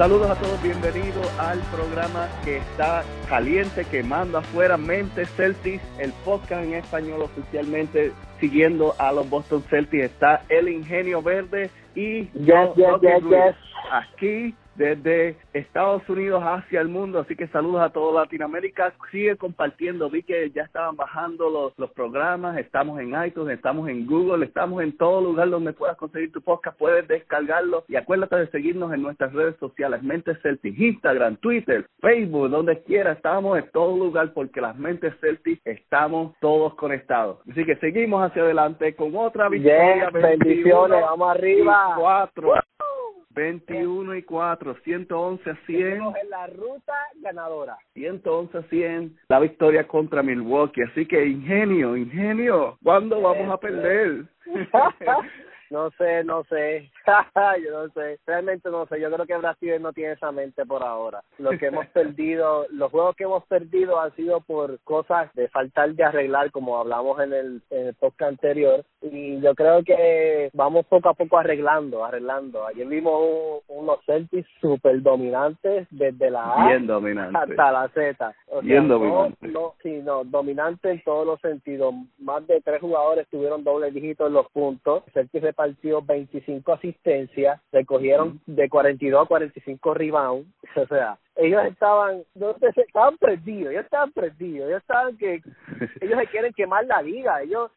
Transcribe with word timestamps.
Saludos 0.00 0.30
a 0.30 0.34
todos, 0.36 0.62
bienvenidos 0.62 1.30
al 1.38 1.58
programa 1.70 2.26
que 2.42 2.56
está 2.56 3.04
caliente, 3.28 3.84
quemando 3.84 4.38
afuera, 4.38 4.78
Mente 4.78 5.26
Celtics, 5.26 5.82
el 5.98 6.10
podcast 6.24 6.64
en 6.64 6.72
español 6.72 7.20
oficialmente 7.20 8.10
siguiendo 8.40 8.94
a 8.98 9.12
los 9.12 9.28
Boston 9.28 9.62
Celtics. 9.68 10.04
Está 10.04 10.42
el 10.48 10.70
Ingenio 10.70 11.20
Verde 11.20 11.68
y 11.94 12.22
yes, 12.28 12.74
yes, 12.76 12.86
yes, 13.02 13.22
yes. 13.28 13.56
aquí 13.92 14.54
desde 14.80 15.36
Estados 15.52 16.08
Unidos 16.08 16.42
hacia 16.42 16.80
el 16.80 16.88
mundo, 16.88 17.18
así 17.18 17.36
que 17.36 17.46
saludos 17.48 17.82
a 17.82 17.90
toda 17.90 18.22
Latinoamérica, 18.22 18.94
sigue 19.12 19.36
compartiendo, 19.36 20.08
vi 20.08 20.22
que 20.22 20.50
ya 20.52 20.62
estaban 20.62 20.96
bajando 20.96 21.50
los, 21.50 21.78
los 21.78 21.90
programas, 21.90 22.56
estamos 22.56 22.98
en 22.98 23.12
iTunes, 23.22 23.54
estamos 23.54 23.90
en 23.90 24.06
Google, 24.06 24.46
estamos 24.46 24.82
en 24.82 24.96
todo 24.96 25.20
lugar 25.20 25.50
donde 25.50 25.74
puedas 25.74 25.98
conseguir 25.98 26.32
tu 26.32 26.40
podcast, 26.40 26.78
puedes 26.78 27.06
descargarlo 27.06 27.84
y 27.88 27.96
acuérdate 27.96 28.36
de 28.36 28.46
seguirnos 28.46 28.90
en 28.94 29.02
nuestras 29.02 29.34
redes 29.34 29.54
sociales, 29.60 30.02
Mentes 30.02 30.40
Celtic, 30.40 30.78
Instagram, 30.78 31.36
Twitter, 31.36 31.86
Facebook, 32.00 32.48
donde 32.48 32.82
quiera, 32.84 33.12
estamos 33.12 33.58
en 33.58 33.70
todo 33.72 33.98
lugar 33.98 34.32
porque 34.32 34.62
las 34.62 34.78
Mentes 34.78 35.12
Celtic 35.20 35.60
estamos 35.66 36.32
todos 36.40 36.74
conectados. 36.76 37.38
Así 37.50 37.66
que 37.66 37.76
seguimos 37.76 38.24
hacia 38.24 38.44
adelante 38.44 38.94
con 38.94 39.14
otra 39.14 39.50
victoria. 39.50 40.08
Yes, 40.10 40.22
bendiciones, 40.22 41.02
vamos 41.02 41.30
arriba. 41.36 41.96
Cuatro. 41.98 42.54
21 43.30 44.16
y 44.16 44.22
4, 44.22 44.76
111 44.84 45.50
a 45.50 45.56
100. 45.66 45.92
en 45.92 46.30
la 46.30 46.46
ruta 46.48 46.92
ganadora. 47.16 47.78
111 47.94 48.58
a 48.58 48.62
100, 48.62 49.18
la 49.28 49.40
victoria 49.40 49.86
contra 49.86 50.22
Milwaukee. 50.22 50.82
Así 50.82 51.06
que 51.06 51.24
ingenio, 51.24 51.96
ingenio, 51.96 52.78
¿cuándo 52.82 53.20
vamos 53.20 53.50
a 53.50 53.58
perder? 53.58 54.24
No 55.70 55.90
sé, 55.92 56.24
no 56.24 56.44
sé. 56.44 56.90
yo 57.64 57.70
no 57.70 57.88
sé. 57.92 58.18
Realmente 58.26 58.70
no 58.70 58.86
sé. 58.86 59.00
Yo 59.00 59.10
creo 59.10 59.26
que 59.26 59.36
Brasil 59.36 59.80
no 59.80 59.92
tiene 59.92 60.12
esa 60.14 60.32
mente 60.32 60.66
por 60.66 60.82
ahora. 60.82 61.22
Lo 61.38 61.50
que 61.50 61.66
hemos 61.66 61.86
perdido, 61.94 62.66
los 62.70 62.90
juegos 62.90 63.16
que 63.16 63.24
hemos 63.24 63.44
perdido 63.46 64.00
han 64.00 64.14
sido 64.16 64.40
por 64.40 64.80
cosas 64.80 65.32
de 65.34 65.48
faltar 65.48 65.94
de 65.94 66.04
arreglar, 66.04 66.50
como 66.50 66.78
hablamos 66.78 67.20
en 67.20 67.32
el, 67.32 67.62
en 67.70 67.86
el 67.88 67.94
podcast 67.94 68.30
anterior. 68.32 68.84
Y 69.02 69.40
yo 69.40 69.54
creo 69.54 69.82
que 69.84 70.50
vamos 70.52 70.86
poco 70.86 71.08
a 71.08 71.14
poco 71.14 71.38
arreglando, 71.38 72.04
arreglando. 72.04 72.66
Ayer 72.66 72.86
vimos 72.86 73.62
unos 73.68 74.04
Celtics 74.04 74.48
súper 74.60 75.00
dominantes 75.02 75.86
desde 75.90 76.30
la 76.30 76.52
A 76.52 76.66
Bien 76.68 76.86
dominante. 76.86 77.38
hasta 77.38 77.72
la 77.72 77.88
Z. 77.88 78.34
O 78.48 78.60
Bien 78.60 78.86
sea, 78.86 78.88
dominante. 78.88 79.48
No, 79.48 79.60
no, 79.60 79.74
sí, 79.82 80.00
no, 80.02 80.24
dominante 80.24 80.90
en 80.90 81.02
todos 81.02 81.26
los 81.26 81.40
sentidos. 81.40 81.94
Más 82.18 82.46
de 82.46 82.60
tres 82.60 82.80
jugadores 82.80 83.28
tuvieron 83.28 83.64
doble 83.64 83.90
dígito 83.90 84.26
en 84.26 84.32
los 84.34 84.48
puntos. 84.50 85.04
Celtics 85.12 85.44
repartió 85.60 86.02
25 86.02 86.72
asistencias, 86.72 87.60
recogieron 87.72 88.40
de 88.46 88.68
42 88.68 89.24
a 89.24 89.28
45 89.28 89.94
rebounds. 89.94 90.48
O 90.76 90.86
sea, 90.86 91.18
ellos 91.34 91.64
estaban, 91.66 92.22
no 92.36 92.54
sé, 92.58 92.68
estaban 92.76 93.18
perdidos, 93.18 93.72
ellos 93.72 93.84
estaban 93.84 94.12
perdidos, 94.12 94.68
ellos 94.68 94.80
estaban 94.80 95.16
que 95.16 95.42
ellos 96.00 96.18
se 96.20 96.26
quieren 96.28 96.52
quemar 96.52 96.86
la 96.86 97.02
liga, 97.02 97.42
ellos 97.42 97.72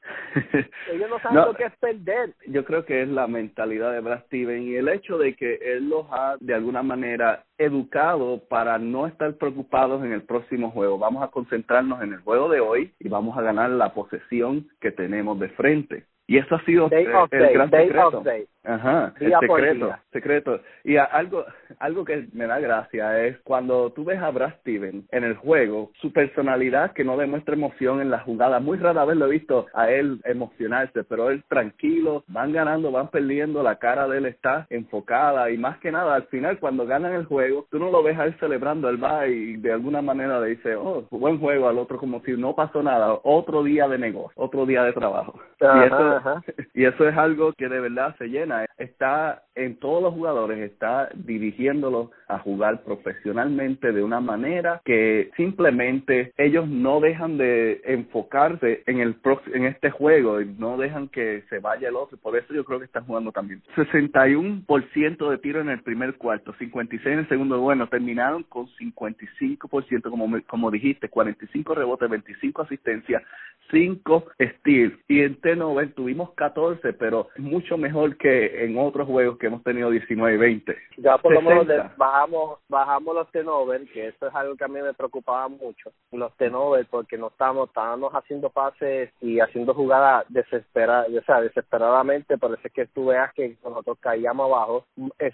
ellos 0.91 1.09
no 1.09 1.19
saben 1.19 1.37
No. 1.37 1.45
lo 1.47 1.53
que 1.55 1.63
es 1.63 1.75
perder. 1.77 2.33
Yo 2.45 2.63
creo 2.65 2.85
que 2.85 3.01
es 3.01 3.07
la 3.07 3.25
mentalidad 3.25 3.91
de 3.93 4.01
Brad 4.01 4.25
Steven 4.25 4.61
y 4.61 4.75
el 4.75 4.89
hecho 4.89 5.17
de 5.17 5.35
que 5.35 5.55
él 5.55 5.89
los 5.89 6.05
ha 6.11 6.35
de 6.39 6.53
alguna 6.53 6.83
manera 6.83 7.45
educado 7.57 8.43
para 8.47 8.77
no 8.77 9.07
estar 9.07 9.33
preocupados 9.37 10.03
en 10.03 10.11
el 10.11 10.21
próximo 10.21 10.69
juego. 10.69 10.99
Vamos 10.99 11.23
a 11.23 11.29
concentrarnos 11.29 12.03
en 12.03 12.13
el 12.13 12.19
juego 12.19 12.49
de 12.49 12.59
hoy 12.59 12.93
y 12.99 13.09
vamos 13.09 13.35
a 13.37 13.41
ganar 13.41 13.71
la 13.71 13.93
posesión 13.95 14.67
que 14.79 14.91
tenemos 14.91 15.39
de 15.39 15.49
frente. 15.49 16.05
Y 16.27 16.37
eso 16.37 16.55
ha 16.55 16.65
sido 16.65 16.87
eh, 16.91 17.05
el 17.31 17.53
gran 17.53 17.69
secreto. 17.69 18.23
Ajá, 18.65 19.13
el 19.19 19.31
secreto, 19.41 19.95
secreto. 20.11 20.59
Y 20.85 20.95
a- 20.97 21.03
algo, 21.03 21.43
algo 21.79 22.05
que 22.05 22.27
me 22.33 22.47
da 22.47 22.59
gracia 22.59 23.25
es 23.25 23.37
cuando 23.39 23.91
tú 23.91 24.05
ves 24.05 24.19
a 24.19 24.31
Brad 24.31 24.53
Steven 24.61 25.05
en 25.11 25.23
el 25.23 25.35
juego, 25.35 25.91
su 25.99 26.13
personalidad 26.13 26.93
que 26.93 27.03
no 27.03 27.17
demuestra 27.17 27.55
emoción 27.55 27.99
en 27.99 28.09
la 28.09 28.19
jugada. 28.19 28.59
Muy 28.59 28.77
rara 28.77 29.03
vez 29.05 29.17
lo 29.17 29.25
he 29.27 29.31
visto 29.31 29.65
a 29.73 29.89
él 29.89 30.21
emocionarse, 30.23 31.03
pero 31.03 31.29
él 31.29 31.43
tranquilo, 31.49 32.23
van 32.27 32.53
ganando, 32.53 32.91
van 32.91 33.09
perdiendo, 33.09 33.63
la 33.63 33.75
cara 33.79 34.07
de 34.07 34.19
él 34.19 34.25
está 34.27 34.65
enfocada 34.69 35.51
y 35.51 35.57
más 35.57 35.77
que 35.79 35.91
nada 35.91 36.15
al 36.15 36.23
final 36.27 36.57
cuando 36.59 36.85
ganan 36.85 37.13
el 37.13 37.25
juego, 37.25 37.67
tú 37.69 37.79
no 37.79 37.91
lo 37.91 38.01
ves 38.01 38.17
a 38.17 38.25
él 38.25 38.35
celebrando, 38.39 38.87
él 38.89 39.03
va 39.03 39.27
y 39.27 39.57
de 39.57 39.73
alguna 39.73 40.01
manera 40.01 40.39
le 40.39 40.49
dice, 40.51 40.75
oh, 40.75 41.05
buen 41.11 41.37
juego 41.39 41.67
al 41.67 41.77
otro 41.77 41.97
como 41.97 42.21
si 42.21 42.31
no 42.33 42.55
pasó 42.55 42.81
nada, 42.81 43.19
otro 43.23 43.63
día 43.63 43.87
de 43.87 43.97
negocio, 43.97 44.31
otro 44.41 44.65
día 44.65 44.83
de 44.83 44.93
trabajo. 44.93 45.39
Ajá, 45.59 45.83
y 45.83 45.87
eso, 45.87 46.15
ajá. 46.17 46.43
y 46.73 46.85
eso 46.85 47.07
es 47.07 47.17
algo 47.17 47.51
que 47.53 47.67
de 47.67 47.79
verdad 47.79 48.15
se 48.17 48.27
llena. 48.27 48.52
Está 48.77 49.43
en 49.55 49.77
todos 49.77 50.01
los 50.01 50.13
jugadores, 50.13 50.59
está 50.59 51.09
dirigiéndolos 51.13 52.09
a 52.27 52.39
jugar 52.39 52.83
profesionalmente 52.83 53.91
de 53.91 54.03
una 54.03 54.19
manera 54.19 54.81
que 54.83 55.29
simplemente 55.37 56.33
ellos 56.37 56.67
no 56.67 56.99
dejan 56.99 57.37
de 57.37 57.81
enfocarse 57.85 58.83
en 58.87 58.99
el 58.99 59.15
en 59.53 59.65
este 59.65 59.89
juego 59.89 60.41
y 60.41 60.45
no 60.57 60.77
dejan 60.77 61.07
que 61.07 61.43
se 61.49 61.59
vaya 61.59 61.89
el 61.89 61.95
otro. 61.95 62.17
Por 62.17 62.35
eso 62.37 62.53
yo 62.53 62.65
creo 62.65 62.79
que 62.79 62.85
están 62.85 63.05
jugando 63.05 63.31
también. 63.31 63.61
61% 63.75 65.29
de 65.29 65.37
tiro 65.37 65.61
en 65.61 65.69
el 65.69 65.81
primer 65.81 66.15
cuarto, 66.15 66.53
56 66.57 67.13
en 67.13 67.19
el 67.19 67.29
segundo. 67.29 67.59
Bueno, 67.59 67.87
terminaron 67.87 68.43
con 68.43 68.67
55%, 68.67 70.09
como, 70.09 70.41
como 70.47 70.71
dijiste, 70.71 71.09
45 71.09 71.75
rebotes, 71.75 72.09
25 72.09 72.61
asistencias, 72.63 73.23
5 73.71 74.25
steals. 74.39 74.93
Y 75.07 75.21
en 75.21 75.35
T-Nobel 75.35 75.93
tuvimos 75.93 76.31
14, 76.33 76.93
pero 76.93 77.29
mucho 77.37 77.77
mejor 77.77 78.17
que 78.17 78.42
en 78.45 78.77
otros 78.77 79.07
juegos 79.07 79.37
que 79.37 79.47
hemos 79.47 79.63
tenido 79.63 79.89
19 79.89 80.35
y 80.35 80.37
20. 80.37 80.77
Ya 80.97 81.17
por 81.17 81.33
lo 81.33 81.41
menos 81.41 81.65
60. 81.67 81.83
le- 81.83 81.89
bajamos 81.97 82.59
bajamos 82.69 83.15
los 83.15 83.31
tenovers, 83.31 83.89
que 83.91 84.07
eso 84.07 84.27
es 84.27 84.35
algo 84.35 84.55
que 84.55 84.63
a 84.63 84.67
mí 84.67 84.81
me 84.81 84.93
preocupaba 84.93 85.47
mucho, 85.47 85.91
los 86.11 86.35
tenovers, 86.37 86.87
porque 86.89 87.17
no 87.17 87.27
estábamos, 87.27 87.69
estábamos 87.69 88.11
haciendo 88.13 88.49
pases 88.49 89.11
y 89.21 89.39
haciendo 89.39 89.73
jugadas 89.73 90.25
desesperadas, 90.29 91.07
o 91.09 91.21
sea, 91.23 91.41
desesperadamente, 91.41 92.37
por 92.37 92.51
eso 92.53 92.61
es 92.63 92.73
que 92.73 92.85
tú 92.87 93.07
veas 93.07 93.33
que 93.33 93.57
nosotros 93.63 93.97
caíamos 93.99 94.45
abajo, 94.51 94.85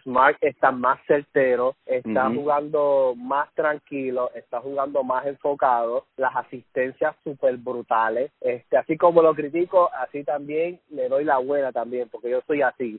Smart 0.03 0.37
está 0.41 0.71
más 0.71 0.99
certero, 1.07 1.75
está 1.85 2.29
jugando 2.29 3.13
más 3.15 3.51
tranquilo, 3.53 4.31
está 4.35 4.59
jugando 4.61 5.03
más 5.03 5.25
enfocado, 5.25 6.05
las 6.17 6.35
asistencias 6.35 7.15
súper 7.23 7.57
brutales, 7.57 8.31
este, 8.41 8.77
así 8.77 8.97
como 8.97 9.21
lo 9.21 9.33
critico, 9.33 9.89
así 9.93 10.23
también 10.23 10.79
le 10.89 11.07
doy 11.09 11.23
la 11.23 11.37
buena 11.37 11.71
también, 11.71 12.09
porque 12.09 12.29
yo 12.29 12.41
soy 12.47 12.61
así. 12.61 12.98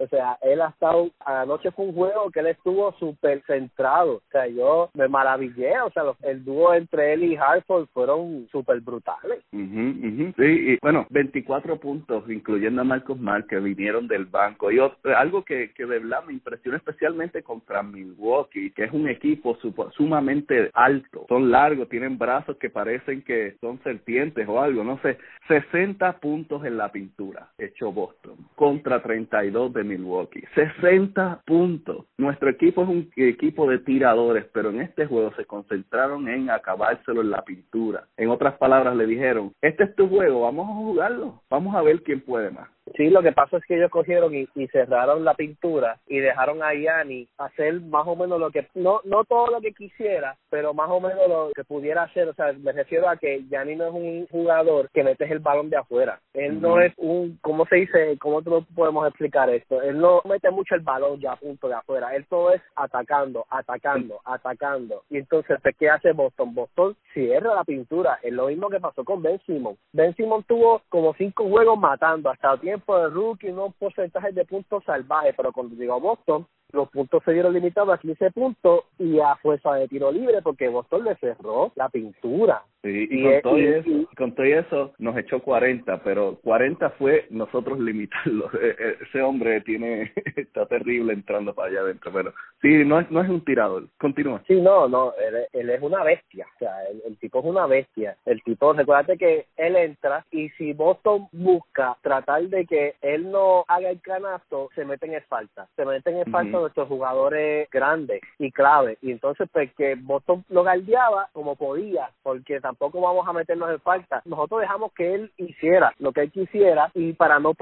O 0.00 0.06
sea, 0.08 0.38
él 0.42 0.60
ha 0.62 0.68
estado, 0.70 1.10
anoche 1.24 1.70
fue 1.72 1.84
un 1.86 1.94
juego 1.94 2.30
que 2.30 2.40
él 2.40 2.46
estuvo 2.46 2.92
súper 2.98 3.42
centrado. 3.46 4.14
O 4.16 4.22
sea, 4.32 4.46
yo 4.48 4.90
me 4.94 5.08
maravillé. 5.08 5.78
O 5.82 5.90
sea, 5.90 6.04
los- 6.04 6.16
el 6.24 6.42
dúo 6.44 6.72
entre 6.74 7.12
él 7.12 7.24
y 7.24 7.36
Hartford 7.36 7.86
fueron 7.92 8.48
súper 8.50 8.80
brutales. 8.80 9.40
Ujú, 9.52 9.80
ujú. 10.08 10.32
Sí, 10.38 10.72
y 10.72 10.78
bueno, 10.80 11.06
24 11.10 11.78
puntos, 11.78 12.24
incluyendo 12.30 12.80
a 12.80 12.84
Marcos 12.84 13.20
Mar, 13.20 13.46
que 13.46 13.58
vinieron 13.60 14.08
del 14.08 14.24
banco. 14.24 14.70
Y 14.70 14.76
ot- 14.78 14.96
algo 15.16 15.44
que, 15.44 15.72
que 15.72 15.84
de 15.84 15.98
verdad 15.98 16.24
me 16.26 16.32
impresiona 16.32 16.78
especialmente 16.78 17.42
contra 17.42 17.82
Milwaukee, 17.82 18.70
que 18.70 18.84
es 18.84 18.92
un 18.92 19.08
equipo 19.08 19.56
supo- 19.58 19.90
sumamente 19.92 20.70
alto. 20.72 21.26
Son 21.28 21.50
largos, 21.50 21.88
tienen 21.88 22.16
brazos 22.18 22.56
que 22.56 22.70
parecen 22.70 23.22
que 23.22 23.56
son 23.60 23.78
serpientes 23.82 24.48
o 24.48 24.60
algo, 24.60 24.82
no 24.82 24.98
sé. 25.02 25.18
60 25.48 26.18
puntos 26.20 26.64
en 26.64 26.76
la 26.76 26.90
pintura, 26.92 27.48
hecho 27.58 27.92
Boston, 27.92 28.36
contra 28.54 29.02
32 29.02 29.72
de 29.72 29.84
Milwaukee. 29.90 30.44
60 30.54 31.42
puntos. 31.44 32.06
Nuestro 32.18 32.50
equipo 32.50 32.82
es 32.82 32.88
un 32.88 33.10
equipo 33.16 33.68
de 33.68 33.78
tiradores, 33.78 34.46
pero 34.52 34.70
en 34.70 34.80
este 34.80 35.06
juego 35.06 35.32
se 35.36 35.44
concentraron 35.44 36.28
en 36.28 36.50
acabárselo 36.50 37.20
en 37.20 37.30
la 37.30 37.44
pintura. 37.44 38.06
En 38.16 38.30
otras 38.30 38.56
palabras, 38.58 38.96
le 38.96 39.06
dijeron, 39.06 39.52
este 39.60 39.84
es 39.84 39.94
tu 39.96 40.08
juego, 40.08 40.42
vamos 40.42 40.68
a 40.68 40.74
jugarlo, 40.74 41.42
vamos 41.50 41.74
a 41.74 41.82
ver 41.82 42.02
quién 42.02 42.20
puede 42.20 42.50
más. 42.50 42.68
Sí, 42.96 43.08
lo 43.08 43.22
que 43.22 43.32
pasa 43.32 43.56
es 43.56 43.64
que 43.64 43.76
ellos 43.76 43.90
cogieron 43.90 44.34
y, 44.34 44.48
y 44.54 44.66
cerraron 44.68 45.24
la 45.24 45.34
pintura 45.34 45.98
y 46.06 46.18
dejaron 46.18 46.62
a 46.62 46.74
Yanni 46.74 47.28
hacer 47.38 47.80
más 47.80 48.06
o 48.06 48.16
menos 48.16 48.40
lo 48.40 48.50
que, 48.50 48.66
no 48.74 49.00
no 49.04 49.24
todo 49.24 49.48
lo 49.48 49.60
que 49.60 49.72
quisiera, 49.72 50.36
pero 50.48 50.74
más 50.74 50.90
o 50.90 51.00
menos 51.00 51.28
lo 51.28 51.50
que 51.54 51.64
pudiera 51.64 52.02
hacer. 52.02 52.28
O 52.28 52.34
sea, 52.34 52.52
me 52.52 52.72
refiero 52.72 53.08
a 53.08 53.16
que 53.16 53.44
Yanni 53.48 53.76
no 53.76 53.86
es 53.86 53.94
un 53.94 54.26
jugador 54.30 54.90
que 54.92 55.04
metes 55.04 55.30
el 55.30 55.38
balón 55.38 55.70
de 55.70 55.76
afuera. 55.76 56.20
Él 56.34 56.60
no 56.60 56.80
es 56.80 56.92
un, 56.96 57.38
¿cómo 57.42 57.64
se 57.66 57.76
dice? 57.76 58.18
¿Cómo 58.18 58.42
podemos 58.42 59.06
explicar 59.06 59.48
esto? 59.50 59.80
Él 59.82 59.98
no 59.98 60.20
mete 60.24 60.50
mucho 60.50 60.74
el 60.74 60.80
balón 60.80 61.20
ya 61.20 61.32
a 61.32 61.36
punto 61.36 61.68
de 61.68 61.74
afuera. 61.74 62.14
Él 62.14 62.26
todo 62.28 62.52
es 62.52 62.60
atacando, 62.74 63.46
atacando, 63.50 64.20
atacando. 64.24 65.02
Y 65.10 65.18
entonces, 65.18 65.58
¿qué 65.78 65.88
hace 65.88 66.12
Boston? 66.12 66.54
Boston 66.54 66.96
cierra 67.14 67.54
la 67.54 67.64
pintura. 67.64 68.18
Es 68.22 68.32
lo 68.32 68.48
mismo 68.48 68.68
que 68.68 68.80
pasó 68.80 69.04
con 69.04 69.22
Ben 69.22 69.40
Simon. 69.46 69.76
Ben 69.92 70.14
Simon 70.16 70.42
tuvo 70.44 70.82
como 70.88 71.14
cinco 71.14 71.48
juegos 71.48 71.78
matando 71.78 72.30
hasta 72.30 72.52
el 72.52 72.60
tiempo 72.60 72.79
de 72.80 73.08
rookie, 73.10 73.50
unos 73.50 73.74
porcentajes 73.76 74.34
de 74.34 74.44
puntos 74.44 74.84
salvajes, 74.84 75.34
pero 75.36 75.52
cuando 75.52 75.74
llegó 75.74 76.00
Boston, 76.00 76.46
los 76.72 76.88
puntos 76.90 77.22
se 77.24 77.32
dieron 77.32 77.52
limitados 77.52 77.94
a 77.94 77.98
15 77.98 78.30
puntos 78.30 78.84
y 78.98 79.18
a 79.20 79.36
fuerza 79.36 79.74
de 79.74 79.88
tiro 79.88 80.10
libre 80.10 80.42
porque 80.42 80.68
Boston 80.68 81.04
le 81.04 81.16
cerró 81.16 81.72
la 81.74 81.88
pintura. 81.88 82.62
Sí, 82.82 83.08
y, 83.10 83.22
con, 83.24 83.42
todo 83.42 83.56
eso, 83.58 83.90
con 84.16 84.34
todo 84.34 84.46
eso 84.46 84.92
nos 84.98 85.16
echó 85.18 85.40
40, 85.40 86.02
pero 86.02 86.38
40 86.42 86.90
fue 86.90 87.26
nosotros 87.30 87.78
limitarlo. 87.78 88.48
E, 88.60 88.76
e, 88.78 88.96
ese 89.02 89.22
hombre 89.22 89.62
tiene 89.62 90.12
está 90.36 90.66
terrible 90.66 91.14
entrando 91.14 91.54
para 91.54 91.68
allá 91.68 91.80
adentro, 91.80 92.12
pero 92.12 92.32
sí, 92.60 92.84
no 92.84 93.00
es 93.00 93.10
no 93.10 93.22
es 93.22 93.28
un 93.28 93.44
tirador. 93.44 93.88
Continúa. 93.98 94.42
Sí, 94.46 94.60
no, 94.60 94.88
no, 94.88 95.12
él, 95.52 95.70
es 95.70 95.82
una 95.82 96.04
bestia, 96.04 96.46
o 96.56 96.58
sea, 96.58 96.72
el, 97.06 97.16
tipo 97.18 97.40
es 97.40 97.44
una 97.44 97.66
bestia. 97.66 98.16
El 98.24 98.42
tipo, 98.42 98.72
recuérdate 98.72 99.16
que 99.16 99.46
él 99.56 99.76
entra 99.76 100.24
y 100.30 100.48
si 100.50 100.72
Boston 100.72 101.28
busca 101.32 101.96
tratar 102.02 102.42
de 102.42 102.66
que 102.66 102.94
él 103.00 103.30
no 103.30 103.64
haga 103.68 103.90
el 103.90 104.00
canasto, 104.00 104.68
se 104.74 104.84
meten 104.84 105.14
en 105.14 105.22
falta, 105.22 105.68
se 105.76 105.84
meten 105.84 106.18
en 106.18 106.30
falta 106.30 106.59
nuestros 106.60 106.88
jugadores 106.88 107.68
grandes 107.70 108.20
y 108.38 108.50
clave. 108.52 108.98
Y 109.02 109.12
entonces, 109.12 109.48
pues 109.52 109.72
que 109.74 109.94
Boston 109.94 110.44
lo 110.48 110.62
galdeaba 110.62 111.28
como 111.32 111.56
podía, 111.56 112.10
porque 112.22 112.60
tampoco 112.60 113.00
vamos 113.00 113.26
a 113.26 113.32
meternos 113.32 113.70
en 113.70 113.80
falta. 113.80 114.22
Nosotros 114.24 114.60
dejamos 114.60 114.92
que 114.92 115.14
él 115.14 115.32
hiciera 115.36 115.94
lo 115.98 116.12
que 116.12 116.22
él 116.22 116.32
quisiera 116.32 116.90
y 116.94 117.12
para 117.12 117.38
no 117.38 117.54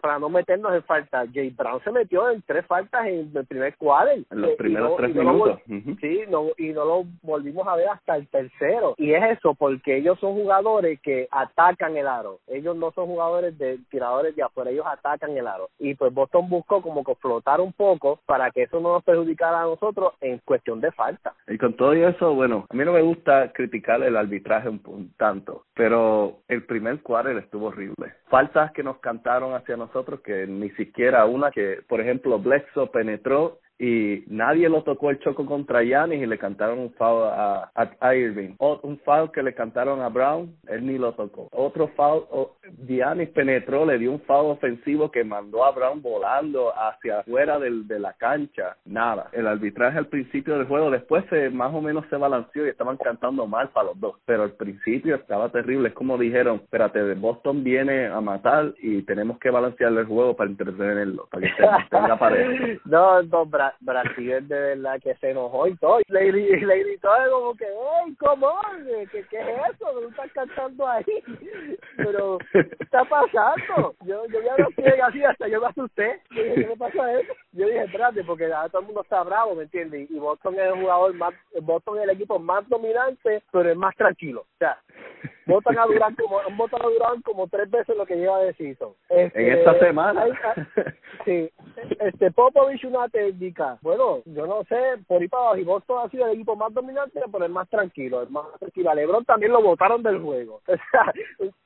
para 0.00 0.18
no 0.18 0.28
meternos 0.28 0.74
en 0.74 0.82
falta, 0.84 1.24
Jay 1.32 1.50
Brown 1.50 1.82
se 1.82 1.90
metió 1.90 2.30
en 2.30 2.42
tres 2.42 2.66
faltas 2.66 3.06
en 3.06 3.30
el 3.34 3.46
primer 3.46 3.76
cuadro. 3.76 4.12
En 4.12 4.24
los 4.30 4.52
primeros 4.52 4.96
tres 4.96 5.14
minutos. 5.14 5.60
Sí, 6.00 6.20
no, 6.28 6.46
y 6.58 6.68
no 6.68 6.84
lo 6.84 7.04
volvimos 7.22 7.66
a 7.66 7.76
ver 7.76 7.88
hasta 7.88 8.16
el 8.16 8.28
tercero. 8.28 8.94
Y 8.98 9.12
es 9.12 9.38
eso, 9.38 9.54
porque 9.54 9.96
ellos 9.96 10.18
son 10.18 10.34
jugadores 10.34 11.00
que 11.00 11.28
atacan 11.30 11.96
el 11.96 12.06
aro. 12.06 12.40
Ellos 12.46 12.76
no 12.76 12.90
son 12.92 13.06
jugadores 13.06 13.56
de 13.58 13.78
tiradores 13.90 14.34
de 14.34 14.42
afuera, 14.42 14.70
ellos 14.70 14.86
atacan 14.86 15.36
el 15.36 15.46
aro. 15.46 15.68
Y 15.78 15.94
pues 15.94 16.12
Boston 16.12 16.48
buscó 16.48 16.82
como 16.82 17.04
que 17.04 17.14
flotar 17.16 17.60
un 17.60 17.72
poco 17.72 18.20
para 18.26 18.41
que 18.50 18.64
eso 18.64 18.80
no 18.80 18.94
nos 18.94 19.04
perjudicara 19.04 19.62
a 19.62 19.64
nosotros 19.64 20.14
en 20.20 20.38
cuestión 20.38 20.80
de 20.80 20.92
falta. 20.92 21.34
Y 21.48 21.58
con 21.58 21.74
todo 21.74 21.92
eso, 21.92 22.34
bueno, 22.34 22.66
a 22.68 22.74
mí 22.74 22.84
no 22.84 22.92
me 22.92 23.02
gusta 23.02 23.52
criticar 23.52 24.02
el 24.02 24.16
arbitraje 24.16 24.68
un, 24.68 25.12
tanto, 25.16 25.64
pero 25.74 26.40
el 26.48 26.64
primer 26.64 27.00
quarter 27.02 27.36
estuvo 27.36 27.66
horrible. 27.66 28.14
Faltas 28.28 28.72
que 28.72 28.82
nos 28.82 28.98
cantaron 28.98 29.54
hacia 29.54 29.76
nosotros 29.76 30.20
que 30.20 30.46
ni 30.46 30.70
siquiera 30.70 31.24
una 31.26 31.50
que, 31.50 31.80
por 31.88 32.00
ejemplo, 32.00 32.38
Blexo 32.38 32.90
penetró 32.90 33.58
y 33.82 34.22
nadie 34.28 34.68
lo 34.68 34.84
tocó 34.84 35.10
el 35.10 35.18
choco 35.18 35.44
contra 35.44 35.82
Yanis 35.82 36.22
y 36.22 36.26
le 36.26 36.38
cantaron 36.38 36.78
un 36.78 36.92
foul 36.92 37.24
a, 37.24 38.14
Irving. 38.14 38.54
Un 38.60 39.00
foul 39.00 39.32
que 39.32 39.42
le 39.42 39.54
cantaron 39.54 40.00
a 40.02 40.08
Brown, 40.08 40.54
él 40.68 40.86
ni 40.86 40.98
lo 40.98 41.14
tocó. 41.14 41.48
Otro 41.50 41.88
foul, 41.88 42.22
o, 42.30 42.52
Giannis 42.86 43.30
penetró, 43.30 43.84
le 43.84 43.98
dio 43.98 44.12
un 44.12 44.20
foul 44.20 44.52
ofensivo 44.52 45.10
que 45.10 45.24
mandó 45.24 45.64
a 45.64 45.72
Brown 45.72 46.00
volando 46.00 46.72
hacia 46.78 47.20
afuera 47.20 47.58
del, 47.58 47.88
de 47.88 47.98
la 47.98 48.12
cancha. 48.12 48.76
Nada. 48.84 49.30
El 49.32 49.48
arbitraje 49.48 49.98
al 49.98 50.06
principio 50.06 50.56
del 50.56 50.68
juego, 50.68 50.88
después 50.88 51.24
se, 51.28 51.50
más 51.50 51.74
o 51.74 51.80
menos 51.80 52.04
se 52.08 52.16
balanceó 52.16 52.64
y 52.64 52.70
estaban 52.70 52.98
cantando 52.98 53.48
mal 53.48 53.70
para 53.70 53.88
los 53.88 53.98
dos. 53.98 54.14
Pero 54.24 54.44
al 54.44 54.52
principio 54.52 55.16
estaba 55.16 55.48
terrible. 55.48 55.88
Es 55.88 55.94
como 55.94 56.16
dijeron, 56.18 56.60
espérate, 56.62 57.14
Boston 57.14 57.64
viene 57.64 58.06
a 58.06 58.20
matar 58.20 58.74
y 58.80 59.02
tenemos 59.02 59.40
que 59.40 59.50
balancear 59.50 59.92
el 59.92 60.06
juego 60.06 60.36
para 60.36 60.50
entretenerlo, 60.50 61.26
para 61.32 61.48
que 61.48 61.52
se 61.56 61.64
tenga 61.90 62.16
pareja. 62.16 62.80
no, 62.84 63.22
no, 63.24 63.50
Brasil 63.80 64.46
de 64.48 64.60
verdad 64.60 65.00
que 65.02 65.14
se 65.16 65.30
enojó 65.30 65.66
y 65.66 65.76
todo. 65.76 66.00
Y 66.00 66.12
le, 66.12 66.32
le 66.32 66.78
gritó 66.84 67.08
como 67.30 67.54
que, 67.54 67.64
¡Ey, 67.64 68.14
cómo! 68.18 68.50
¿Qué, 69.10 69.24
¿Qué 69.30 69.40
es 69.40 69.74
eso? 69.74 70.00
¿Me 70.00 70.08
estás 70.08 70.32
cantando 70.32 70.88
ahí? 70.88 71.04
Pero, 71.96 72.38
¿qué 72.52 72.60
está 72.80 73.04
pasando? 73.04 73.94
Yo, 74.04 74.26
yo 74.26 74.42
ya 74.42 74.56
no 74.58 74.68
estoy 74.68 75.00
así 75.00 75.24
hasta 75.24 75.48
yo 75.48 75.60
me 75.60 75.66
asusté. 75.68 76.20
Dije, 76.30 76.54
¿qué 76.54 76.66
me 76.66 76.76
pasa 76.76 77.20
eso? 77.20 77.32
Yo 77.52 77.66
dije, 77.66 77.84
espérate, 77.84 78.24
porque 78.24 78.50
todo 78.70 78.80
el 78.80 78.86
mundo 78.86 79.02
está 79.02 79.22
bravo, 79.22 79.54
¿me 79.54 79.64
entiendes? 79.64 80.10
Y 80.10 80.18
Boston 80.18 80.54
es 80.54 80.60
el 80.60 80.80
jugador 80.80 81.14
más, 81.14 81.34
Boston 81.60 81.98
es 81.98 82.04
el 82.04 82.10
equipo 82.10 82.38
más 82.38 82.68
dominante, 82.68 83.42
pero 83.50 83.70
es 83.70 83.76
más 83.76 83.94
tranquilo. 83.96 84.40
O 84.40 84.58
sea, 84.58 84.78
votan 85.46 85.78
a 85.78 85.86
Durán 85.86 86.14
como 86.16 86.38
han 86.40 86.56
votado 86.56 86.88
a 86.88 86.90
Durán 86.90 87.22
como 87.22 87.48
tres 87.48 87.70
veces 87.70 87.96
lo 87.96 88.06
que 88.06 88.16
lleva 88.16 88.40
de 88.40 88.54
season. 88.54 88.92
Este, 89.08 89.42
en 89.42 89.58
esta 89.58 89.78
semana. 89.78 90.24
sí, 91.24 91.50
este 92.00 92.30
Popovich 92.30 92.84
una 92.84 93.08
técnica. 93.08 93.78
Bueno, 93.82 94.22
yo 94.26 94.46
no 94.46 94.64
sé, 94.64 94.76
por 95.06 95.20
ahí 95.20 95.28
para 95.28 95.44
abajo, 95.44 95.58
y 95.58 95.64
Boston 95.64 96.00
ha 96.04 96.10
sido 96.10 96.26
el 96.26 96.34
equipo 96.34 96.56
más 96.56 96.72
dominante, 96.72 97.20
pero 97.30 97.44
el 97.44 97.52
más 97.52 97.68
tranquilo, 97.68 98.22
el 98.22 98.30
más 98.30 98.46
tranquilo. 98.58 98.90
A 98.90 98.94
LeBron 98.94 99.24
también 99.24 99.52
lo 99.52 99.62
votaron 99.62 100.02
del 100.02 100.20
juego. 100.20 100.60
O 100.72 100.76
sea, 100.76 101.12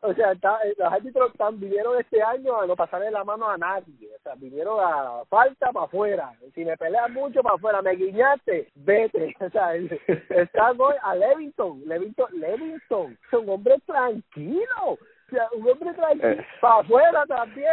o 0.01 0.15
sea 0.15 0.33
está, 0.33 0.59
los 0.79 0.93
árbitros 0.93 1.31
están, 1.33 1.59
vinieron 1.59 1.99
este 1.99 2.23
año 2.23 2.61
a 2.61 2.67
no 2.67 2.77
pasarle 2.77 3.11
la 3.11 3.25
mano 3.25 3.49
a 3.49 3.57
nadie. 3.57 4.09
O 4.17 4.23
sea, 4.23 4.35
vinieron 4.37 4.79
a 4.81 5.25
falta 5.29 5.73
para 5.73 5.87
afuera. 5.87 6.33
Si 6.55 6.65
me 6.65 6.77
peleas 6.77 7.11
mucho 7.11 7.43
para 7.43 7.57
afuera, 7.57 7.83
me 7.83 7.93
guiñaste, 7.93 8.69
vete. 8.75 9.35
O 9.47 9.51
sea, 9.51 9.75
está 9.75 10.73
hoy 10.73 10.95
a 11.03 11.15
Levington, 11.15 11.83
Levington, 11.87 12.27
Levington, 12.33 13.19
es 13.27 13.39
un 13.39 13.49
hombre 13.49 13.66
tranquilo. 13.87 14.99
O 15.27 15.29
sea, 15.29 15.49
un 15.57 15.69
hombre 15.69 15.93
tranquilo, 15.95 16.31
eh. 16.31 16.47
para 16.61 16.81
afuera 16.81 17.27
también. 17.27 17.67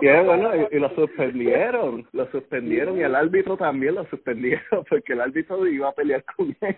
Eh, 0.00 0.22
bueno, 0.24 0.50
y, 0.70 0.78
lo 0.78 0.88
suspendieron, 0.94 2.08
lo 2.12 2.30
suspendieron 2.30 2.98
y 2.98 3.02
el 3.02 3.14
árbitro 3.14 3.56
también 3.56 3.96
lo 3.96 4.06
suspendieron 4.06 4.84
porque 4.88 5.12
el 5.12 5.20
árbitro 5.20 5.66
iba 5.66 5.88
a 5.88 5.92
pelear 5.92 6.24
con 6.36 6.56
él. 6.60 6.76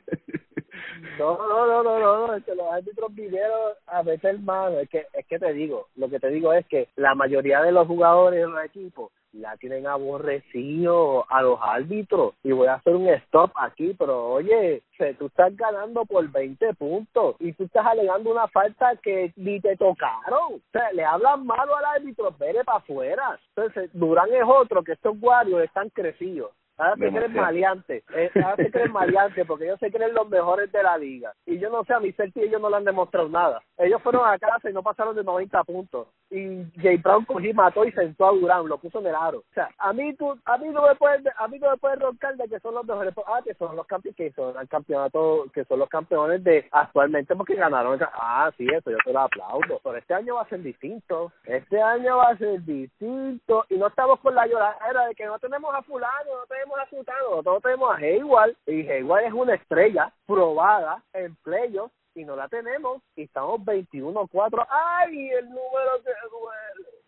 No, 1.18 1.36
no, 1.36 1.66
no, 1.66 1.82
no, 1.82 1.98
no, 2.00 2.26
no, 2.26 2.34
es 2.34 2.44
que 2.44 2.54
los 2.54 2.66
árbitros 2.72 3.14
vinieron 3.14 3.72
a 3.86 4.02
meter 4.02 4.38
mano, 4.40 4.80
es 4.80 4.88
que, 4.88 5.06
es 5.12 5.26
que 5.26 5.38
te 5.38 5.52
digo, 5.52 5.88
lo 5.96 6.08
que 6.08 6.18
te 6.18 6.30
digo 6.30 6.52
es 6.52 6.66
que 6.66 6.88
la 6.96 7.14
mayoría 7.14 7.62
de 7.62 7.72
los 7.72 7.86
jugadores 7.86 8.40
de 8.40 8.48
los 8.48 8.64
equipos 8.64 9.12
ya 9.32 9.56
tienen 9.56 9.86
aborrecido 9.86 11.24
a 11.30 11.42
los 11.42 11.58
árbitros 11.62 12.34
y 12.42 12.52
voy 12.52 12.68
a 12.68 12.74
hacer 12.74 12.94
un 12.94 13.08
stop 13.08 13.50
aquí, 13.56 13.94
pero 13.98 14.32
oye, 14.32 14.82
tú 15.18 15.26
estás 15.26 15.56
ganando 15.56 16.04
por 16.04 16.30
20 16.30 16.74
puntos 16.74 17.36
y 17.40 17.52
tú 17.52 17.64
estás 17.64 17.86
alegando 17.86 18.30
una 18.30 18.46
falta 18.48 18.94
que 19.02 19.32
ni 19.36 19.60
te 19.60 19.76
tocaron. 19.76 20.54
O 20.54 20.60
sea, 20.70 20.92
le 20.92 21.04
hablan 21.04 21.46
malo 21.46 21.76
al 21.76 21.84
árbitro, 21.84 22.34
vete 22.38 22.64
para 22.64 22.78
afuera. 22.78 23.38
Entonces, 23.56 23.90
Durán 23.92 24.32
es 24.32 24.44
otro 24.46 24.82
que 24.82 24.92
estos 24.92 25.18
guardios 25.18 25.62
están 25.62 25.88
crecidos. 25.90 26.52
Ahora 26.78 26.96
se 26.96 27.10
creen 27.10 27.34
maleantes, 27.34 28.02
eh, 28.14 28.30
ahora 28.42 28.56
se 28.56 28.70
creen 28.70 28.92
maleantes 28.92 29.46
porque 29.46 29.64
ellos 29.64 29.78
se 29.78 29.90
creen 29.90 30.14
los 30.14 30.28
mejores 30.28 30.72
de 30.72 30.82
la 30.82 30.96
liga. 30.96 31.32
Y 31.44 31.58
yo 31.58 31.68
no 31.70 31.84
sé, 31.84 31.92
a 31.92 32.00
mi 32.00 32.08
y 32.08 32.40
ellos 32.40 32.60
no 32.60 32.70
le 32.70 32.76
han 32.76 32.84
demostrado 32.84 33.28
nada. 33.28 33.62
Ellos 33.76 34.02
fueron 34.02 34.26
a 34.26 34.38
casa 34.38 34.70
y 34.70 34.72
no 34.72 34.82
pasaron 34.82 35.14
de 35.14 35.22
90 35.22 35.62
puntos. 35.64 36.08
Y 36.32 36.64
Jay 36.80 36.96
Brown 36.96 37.24
cogí, 37.26 37.52
mató 37.52 37.84
y 37.84 37.92
sentó 37.92 38.28
a 38.28 38.32
Durán, 38.32 38.66
lo 38.66 38.78
puso 38.78 39.00
en 39.00 39.06
el 39.06 39.14
aro. 39.14 39.38
O 39.38 39.54
sea, 39.54 39.68
a 39.78 39.92
mí 39.92 40.14
tú, 40.14 40.34
a 40.46 40.58
mí 40.58 40.68
no 40.68 40.86
me 40.86 40.94
puedes, 40.94 41.22
a 41.36 41.46
mí 41.46 41.58
no 41.58 41.70
me 41.70 41.76
puedes 41.76 41.98
roncar 42.00 42.36
de 42.36 42.48
que 42.48 42.58
son 42.60 42.74
los 42.74 42.86
mejores. 42.86 43.14
Ah, 43.26 43.40
que 43.44 43.54
son 43.54 43.76
los 43.76 43.86
campeones, 43.86 44.16
que 44.16 44.32
son 44.32 44.58
el 44.58 44.68
campeonato, 44.68 45.46
que 45.52 45.64
son 45.64 45.78
los 45.78 45.88
campeones 45.88 46.42
de 46.42 46.66
actualmente 46.72 47.36
porque 47.36 47.54
ganaron. 47.54 48.00
Ah, 48.14 48.50
sí, 48.56 48.66
eso 48.66 48.90
yo 48.90 48.96
te 49.04 49.12
lo 49.12 49.20
aplaudo. 49.20 49.80
Pero 49.84 49.96
este 49.96 50.14
año 50.14 50.36
va 50.36 50.42
a 50.42 50.48
ser 50.48 50.62
distinto. 50.62 51.32
Este 51.44 51.80
año 51.80 52.16
va 52.16 52.30
a 52.30 52.38
ser 52.38 52.62
distinto. 52.64 53.64
Y 53.68 53.76
no 53.76 53.88
estamos 53.88 54.18
con 54.20 54.34
la 54.34 54.46
lloradera 54.46 55.06
de 55.06 55.14
que 55.14 55.26
no 55.26 55.38
tenemos 55.38 55.74
a 55.74 55.82
fulano, 55.82 56.38
no 56.38 56.46
tenemos 56.48 56.78
a 56.78 56.86
nosotros 57.30 57.62
tenemos 57.62 57.90
a 57.90 57.96
Hayward 57.96 58.54
y 58.66 58.88
Hayward 58.88 59.24
es 59.24 59.32
una 59.32 59.54
estrella 59.54 60.12
probada 60.26 61.02
en 61.12 61.34
playoffs 61.36 61.92
y 62.14 62.24
no 62.24 62.36
la 62.36 62.48
tenemos 62.48 63.02
y 63.16 63.22
estamos 63.22 63.60
21-4. 63.60 64.66
¡Ay, 64.68 65.30
el 65.30 65.48
número 65.48 66.02
que 66.04 66.12
duele! 66.30 67.01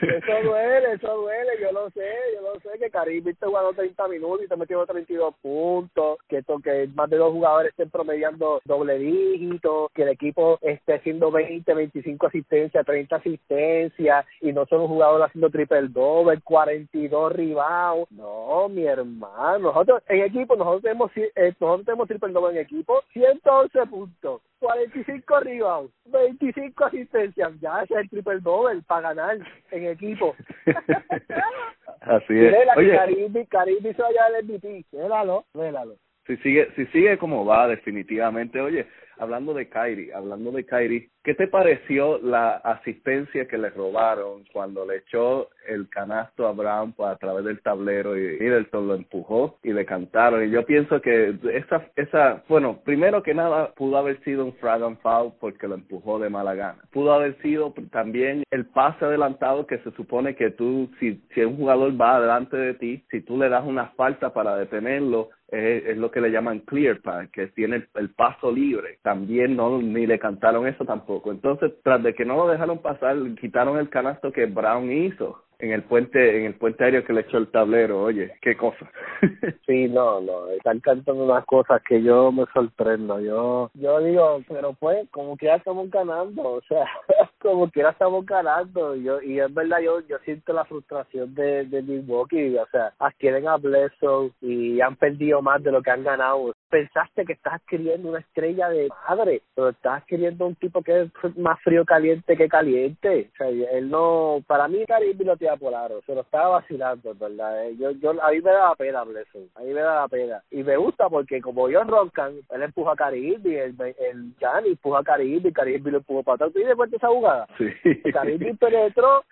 Eso 0.00 0.42
duele, 0.42 0.92
eso 0.92 1.16
duele, 1.16 1.52
yo 1.60 1.72
lo 1.72 1.90
sé, 1.90 2.06
yo 2.34 2.42
lo 2.42 2.60
sé 2.60 2.78
que 2.78 2.90
Caribe 2.90 3.30
está 3.30 3.46
jugando 3.46 3.72
30 3.72 4.08
minutos 4.08 4.44
y 4.44 4.48
te 4.48 4.56
metiendo 4.56 4.86
32 4.86 5.34
puntos, 5.40 6.18
que, 6.28 6.42
que 6.62 6.88
más 6.94 7.10
de 7.10 7.16
dos 7.16 7.32
jugadores 7.32 7.70
estén 7.70 7.90
promediando 7.90 8.60
doble 8.64 8.98
dígito, 8.98 9.90
que 9.94 10.02
el 10.02 10.10
equipo 10.10 10.58
esté 10.62 10.94
haciendo 10.94 11.30
20, 11.30 11.72
25 11.74 12.26
asistencias, 12.26 12.86
30 12.86 13.16
asistencias 13.16 14.26
y 14.40 14.52
no 14.52 14.66
son 14.66 14.82
un 14.82 14.88
jugador 14.88 15.22
haciendo 15.22 15.50
triple 15.50 15.88
doble, 15.88 16.40
42 16.42 17.32
rebounds. 17.32 18.10
No, 18.12 18.68
mi 18.68 18.84
hermano, 18.86 19.58
nosotros 19.58 20.02
en 20.08 20.22
equipo, 20.22 20.56
nosotros 20.56 20.82
tenemos, 20.82 21.10
eh, 21.16 21.54
nosotros 21.60 21.86
tenemos 21.86 22.08
triple 22.08 22.32
doble 22.32 22.56
en 22.56 22.64
equipo, 22.64 23.02
111 23.12 23.86
puntos. 23.86 24.42
45 24.60 25.40
rebounds, 25.40 25.92
25 26.06 26.84
asistencias, 26.84 27.52
ya 27.60 27.82
es 27.82 27.90
el 27.90 28.08
triple 28.08 28.40
doble 28.40 28.82
para 28.86 29.14
ganar 29.14 29.38
en 29.70 29.86
equipo. 29.86 30.34
Así 32.00 32.34
es. 32.38 32.54
Oye, 32.76 32.96
Caribe, 32.96 33.46
Caribe 33.46 33.94
se 33.94 34.02
vaya 34.02 34.26
el 34.28 34.44
MVP, 34.44 34.86
vélalo, 34.92 35.44
vélalo. 35.54 35.96
Si 36.28 36.36
sigue, 36.36 36.68
si 36.76 36.84
sigue 36.86 37.16
como 37.16 37.46
va, 37.46 37.66
definitivamente. 37.66 38.60
Oye, 38.60 38.86
hablando 39.18 39.54
de 39.54 39.68
Kyrie, 39.68 40.12
hablando 40.12 40.50
de 40.52 40.64
Kyrie, 40.64 41.08
¿qué 41.24 41.34
te 41.34 41.48
pareció 41.48 42.18
la 42.18 42.56
asistencia 42.56 43.46
que 43.46 43.58
le 43.58 43.70
robaron 43.70 44.44
cuando 44.52 44.86
le 44.86 44.98
echó 44.98 45.48
el 45.66 45.88
canasto 45.88 46.46
a 46.46 46.52
Brown 46.52 46.94
a 46.98 47.16
través 47.16 47.44
del 47.44 47.60
tablero 47.62 48.16
y 48.16 48.38
Middleton 48.38 48.88
lo 48.88 48.94
empujó 48.94 49.58
y 49.62 49.72
le 49.72 49.84
cantaron? 49.84 50.46
Y 50.46 50.50
yo 50.50 50.64
pienso 50.64 51.00
que 51.00 51.34
esa, 51.52 51.86
esa, 51.96 52.44
bueno, 52.46 52.80
primero 52.84 53.22
que 53.22 53.34
nada 53.34 53.72
pudo 53.74 53.96
haber 53.96 54.22
sido 54.22 54.44
un 54.44 54.54
frag 54.54 54.82
and 54.82 55.00
foul 55.00 55.32
porque 55.40 55.66
lo 55.66 55.76
empujó 55.76 56.18
de 56.18 56.30
mala 56.30 56.54
gana. 56.54 56.78
Pudo 56.92 57.12
haber 57.12 57.40
sido 57.42 57.74
también 57.90 58.44
el 58.50 58.66
pase 58.66 59.04
adelantado 59.04 59.66
que 59.66 59.78
se 59.78 59.90
supone 59.92 60.36
que 60.36 60.50
tú, 60.50 60.90
si, 61.00 61.22
si 61.34 61.40
un 61.40 61.56
jugador 61.56 61.98
va 62.00 62.20
delante 62.20 62.56
de 62.58 62.74
ti, 62.74 63.02
si 63.10 63.22
tú 63.22 63.38
le 63.38 63.48
das 63.48 63.64
una 63.64 63.88
falta 63.96 64.32
para 64.32 64.56
detenerlo, 64.56 65.30
es, 65.48 65.96
lo 65.96 66.10
que 66.10 66.20
le 66.20 66.30
llaman 66.30 66.60
clear 66.60 67.00
pass, 67.00 67.28
que 67.30 67.46
tiene 67.48 67.86
el, 67.94 68.10
paso 68.10 68.52
libre. 68.52 68.98
También 69.02 69.56
no 69.56 69.80
ni 69.80 70.06
le 70.06 70.18
cantaron 70.18 70.66
eso 70.66 70.84
tampoco. 70.84 71.30
Entonces, 71.30 71.72
tras 71.82 72.02
de 72.02 72.14
que 72.14 72.24
no 72.24 72.36
lo 72.36 72.48
dejaron 72.48 72.78
pasar, 72.78 73.16
quitaron 73.40 73.78
el 73.78 73.88
canasto 73.88 74.32
que 74.32 74.46
Brown 74.46 74.90
hizo 74.90 75.42
en 75.60 75.72
el 75.72 75.82
puente 75.82 76.38
en 76.38 76.46
el 76.46 76.54
puente 76.54 76.84
aéreo 76.84 77.04
que 77.04 77.12
le 77.12 77.22
echó 77.22 77.38
el 77.38 77.48
tablero 77.48 78.02
oye 78.02 78.34
qué 78.40 78.56
cosa. 78.56 78.90
Sí 79.66 79.88
no 79.88 80.20
no 80.20 80.48
están 80.50 80.80
cantando 80.80 81.24
unas 81.24 81.44
cosas 81.44 81.82
que 81.82 82.02
yo 82.02 82.30
me 82.30 82.44
sorprendo 82.54 83.20
yo 83.20 83.70
yo 83.74 84.00
digo 84.00 84.40
pero 84.48 84.72
pues 84.74 85.08
como 85.10 85.36
que 85.36 85.46
ya 85.46 85.56
estamos 85.56 85.90
ganando 85.90 86.42
o 86.42 86.62
sea 86.62 86.86
como 87.40 87.70
quiera 87.70 87.90
estamos 87.90 88.24
ganando 88.24 88.94
yo 88.94 89.20
y 89.20 89.40
es 89.40 89.52
verdad 89.52 89.80
yo 89.80 90.00
yo 90.06 90.18
siento 90.24 90.52
la 90.52 90.64
frustración 90.64 91.34
de, 91.34 91.64
de 91.64 91.82
Milwaukee 91.82 92.56
o 92.56 92.66
sea 92.70 92.92
adquieren 92.98 93.48
a 93.48 93.56
Bledsoe 93.56 94.30
y 94.40 94.80
han 94.80 94.96
perdido 94.96 95.42
más 95.42 95.62
de 95.62 95.72
lo 95.72 95.82
que 95.82 95.90
han 95.90 96.04
ganado. 96.04 96.52
Pensaste 96.70 97.24
que 97.24 97.32
estás 97.32 97.54
adquiriendo 97.54 98.10
una 98.10 98.20
estrella 98.20 98.68
de 98.68 98.88
madre 99.08 99.42
pero 99.54 99.70
estás 99.70 100.02
adquiriendo 100.02 100.46
un 100.46 100.54
tipo 100.54 100.82
que 100.82 101.02
es 101.02 101.36
más 101.36 101.60
frío 101.62 101.84
caliente 101.84 102.36
que 102.36 102.48
caliente 102.48 103.30
o 103.32 103.36
sea 103.36 103.48
él 103.48 103.90
no 103.90 104.42
para 104.46 104.68
mí 104.68 104.84
Caribe 104.86 105.24
lo 105.24 105.36
por 105.56 105.74
aro, 105.74 106.00
se 106.06 106.14
lo 106.14 106.22
estaba 106.22 106.60
vacilando, 106.60 107.14
¿verdad? 107.14 107.66
Eh, 107.66 107.76
yo, 107.78 107.90
yo, 107.92 108.10
a 108.22 108.30
mí 108.30 108.40
me 108.40 108.50
da 108.50 108.68
la 108.70 108.74
pena, 108.74 109.04
Blesso, 109.04 109.38
a 109.54 109.60
mí 109.60 109.72
me 109.72 109.80
da 109.80 110.02
la 110.02 110.08
pena. 110.08 110.42
Y 110.50 110.62
me 110.62 110.76
gusta 110.76 111.08
porque 111.08 111.40
como 111.40 111.68
yo 111.68 111.82
roncan, 111.84 112.40
él 112.50 112.62
empuja 112.62 112.92
a 112.92 112.96
Caribe, 112.96 113.64
el, 113.64 113.76
el 113.80 114.34
Gianni 114.38 114.70
empuja 114.70 115.00
a 115.00 115.04
Caribe, 115.04 115.48
y 115.48 115.52
Caribe 115.52 115.90
lo 115.90 115.98
empujó 115.98 116.22
para 116.22 116.46
atrás. 116.46 116.52
¿Y 116.54 116.66
después 116.66 116.90
de 116.90 116.96
esa 116.96 117.08
jugada? 117.08 117.46
Sí. 117.56 117.66
Caribe 118.12 118.54
penetró, 118.54 119.24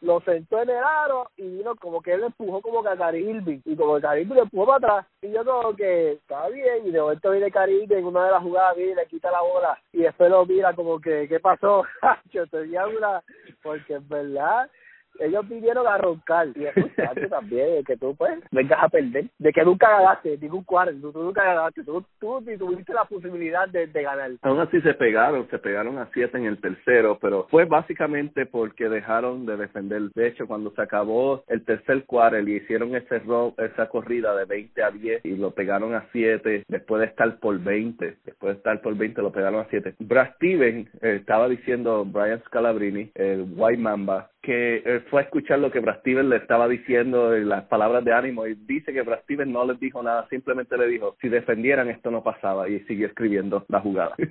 lo 0.00 0.20
sentó 0.20 0.60
en 0.62 0.70
el 0.70 0.76
aro 0.76 1.30
y 1.36 1.42
vino 1.42 1.74
como 1.76 2.00
que 2.02 2.12
él 2.12 2.24
empujó 2.24 2.60
como 2.60 2.82
que 2.82 2.88
a 2.90 2.96
Caribe, 2.96 3.60
y 3.64 3.76
como 3.76 3.96
que 3.96 4.02
Caribe 4.02 4.34
lo 4.34 4.42
empujó 4.42 4.66
para 4.66 4.76
atrás. 4.76 5.06
Y 5.22 5.30
yo 5.30 5.44
como 5.44 5.74
que 5.74 6.12
está 6.12 6.48
bien, 6.48 6.86
y 6.86 6.90
de 6.90 7.00
momento 7.00 7.30
viene 7.30 7.50
Caribe 7.50 7.98
en 7.98 8.04
una 8.04 8.26
de 8.26 8.30
las 8.32 8.42
jugadas, 8.42 8.76
viene 8.76 8.92
y 8.92 8.94
le 8.94 9.06
quita 9.06 9.30
la 9.30 9.40
bola, 9.40 9.78
y 9.92 10.02
después 10.02 10.30
lo 10.30 10.44
mira 10.44 10.74
como 10.74 11.00
que, 11.00 11.28
¿qué 11.28 11.40
pasó? 11.40 11.84
yo 12.32 12.46
tenía 12.46 12.86
una, 12.86 13.22
porque 13.62 13.94
en 13.94 14.08
verdad 14.08 14.70
ellos 15.18 15.48
vinieron 15.48 15.86
a 15.86 15.98
roncar. 15.98 16.48
Y 16.54 16.66
es 16.66 17.30
también 17.30 17.84
que 17.84 17.96
tú 17.96 18.14
pues 18.16 18.38
vengas 18.50 18.82
a 18.82 18.88
perder. 18.88 19.26
De 19.38 19.52
que 19.52 19.64
nunca 19.64 19.90
ganaste 19.90 20.38
ningún 20.38 20.64
cuarto. 20.64 21.12
Tú, 21.12 21.22
nunca 21.22 21.44
ganaste. 21.44 21.84
Tú, 21.84 22.04
tú 22.18 22.40
ni 22.40 22.56
tuviste 22.56 22.92
la 22.92 23.04
posibilidad 23.04 23.68
de, 23.68 23.86
de, 23.86 24.02
ganar. 24.02 24.30
Aún 24.42 24.60
así 24.60 24.80
se 24.80 24.94
pegaron 24.94 25.48
se 25.50 25.58
pegaron 25.58 25.98
a 25.98 26.08
siete 26.12 26.38
en 26.38 26.46
el 26.46 26.60
tercero 26.60 27.18
pero 27.20 27.46
fue 27.50 27.64
básicamente 27.64 28.46
porque 28.46 28.88
dejaron 28.88 29.46
de 29.46 29.56
defender. 29.56 30.02
De 30.14 30.28
hecho 30.28 30.46
cuando 30.46 30.70
se 30.72 30.82
acabó 30.82 31.44
el 31.48 31.64
tercer 31.64 32.04
cuarto 32.04 32.22
y 32.38 32.56
hicieron 32.56 32.94
ese 32.94 33.18
rob, 33.20 33.54
esa 33.58 33.88
corrida 33.88 34.34
de 34.36 34.44
20 34.44 34.82
a 34.82 34.90
10 34.90 35.24
y 35.24 35.36
lo 35.36 35.52
pegaron 35.52 35.94
a 35.94 36.06
siete. 36.12 36.64
Después 36.68 37.00
de 37.00 37.06
estar 37.06 37.38
por 37.38 37.58
20 37.58 38.16
después 38.24 38.52
de 38.52 38.58
estar 38.58 38.80
por 38.80 38.96
20 38.96 39.22
lo 39.22 39.32
pegaron 39.32 39.60
a 39.60 39.66
siete. 39.70 39.94
Brad 39.98 40.34
Steven 40.36 40.88
eh, 41.00 41.16
estaba 41.20 41.48
diciendo 41.48 42.04
Brian 42.04 42.42
Scalabrini 42.46 43.10
el 43.14 43.46
White 43.56 43.80
Mamba 43.80 44.31
que 44.42 44.82
eh, 44.84 45.00
fue 45.08 45.20
a 45.20 45.24
escuchar 45.24 45.60
lo 45.60 45.70
que 45.70 45.78
Brad 45.78 46.00
Steven 46.00 46.28
le 46.28 46.36
estaba 46.36 46.66
diciendo 46.66 47.36
y 47.36 47.44
las 47.44 47.62
palabras 47.64 48.04
de 48.04 48.12
ánimo 48.12 48.46
y 48.46 48.54
dice 48.54 48.92
que 48.92 49.02
Brad 49.02 49.22
Steven 49.22 49.52
no 49.52 49.64
les 49.64 49.78
dijo 49.78 50.02
nada, 50.02 50.26
simplemente 50.28 50.76
le 50.76 50.88
dijo, 50.88 51.16
si 51.20 51.28
defendieran 51.28 51.88
esto 51.88 52.10
no 52.10 52.24
pasaba 52.24 52.68
y 52.68 52.80
siguió 52.80 53.06
escribiendo 53.06 53.64
la 53.68 53.80
jugada. 53.80 54.16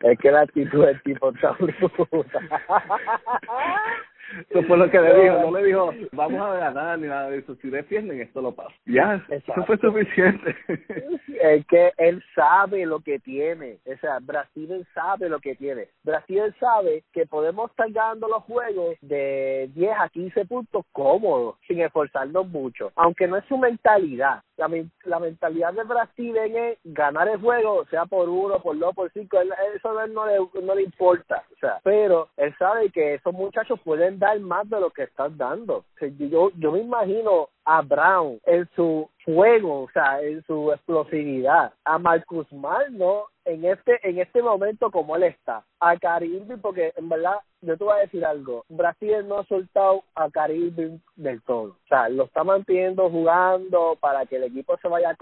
es 0.00 0.18
que 0.18 0.32
la 0.32 0.40
actitud 0.40 0.84
del 0.84 1.00
tipo 1.02 1.32
está 1.32 1.56
Eso 4.48 4.62
fue 4.64 4.76
lo 4.76 4.90
que 4.90 5.00
le 5.00 5.22
dijo, 5.22 5.50
no 5.50 5.58
le 5.58 5.66
dijo, 5.66 5.92
vamos 6.12 6.40
a 6.40 6.54
ganar 6.54 6.98
ni 6.98 7.08
nada 7.08 7.30
de 7.30 7.38
eso, 7.38 7.54
si 7.56 7.68
defienden 7.68 8.20
esto 8.20 8.40
lo 8.40 8.52
pasa. 8.52 8.74
Ya, 8.86 9.24
eso 9.28 9.64
fue 9.66 9.76
suficiente. 9.78 10.56
Es 11.40 11.64
que 11.66 11.92
él 11.96 12.22
sabe 12.34 12.84
lo 12.84 13.00
que 13.00 13.18
tiene, 13.18 13.78
o 13.86 13.96
sea, 13.98 14.18
Brasil 14.20 14.86
sabe 14.92 15.28
lo 15.30 15.40
que 15.40 15.54
tiene. 15.54 15.88
Brasil 16.04 16.54
sabe 16.60 17.02
que 17.12 17.24
podemos 17.24 17.70
estar 17.70 17.90
ganando 17.90 18.28
los 18.28 18.42
juegos 18.44 18.96
de 19.00 19.70
10 19.74 19.92
a 19.98 20.08
15 20.10 20.44
puntos 20.44 20.84
cómodos, 20.92 21.56
sin 21.66 21.80
esforzarnos 21.80 22.46
mucho, 22.48 22.92
aunque 22.94 23.26
no 23.26 23.38
es 23.38 23.44
su 23.46 23.56
mentalidad. 23.56 24.42
La, 24.60 24.68
la 25.04 25.18
mentalidad 25.18 25.72
de 25.72 25.84
Brasil 25.84 26.36
es 26.36 26.78
ganar 26.84 27.28
el 27.28 27.40
juego, 27.40 27.86
sea 27.86 28.04
por 28.04 28.28
uno, 28.28 28.60
por 28.60 28.78
dos, 28.78 28.94
por 28.94 29.10
cinco, 29.12 29.38
eso 29.74 29.98
a 29.98 30.04
él 30.04 30.12
no 30.12 30.26
le, 30.26 30.38
no 30.62 30.74
le 30.74 30.82
importa, 30.82 31.42
o 31.50 31.58
sea, 31.58 31.80
pero 31.82 32.28
él 32.36 32.54
sabe 32.58 32.90
que 32.90 33.14
esos 33.14 33.32
muchachos 33.32 33.80
pueden 33.82 34.18
dar 34.18 34.38
más 34.40 34.68
de 34.68 34.78
lo 34.78 34.90
que 34.90 35.04
estás 35.04 35.34
dando. 35.36 35.84
yo, 36.18 36.50
yo 36.56 36.72
me 36.72 36.80
imagino 36.80 37.48
a 37.64 37.82
Brown 37.82 38.40
en 38.46 38.68
su 38.74 39.08
fuego, 39.24 39.82
o 39.82 39.90
sea, 39.92 40.20
en 40.20 40.42
su 40.44 40.72
explosividad, 40.72 41.72
a 41.84 41.98
Marcus 41.98 42.50
Mal, 42.52 42.96
¿no? 42.96 43.26
En 43.44 43.64
este, 43.64 43.98
en 44.08 44.18
este 44.18 44.42
momento 44.42 44.90
como 44.90 45.16
él 45.16 45.24
está, 45.24 45.64
a 45.78 45.96
Caribe, 45.96 46.56
porque 46.58 46.92
en 46.96 47.08
verdad, 47.08 47.36
yo 47.60 47.76
te 47.76 47.84
voy 47.84 47.94
a 47.94 48.02
decir 48.02 48.24
algo, 48.24 48.64
Brasil 48.68 49.26
no 49.26 49.38
ha 49.38 49.44
soltado 49.44 50.02
a 50.14 50.30
Caribe 50.30 50.98
del 51.22 51.42
todo, 51.42 51.76
o 51.84 51.88
sea, 51.88 52.08
lo 52.08 52.24
está 52.24 52.44
manteniendo 52.44 53.10
jugando 53.10 53.96
para 54.00 54.24
que 54.26 54.36
el 54.36 54.44
equipo 54.44 54.76
se 54.78 54.88
vaya 54.88 55.16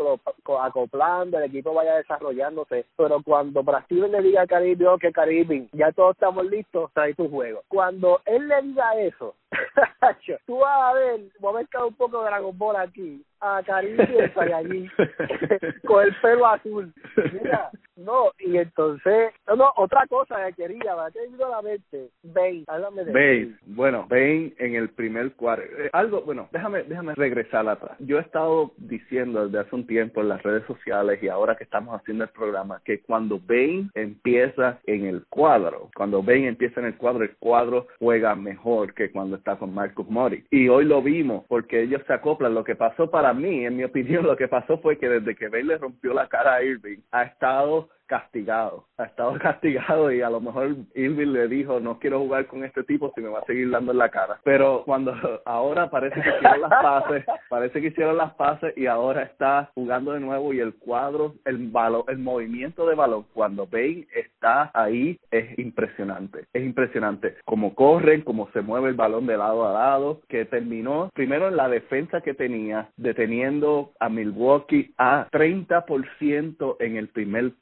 acoplando, 0.63 1.39
el 1.39 1.45
equipo 1.45 1.75
vaya 1.75 1.97
desarrollándose, 1.97 2.87
pero 2.97 3.23
cuando 3.23 3.63
Brasil 3.63 4.11
le 4.11 4.23
diga 4.23 4.43
a 4.43 4.47
Caribe, 4.47 4.87
ok, 4.87 5.05
Caribe, 5.13 5.69
ya 5.73 5.91
todos 5.93 6.13
estamos 6.13 6.47
listos, 6.47 6.91
trae 6.93 7.15
tu 7.15 7.29
juego. 7.29 7.63
Cuando 7.69 8.21
él 8.27 8.47
le 8.49 8.63
diga 8.63 8.95
eso, 9.01 9.35
tú 10.47 10.59
vas 10.59 10.83
a 10.83 10.93
ver, 10.95 11.21
voy 11.41 11.55
a 11.55 11.59
mezclar 11.59 11.85
un 11.85 11.95
poco 11.95 12.21
de 12.21 12.27
Dragon 12.27 12.57
Ball 12.57 12.77
aquí, 12.77 13.23
a 13.41 13.63
Caribe 13.65 14.33
y 14.37 14.53
allí, 14.53 14.89
con 15.87 16.05
el 16.05 16.15
pelo 16.21 16.47
azul. 16.47 16.93
Mira, 17.33 17.71
no, 17.97 18.31
y 18.39 18.57
entonces, 18.59 19.33
no, 19.47 19.57
no, 19.57 19.73
otra 19.77 20.07
cosa 20.09 20.47
que 20.47 20.63
quería, 20.63 20.95
¿verdad? 20.95 21.13
Que 21.13 21.45
a 21.45 21.49
la 21.49 21.63
mente, 21.63 22.11
Bane, 22.23 22.65
háblame 22.67 23.05
de 23.05 23.13
Bane. 23.13 23.59
Bueno, 23.67 24.07
Bane 24.09 24.55
en 24.59 24.75
el 24.77 24.91
primer 24.91 25.33
cuarto, 25.33 25.65
algo, 25.93 26.23
bueno, 26.23 26.49
déjame, 26.53 26.83
déjame 26.85 27.15
regresar 27.15 27.69
atrás. 27.69 27.97
Yo 27.99 28.19
he 28.19 28.23
estado 28.23 28.73
diciendo 28.77 29.47
desde 29.47 29.61
hace 29.61 29.75
un 29.75 29.87
tiempo 29.87 30.21
en 30.21 30.29
las 30.29 30.43
redes 30.43 30.65
sociales 30.67 31.23
y 31.23 31.29
ahora 31.29 31.57
que 31.57 31.65
estamos 31.65 31.99
haciendo 31.99 32.25
el 32.25 32.31
programa, 32.31 32.81
que 32.85 33.01
cuando 33.01 33.39
Bane 33.39 33.91
empieza 33.95 34.79
en 34.87 35.07
el 35.07 35.25
cuadro, 35.29 35.91
cuando 35.95 36.23
Bane 36.23 36.49
empieza 36.49 36.81
en 36.81 36.87
el 36.87 36.97
cuadro, 36.97 37.25
el 37.25 37.37
cuadro 37.37 37.87
juega 37.99 38.35
mejor 38.35 38.95
que 38.95 39.11
cuando 39.11 39.37
está 39.37 39.57
con 39.57 39.75
Marcus 39.75 40.09
Mori. 40.09 40.45
Y 40.51 40.69
hoy 40.69 40.85
lo 40.85 41.03
vimos 41.03 41.45
porque 41.49 41.83
ellos 41.83 42.03
se 42.07 42.13
acoplan. 42.13 42.55
Lo 42.55 42.65
que 42.65 42.77
pasó 42.77 43.11
para 43.11 43.33
mí, 43.33 43.65
en 43.65 43.77
mi 43.77 43.85
opinión, 43.85 44.27
lo 44.27 44.37
que 44.37 44.49
pasó 44.49 44.79
fue 44.79 44.99
que 44.99 45.09
desde 45.09 45.35
que 45.35 45.49
Bane 45.49 45.65
le 45.65 45.79
rompió 45.79 46.13
la 46.15 46.29
cara 46.29 46.55
a 46.55 46.63
Irving, 46.63 46.99
ha 47.11 47.25
estado 47.25 47.89
castigado, 48.09 48.87
ha 48.97 49.05
estado 49.05 49.39
castigado 49.39 50.11
y 50.11 50.23
a 50.23 50.31
lo 50.31 50.41
mejor 50.41 50.75
Irving 50.95 51.29
le 51.29 51.47
dijo 51.47 51.79
no 51.79 51.99
quiero 52.01 52.19
jugar 52.21 52.47
con 52.47 52.65
este 52.65 52.83
tipo 52.83 53.13
si 53.15 53.21
me 53.21 53.29
va 53.29 53.41
a 53.41 53.45
seguir 53.45 53.71
dando 53.71 53.93
en 53.93 53.99
la 53.99 54.09
cara. 54.09 54.41
Pero 54.43 54.83
cuando 54.85 55.15
ahora 55.45 55.89
parece 55.91 56.21
que 56.21 56.29
hicieron 56.29 56.63
las 56.63 56.83
pases, 56.83 57.25
parece 57.49 57.81
que 57.81 57.87
hicieron 57.89 58.17
las 58.17 58.35
pases 58.35 58.77
y 58.77 58.87
ahora 58.87 59.23
está 59.23 59.71
jugando 59.75 60.13
de 60.13 60.21
nuevo 60.21 60.53
y 60.53 60.61
el 60.61 60.75
cuadro, 60.75 61.35
el 61.45 61.69
balón, 61.69 62.03
el 62.09 62.19
movimiento 62.19 62.87
de 62.87 62.97
balón 62.97 63.27
cuando 63.33 63.67
Bane 63.67 64.07
está 64.15 64.71
ahí 64.75 65.19
es 65.31 65.59
impresionante, 65.59 66.47
es 66.53 66.65
impresionante 66.65 67.37
como 67.45 67.75
corren, 67.75 68.23
cómo 68.23 68.49
se 68.53 68.63
mueve 68.63 68.89
el 68.89 68.95
balón 68.95 69.27
de 69.27 69.37
lado 69.37 69.69
a 69.69 69.73
lado, 69.73 70.21
que 70.29 70.47
terminó 70.47 71.11
primero 71.15 71.49
en 71.49 71.57
la 71.57 71.69
defensa 71.69 72.21
que 72.23 72.35
tenía 72.35 72.89
deteniendo 72.97 73.93
a 74.01 74.09
Milwaukee 74.09 74.95
a 74.97 75.29
30% 75.31 76.77
en 76.81 76.97
el 76.97 77.09
primer 77.09 77.53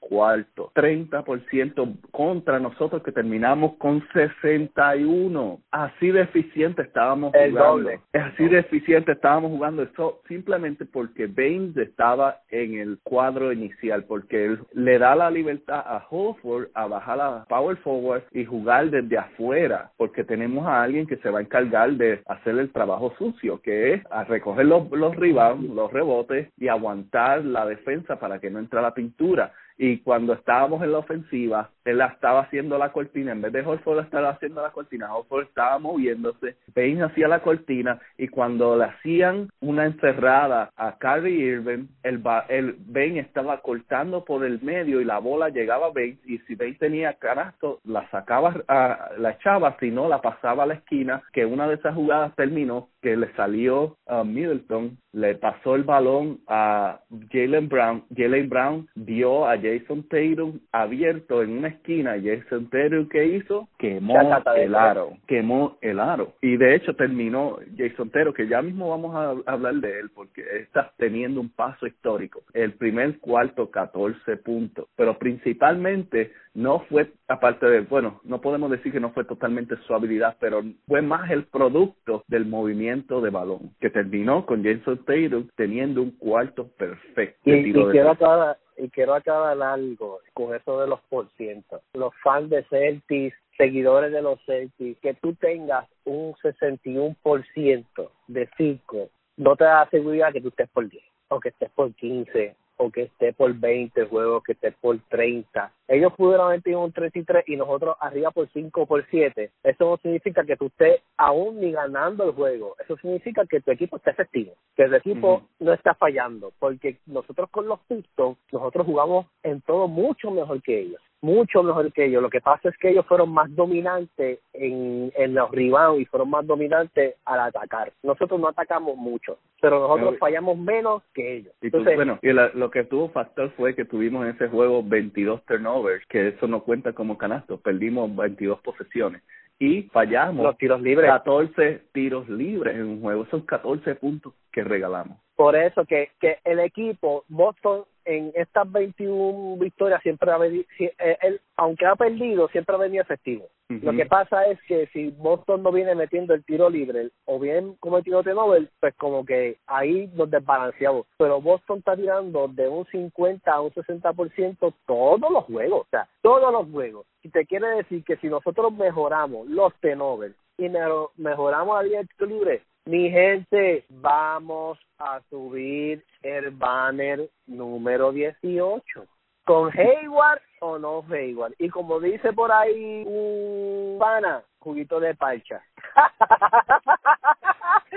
cuarto, 0.45 0.73
30% 0.75 2.11
contra 2.11 2.59
nosotros 2.59 3.03
que 3.03 3.13
terminamos 3.13 3.77
con 3.77 4.07
61. 4.13 5.61
Así 5.71 6.11
de 6.11 6.23
eficiente 6.23 6.83
estábamos 6.83 7.33
jugando. 7.33 7.91
Así 8.13 8.49
de 8.49 8.59
eficiente 8.59 9.13
estábamos 9.13 9.51
jugando 9.51 9.83
eso 9.83 10.21
simplemente 10.29 10.85
porque 10.85 11.27
Baines 11.27 11.77
estaba 11.77 12.41
en 12.51 12.75
el 12.75 12.99
cuadro 13.03 13.53
inicial, 13.53 14.05
porque 14.05 14.47
él 14.47 14.61
le 14.73 14.99
da 14.99 15.15
la 15.15 15.31
libertad 15.31 15.83
a 15.87 16.05
Holford 16.09 16.69
a 16.75 16.87
bajar 16.87 17.21
a 17.21 17.45
power 17.49 17.77
forward 17.79 18.23
y 18.33 18.45
jugar 18.45 18.91
desde 18.91 19.19
afuera, 19.19 19.91
porque 19.97 20.25
tenemos 20.25 20.67
a 20.67 20.83
alguien 20.83 21.07
que 21.07 21.17
se 21.19 21.31
va 21.31 21.39
a 21.39 21.43
encargar 21.43 21.93
de 21.93 22.21
hacer 22.27 22.59
el 22.59 22.71
trabajo 22.71 23.15
sucio, 23.19 23.61
que 23.61 23.95
es 23.95 24.03
a 24.11 24.25
recoger 24.25 24.67
los, 24.67 24.91
los 24.91 25.15
rebounds, 25.17 25.75
los 25.75 25.93
rebotes 25.93 26.49
y 26.59 26.69
aguantar 26.69 27.45
la 27.45 27.67
defensa 27.67 28.19
para 28.19 28.39
que 28.39 28.51
no 28.51 28.59
entre 28.59 28.83
la 28.83 28.95
pintura 28.95 29.53
y 29.79 29.99
cuando 29.99 30.33
estábamos 30.33 30.83
en 30.83 30.93
la 30.93 30.99
ofensiva, 30.99 31.71
él 31.85 32.01
estaba 32.01 32.41
haciendo 32.41 32.79
la 32.79 32.93
cortina, 32.93 33.33
en 33.33 33.43
vez 33.43 33.53
de 33.53 33.61
Horford 33.61 34.01
estar 34.01 34.25
haciendo 34.25 34.63
la 34.63 34.71
cortina, 34.71 35.15
Horford 35.15 35.45
estaba 35.45 35.79
moviéndose, 35.79 36.57
Bain 36.75 37.03
hacía 37.03 37.29
la 37.29 37.41
cortina 37.41 38.01
y 38.17 38.29
cuando 38.29 38.77
le 38.77 38.85
hacían 38.85 39.49
una 39.61 39.87
encerrada 39.87 40.71
a 40.77 40.99
Kyrie 40.99 41.53
Irving, 41.53 41.87
el, 42.03 42.23
el 42.49 42.77
Bain 42.87 43.19
estaba 43.19 43.61
cortando 43.61 44.25
por 44.25 44.45
el 44.45 44.61
medio 44.63 45.01
y 45.01 45.05
la 45.05 45.19
bola 45.19 45.51
llegaba 45.51 45.87
a 45.87 45.93
Bain 45.93 46.19
y 46.25 46.39
si 46.41 46.55
Bain 46.55 46.77
tenía 46.79 47.15
canasto, 47.15 47.81
la 47.85 48.09
sacaba, 48.11 48.55
a, 48.69 49.11
la 49.19 49.31
echaba, 49.33 49.77
si 49.79 49.91
no 49.91 50.09
la 50.09 50.21
pasaba 50.21 50.65
a 50.65 50.67
la 50.67 50.75
esquina, 50.75 51.23
que 51.33 51.45
una 51.45 51.69
de 51.69 51.75
esas 51.75 51.95
jugadas 51.95 52.35
terminó 52.35 52.89
que 53.01 53.17
le 53.17 53.33
salió 53.35 53.97
a 54.07 54.25
Middleton, 54.25 54.99
le 55.17 55.35
pasó 55.37 55.75
el 55.75 55.85
balón 55.85 56.41
a 56.47 57.01
Jalen 57.33 57.71
Brown, 57.71 58.05
Jalen 58.15 58.51
Brown 58.51 58.87
dio 58.95 59.47
a 59.49 59.57
Jason 59.57 60.03
Tatum 60.11 60.61
abierto 60.73 61.43
en 61.43 61.57
una 61.57 61.69
esquina. 61.69 62.17
Jason 62.23 62.69
Tatum, 62.69 63.09
¿qué 63.09 63.25
hizo? 63.25 63.67
Quemó 63.79 64.15
el 64.55 64.75
aro. 64.75 65.17
Quemó 65.27 65.79
el 65.81 66.01
aro. 66.01 66.35
Y 66.43 66.59
de 66.59 66.75
hecho 66.75 66.95
terminó 66.97 67.57
Jason 67.79 68.11
Tatum, 68.11 68.35
que 68.35 68.47
ya 68.47 68.61
mismo 68.61 68.91
vamos 68.91 69.17
a 69.17 69.51
hablar 69.51 69.77
de 69.77 70.01
él, 70.01 70.11
porque 70.15 70.43
está 70.61 70.93
teniendo 70.99 71.41
un 71.41 71.49
paso 71.49 71.87
histórico. 71.87 72.43
El 72.53 72.75
primer 72.75 73.19
cuarto, 73.19 73.71
14 73.71 74.37
puntos. 74.37 74.87
Pero 74.97 75.19
principalmente 75.19 76.33
no 76.57 76.81
fue, 76.89 77.13
aparte 77.29 77.67
de, 77.67 77.81
bueno, 77.83 78.21
no 78.25 78.41
podemos 78.41 78.71
decir 78.71 78.91
que 78.91 78.99
no 78.99 79.11
fue 79.11 79.25
totalmente 79.25 79.77
su 79.87 79.95
habilidad, 79.95 80.37
pero 80.41 80.63
fue 80.89 81.03
más 81.03 81.31
el 81.31 81.45
producto 81.45 82.25
del 82.29 82.47
movimiento 82.47 83.21
de 83.21 83.29
balón, 83.29 83.75
que 83.79 83.91
terminó 83.91 84.47
con 84.47 84.65
Jason 84.65 85.05
Tatum 85.05 85.49
teniendo 85.55 86.01
un 86.01 86.13
cuarto 86.13 86.69
perfecto. 86.79 87.39
Y, 87.45 87.75
quiero 87.75 88.11
acabar, 88.11 88.57
y 88.79 88.89
quiero 88.89 89.15
acabar 89.15 89.63
algo 89.63 90.21
con 90.33 90.55
eso 90.55 90.81
de 90.81 90.89
los 90.89 91.01
porcientos. 91.11 91.83
Los 91.93 92.15
fans 92.23 92.49
de 92.49 92.65
Celtics, 92.65 93.37
seguidores 93.59 94.11
de 94.11 94.23
los 94.23 94.43
Celtics, 94.47 94.99
que 95.01 95.13
tú 95.13 95.35
tengas 95.35 95.87
un 96.05 96.33
61% 96.37 98.11
de 98.29 98.49
5, 98.57 99.09
no 99.37 99.57
te 99.57 99.65
da 99.65 99.87
seguridad 99.91 100.33
que 100.33 100.41
tú 100.41 100.49
estés 100.49 100.71
por 100.71 100.89
10 100.89 101.05
o 101.29 101.39
que 101.39 101.51
estés 101.51 101.71
por 101.73 101.93
15 101.95 102.57
o 102.77 102.91
que 102.91 103.03
esté 103.03 103.33
por 103.33 103.53
20 103.55 104.05
juegos, 104.07 104.43
que 104.45 104.53
esté 104.53 104.73
por 104.73 104.99
30. 105.09 105.73
Ellos 105.89 106.13
pudieron 106.15 106.47
haber 106.49 106.63
tenido 106.63 106.83
un 106.83 106.93
33 106.93 107.45
y 107.49 107.57
nosotros 107.57 107.97
arriba 108.01 108.31
por 108.31 108.49
5 108.53 108.87
por 108.87 109.07
7. 109.09 109.51
Eso 109.63 109.91
no 109.91 109.97
significa 109.99 110.45
que 110.45 110.57
tú 110.57 110.67
estés 110.67 111.01
aún 111.17 111.61
ni 111.61 111.73
ganando 111.73 112.25
el 112.25 112.33
juego. 112.33 112.77
Eso 112.79 112.97
significa 112.99 113.47
que 113.47 113.61
tu 113.61 113.71
equipo 113.71 113.97
está 113.97 114.11
efectivo, 114.11 114.53
que 114.77 114.85
el 114.85 114.95
equipo 114.95 115.43
no 115.59 115.73
está 115.73 115.95
fallando, 115.95 116.53
porque 116.59 116.99
nosotros 117.07 117.49
con 117.51 117.67
los 117.67 117.81
Pistons, 117.89 118.37
nosotros 118.53 118.87
jugamos 118.87 119.27
en 119.43 119.61
todo 119.63 119.89
mucho 119.89 120.31
mejor 120.31 120.63
que 120.63 120.81
ellos 120.81 121.01
mucho 121.27 121.63
mejor 121.65 121.93
que 121.93 122.07
ellos. 122.07 122.23
Lo 122.23 122.31
que 122.31 122.41
pasa 122.41 122.69
es 122.69 122.77
que 122.79 122.91
ellos 122.91 123.05
fueron 123.07 123.31
más 123.31 123.55
dominantes 123.55 124.39
en, 124.53 125.13
en 125.17 125.35
los 125.35 125.51
rebounds 125.51 126.01
y 126.01 126.05
fueron 126.05 126.31
más 126.31 126.47
dominantes 126.47 127.17
al 127.25 127.41
atacar. 127.41 127.93
Nosotros 128.05 128.39
no 128.39 128.49
atacamos 128.49 128.97
mucho, 128.97 129.39
pero 129.61 129.81
nosotros 129.81 130.19
fallamos 130.21 130.57
menos 130.57 131.03
que 131.13 131.39
ellos. 131.39 131.53
Y 131.61 131.71
bueno, 131.71 132.21
y 132.23 132.33
lo 132.33 132.71
que 132.71 132.85
tuvo 132.85 133.09
factor 133.09 133.51
fue 133.57 133.75
que 133.75 133.85
tuvimos 133.85 134.25
en 134.25 134.35
ese 134.35 134.49
juego 134.49 134.85
22 134.85 135.45
turnovers, 135.47 136.07
que 136.07 136.29
eso 136.29 136.47
no 136.47 136.63
cuenta 136.63 136.93
como 136.93 137.19
canasto, 137.19 137.59
perdimos 137.59 138.15
22 138.15 138.61
posesiones 138.61 139.23
y 139.59 139.83
fallamos 139.85 140.45
los 140.45 140.59
tiros 140.59 140.83
libres 140.83 141.11
14 141.11 141.83
tiros 141.93 142.29
libres 142.29 142.77
en 142.77 142.85
un 142.85 143.01
juego 143.01 143.23
esos 143.23 143.43
14 143.45 143.95
puntos 143.95 144.35
que 144.53 144.63
regalamos 144.63 145.17
por 145.35 145.57
eso 145.57 145.87
que 145.87 146.11
que 146.21 146.37
el 146.45 146.59
equipo 146.59 147.25
Boston 147.29 147.85
en 148.07 148.33
estas 148.35 148.71
21 148.71 149.59
victorias 149.59 150.01
siempre 150.03 150.31
ha 150.31 150.39
venido, 150.39 150.65
eh, 150.79 151.19
él, 151.21 151.41
aunque 151.57 151.85
ha 151.85 151.97
perdido, 151.97 152.49
siempre 152.49 152.75
ha 152.75 152.79
venido 152.79 153.03
efectivo. 153.03 153.49
Lo 153.69 153.93
que 153.93 154.07
pasa 154.07 154.45
es 154.45 154.63
que 154.63 154.87
si 154.93 155.11
Boston 155.11 155.65
no 155.65 155.73
viene 155.73 155.97
metiendo 155.97 156.35
el 156.35 156.45
tiro 156.45 156.71
libre 156.71 157.11
o 157.25 157.41
bien 157.41 157.75
como 157.81 157.99
el 157.99 158.05
tiro 158.05 158.23
de 158.23 158.33
Nobel, 158.33 158.71
pues 158.79 158.95
como 158.95 159.25
que 159.25 159.59
ahí 159.67 160.09
nos 160.15 160.31
desbalanceamos. 160.31 161.05
Pero 161.19 161.41
Boston 161.41 161.79
está 161.79 161.97
tirando 161.97 162.47
de 162.47 162.69
un 162.69 162.87
50 162.87 163.51
a 163.51 163.61
un 163.61 163.71
60% 163.73 164.73
todos 164.87 165.33
los 165.33 165.45
juegos, 165.45 165.81
o 165.81 165.87
sea, 165.91 166.09
todos 166.23 166.53
los 166.53 166.71
juegos. 166.71 167.07
Y 167.25 167.31
te 167.31 167.45
quiere 167.45 167.69
decir 167.71 168.05
que 168.05 168.17
si 168.19 168.29
nosotros 168.29 168.73
mejoramos 168.73 169.49
los 169.49 169.73
de 169.81 169.97
Nobel 169.97 170.37
y 170.59 170.69
mejoramos 171.17 171.77
la 171.77 171.83
línea 171.83 172.01
de 172.03 172.07
tiro 172.07 172.27
libre, 172.27 172.63
mi 172.87 173.11
gente, 173.11 173.85
vamos 173.89 174.79
a 174.99 175.21
subir 175.29 176.05
el 176.23 176.51
banner 176.51 177.29
número 177.47 178.13
18. 178.13 179.05
¿Con 179.45 179.71
Hayward 179.77 180.41
o 180.61 180.79
no 180.79 181.05
Hayward? 181.11 181.55
Y 181.59 181.69
como 181.69 182.01
dice 182.01 182.33
por 182.33 182.51
ahí 182.53 183.05
un 183.07 183.99
pana, 183.99 184.43
juguito 184.61 185.01
de 185.01 185.15
parcha. 185.15 185.63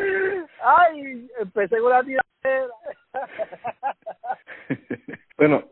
Ay, 0.63 1.30
empecé 1.39 1.78
con 1.80 1.91
la 1.91 2.04
tiradera. 2.04 2.73
Bueno, 5.39 5.63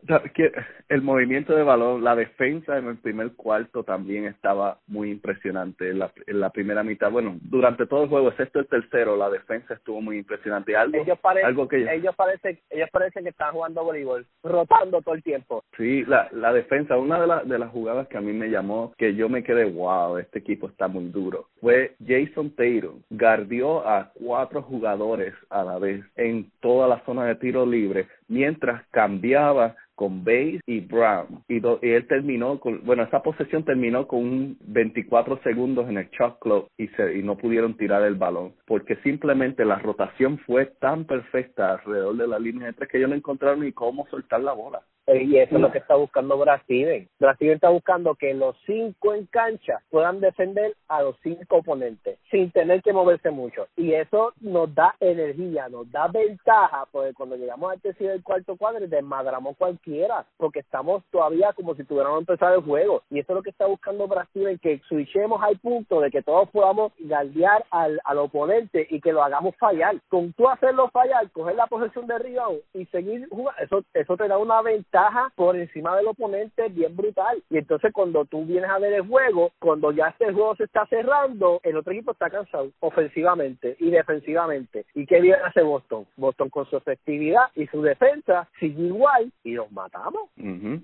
el 0.88 1.02
movimiento 1.02 1.54
de 1.54 1.62
balón, 1.62 2.02
la 2.02 2.16
defensa 2.16 2.78
en 2.78 2.86
el 2.86 2.96
primer 2.96 3.32
cuarto 3.32 3.84
también 3.84 4.24
estaba 4.24 4.78
muy 4.86 5.10
impresionante 5.10 5.90
en 5.90 5.98
la, 5.98 6.10
en 6.26 6.40
la 6.40 6.50
primera 6.50 6.82
mitad. 6.82 7.10
Bueno, 7.10 7.36
durante 7.42 7.86
todo 7.86 8.04
el 8.04 8.08
juego, 8.08 8.28
excepto 8.28 8.60
el 8.60 8.68
tercero, 8.68 9.16
la 9.16 9.28
defensa 9.28 9.74
estuvo 9.74 10.00
muy 10.00 10.18
impresionante. 10.18 10.76
Algo, 10.76 10.98
ellos, 10.98 11.18
algo 11.44 11.68
que 11.68 11.92
ellos 11.94 12.14
parecen, 12.16 12.58
ellos 12.70 12.88
parecen 12.90 13.24
que 13.24 13.30
están 13.30 13.52
jugando 13.52 13.84
voleibol, 13.84 14.26
rotando 14.42 15.02
todo 15.02 15.14
el 15.14 15.22
tiempo. 15.22 15.62
Sí, 15.76 16.04
la, 16.06 16.28
la 16.32 16.52
defensa, 16.52 16.96
una 16.96 17.20
de, 17.20 17.26
las 17.26 17.48
de 17.48 17.58
las 17.58 17.70
jugadas 17.70 18.08
que 18.08 18.16
a 18.16 18.22
mí 18.22 18.32
me 18.32 18.48
llamó, 18.48 18.94
que 18.96 19.14
yo 19.14 19.28
me 19.28 19.42
quedé, 19.42 19.64
wow, 19.66 20.16
este 20.16 20.38
equipo 20.38 20.68
está 20.68 20.88
muy 20.88 21.04
duro, 21.10 21.48
fue 21.60 21.94
Jason 22.06 22.50
Taylor, 22.56 22.94
guardió 23.10 23.86
a 23.86 24.10
cuatro 24.14 24.62
jugadores 24.62 25.34
a 25.50 25.62
la 25.64 25.78
vez 25.78 26.04
en 26.16 26.50
toda 26.60 26.88
la 26.88 27.00
zona 27.04 27.26
de 27.26 27.34
tiro 27.36 27.66
libre 27.66 28.08
mientras 28.28 28.86
cambiaba 28.88 29.76
con 29.98 30.22
Bates 30.24 30.60
y 30.64 30.78
Brown. 30.78 31.42
Y, 31.48 31.60
él 31.82 32.06
terminó 32.06 32.60
con, 32.60 32.84
bueno, 32.84 33.02
esa 33.02 33.20
posesión 33.20 33.64
terminó 33.64 34.06
con 34.06 34.56
24 34.60 35.40
segundos 35.42 35.88
en 35.88 35.98
el 35.98 36.08
shot 36.10 36.38
clock 36.38 36.70
y, 36.78 36.86
se, 36.88 37.18
y 37.18 37.22
no 37.24 37.36
pudieron 37.36 37.76
tirar 37.76 38.04
el 38.04 38.14
balón, 38.14 38.54
porque 38.64 38.94
simplemente 39.02 39.64
la 39.64 39.80
rotación 39.80 40.38
fue 40.46 40.66
tan 40.66 41.04
perfecta 41.04 41.72
alrededor 41.72 42.16
de 42.16 42.28
la 42.28 42.38
línea 42.38 42.68
de 42.68 42.74
tres 42.74 42.88
que 42.88 42.98
ellos 42.98 43.10
no 43.10 43.16
encontraron 43.16 43.58
ni 43.58 43.72
cómo 43.72 44.06
soltar 44.06 44.40
la 44.40 44.52
bola. 44.52 44.82
Eh, 45.08 45.22
y 45.24 45.38
eso 45.38 45.54
es 45.54 45.60
lo 45.62 45.72
que 45.72 45.78
está 45.78 45.94
buscando 45.94 46.36
Brasil. 46.36 47.08
Brasil 47.18 47.50
está 47.50 47.70
buscando 47.70 48.14
que 48.14 48.34
los 48.34 48.54
cinco 48.66 49.14
en 49.14 49.24
cancha 49.24 49.80
puedan 49.90 50.20
defender 50.20 50.74
a 50.86 51.02
los 51.02 51.16
cinco 51.22 51.56
oponentes 51.56 52.18
sin 52.30 52.50
tener 52.50 52.82
que 52.82 52.92
moverse 52.92 53.30
mucho. 53.30 53.68
Y 53.74 53.94
eso 53.94 54.34
nos 54.42 54.74
da 54.74 54.94
energía, 55.00 55.70
nos 55.70 55.90
da 55.90 56.08
ventaja, 56.08 56.86
porque 56.92 57.14
cuando 57.14 57.36
llegamos 57.36 57.72
al 57.72 57.80
tercer 57.80 58.16
y 58.16 58.22
cuarto 58.22 58.56
cuadro 58.56 58.86
desmadramos 58.86 59.56
cualquiera, 59.56 60.26
porque 60.36 60.58
estamos 60.58 61.02
todavía 61.10 61.54
como 61.54 61.74
si 61.74 61.84
tuviéramos 61.84 62.20
empezado 62.20 62.56
el 62.56 62.62
juego. 62.62 63.02
Y 63.08 63.20
eso 63.20 63.32
es 63.32 63.36
lo 63.36 63.42
que 63.42 63.50
está 63.50 63.64
buscando 63.64 64.08
Brasil, 64.08 64.46
en 64.46 64.58
que 64.58 64.82
switchemos 64.88 65.42
al 65.42 65.58
punto 65.58 66.02
de 66.02 66.10
que 66.10 66.20
todos 66.20 66.50
podamos 66.50 66.92
galdear 66.98 67.64
al, 67.70 67.98
al 68.04 68.18
oponente 68.18 68.86
y 68.90 69.00
que 69.00 69.12
lo 69.12 69.22
hagamos 69.22 69.56
fallar. 69.56 69.96
Con 70.10 70.34
tú 70.34 70.50
hacerlo 70.50 70.90
fallar, 70.90 71.30
coger 71.30 71.56
la 71.56 71.66
posesión 71.66 72.06
de 72.06 72.18
rebound 72.18 72.60
y 72.74 72.84
seguir 72.86 73.26
jugando, 73.30 73.62
eso, 73.62 73.82
eso 73.94 74.16
te 74.18 74.28
da 74.28 74.36
una 74.36 74.60
ventaja 74.60 74.97
ventaja 74.98 75.32
por 75.34 75.56
encima 75.56 75.96
del 75.96 76.08
oponente 76.08 76.68
bien 76.68 76.96
brutal. 76.96 77.42
Y 77.50 77.58
entonces 77.58 77.92
cuando 77.92 78.24
tú 78.24 78.44
vienes 78.44 78.70
a 78.70 78.78
ver 78.78 78.92
el 78.92 79.06
juego, 79.06 79.52
cuando 79.58 79.92
ya 79.92 80.08
este 80.08 80.32
juego 80.32 80.56
se 80.56 80.64
está 80.64 80.86
cerrando, 80.86 81.60
el 81.62 81.76
otro 81.76 81.92
equipo 81.92 82.12
está 82.12 82.30
cansado 82.30 82.70
ofensivamente 82.80 83.76
y 83.78 83.90
defensivamente. 83.90 84.84
¿Y 84.94 85.06
qué 85.06 85.20
bien 85.20 85.36
hace 85.44 85.62
Boston? 85.62 86.06
Boston 86.16 86.50
con 86.50 86.66
su 86.66 86.76
efectividad 86.76 87.48
y 87.54 87.66
su 87.66 87.82
defensa 87.82 88.48
sigue 88.58 88.84
igual 88.84 89.32
y 89.44 89.52
los 89.52 89.70
matamos. 89.72 90.22
Uh 90.38 90.78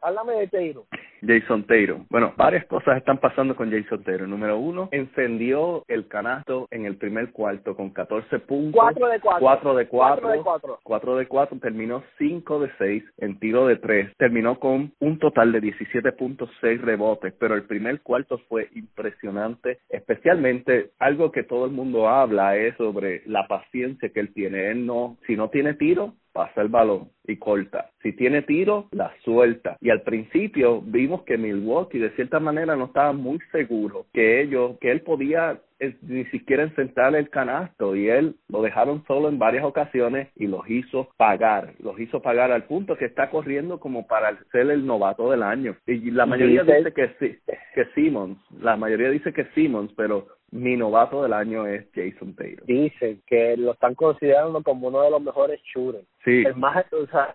háblame 0.00 0.34
de 0.34 0.48
Taylor. 0.48 0.84
Jason 1.26 1.64
Taylor. 1.64 1.98
Bueno, 2.10 2.32
varias 2.36 2.64
cosas 2.66 2.96
están 2.96 3.18
pasando 3.18 3.56
con 3.56 3.70
Jason 3.70 4.02
Taylor. 4.04 4.28
Número 4.28 4.58
uno, 4.58 4.88
encendió 4.92 5.84
el 5.88 6.06
canasto 6.08 6.68
en 6.70 6.86
el 6.86 6.96
primer 6.96 7.32
cuarto 7.32 7.74
con 7.76 7.90
14 7.90 8.38
puntos. 8.40 8.80
4 8.80 9.08
de 9.08 9.20
4. 9.20 9.40
4 9.40 9.74
de 9.74 9.88
4. 9.88 10.80
4 10.82 11.16
de 11.16 11.26
4. 11.26 11.58
Terminó 11.58 12.02
5 12.18 12.60
de 12.60 12.70
6 12.78 13.04
en 13.18 13.38
tiro 13.48 13.66
de 13.66 13.76
3. 13.76 14.14
Terminó 14.18 14.60
con 14.60 14.92
un 15.00 15.18
total 15.18 15.52
de 15.52 15.62
17.6 15.62 16.80
rebotes, 16.82 17.32
pero 17.40 17.54
el 17.54 17.62
primer 17.62 18.02
cuarto 18.02 18.36
fue 18.46 18.68
impresionante, 18.74 19.78
especialmente 19.88 20.90
algo 20.98 21.32
que 21.32 21.44
todo 21.44 21.64
el 21.64 21.70
mundo 21.70 22.10
habla 22.10 22.58
es 22.58 22.76
sobre 22.76 23.22
la 23.24 23.48
paciencia 23.48 24.10
que 24.10 24.20
él 24.20 24.34
tiene. 24.34 24.70
Él 24.70 24.84
no, 24.84 25.16
si 25.26 25.34
no 25.34 25.48
tiene 25.48 25.72
tiro, 25.72 26.12
pasa 26.38 26.62
el 26.62 26.68
balón 26.68 27.08
y 27.26 27.36
corta. 27.36 27.90
Si 28.00 28.12
tiene 28.12 28.42
tiro, 28.42 28.86
la 28.92 29.12
suelta. 29.24 29.76
Y 29.80 29.90
al 29.90 30.02
principio 30.02 30.80
vimos 30.80 31.22
que 31.24 31.36
Milwaukee 31.36 31.98
de 31.98 32.10
cierta 32.10 32.38
manera 32.38 32.76
no 32.76 32.84
estaba 32.84 33.12
muy 33.12 33.40
seguro 33.50 34.06
que 34.12 34.40
ellos, 34.40 34.76
que 34.80 34.92
él 34.92 35.00
podía 35.00 35.60
eh, 35.80 35.96
ni 36.02 36.24
siquiera 36.26 36.68
sentar 36.76 37.16
el 37.16 37.28
canasto 37.28 37.96
y 37.96 38.08
él 38.08 38.36
lo 38.48 38.62
dejaron 38.62 39.04
solo 39.08 39.28
en 39.28 39.40
varias 39.40 39.64
ocasiones 39.64 40.28
y 40.36 40.46
los 40.46 40.68
hizo 40.70 41.08
pagar, 41.16 41.74
los 41.80 41.98
hizo 41.98 42.22
pagar 42.22 42.52
al 42.52 42.64
punto 42.64 42.96
que 42.96 43.06
está 43.06 43.30
corriendo 43.30 43.80
como 43.80 44.06
para 44.06 44.38
ser 44.52 44.70
el 44.70 44.86
novato 44.86 45.30
del 45.30 45.42
año. 45.42 45.76
Y 45.86 46.12
la 46.12 46.24
mayoría 46.24 46.62
dice, 46.62 46.92
que 46.92 47.10
sí, 47.18 47.38
que 47.74 47.84
Simmons, 47.96 48.38
la 48.60 48.76
mayoría 48.76 49.10
dice 49.10 49.32
que 49.32 49.46
Simmons, 49.56 49.92
pero 49.96 50.28
mi 50.50 50.76
novato 50.76 51.22
del 51.22 51.32
año 51.32 51.66
es 51.66 51.86
Jason 51.94 52.34
Taylor. 52.34 52.64
Dicen 52.64 53.22
que 53.26 53.56
lo 53.56 53.72
están 53.72 53.94
considerando 53.94 54.62
como 54.62 54.88
uno 54.88 55.02
de 55.02 55.10
los 55.10 55.20
mejores 55.20 55.60
shooters. 55.62 56.06
Sí. 56.24 56.42
El 56.46 56.56
más, 56.56 56.84
o 56.92 57.06
sea, 57.06 57.34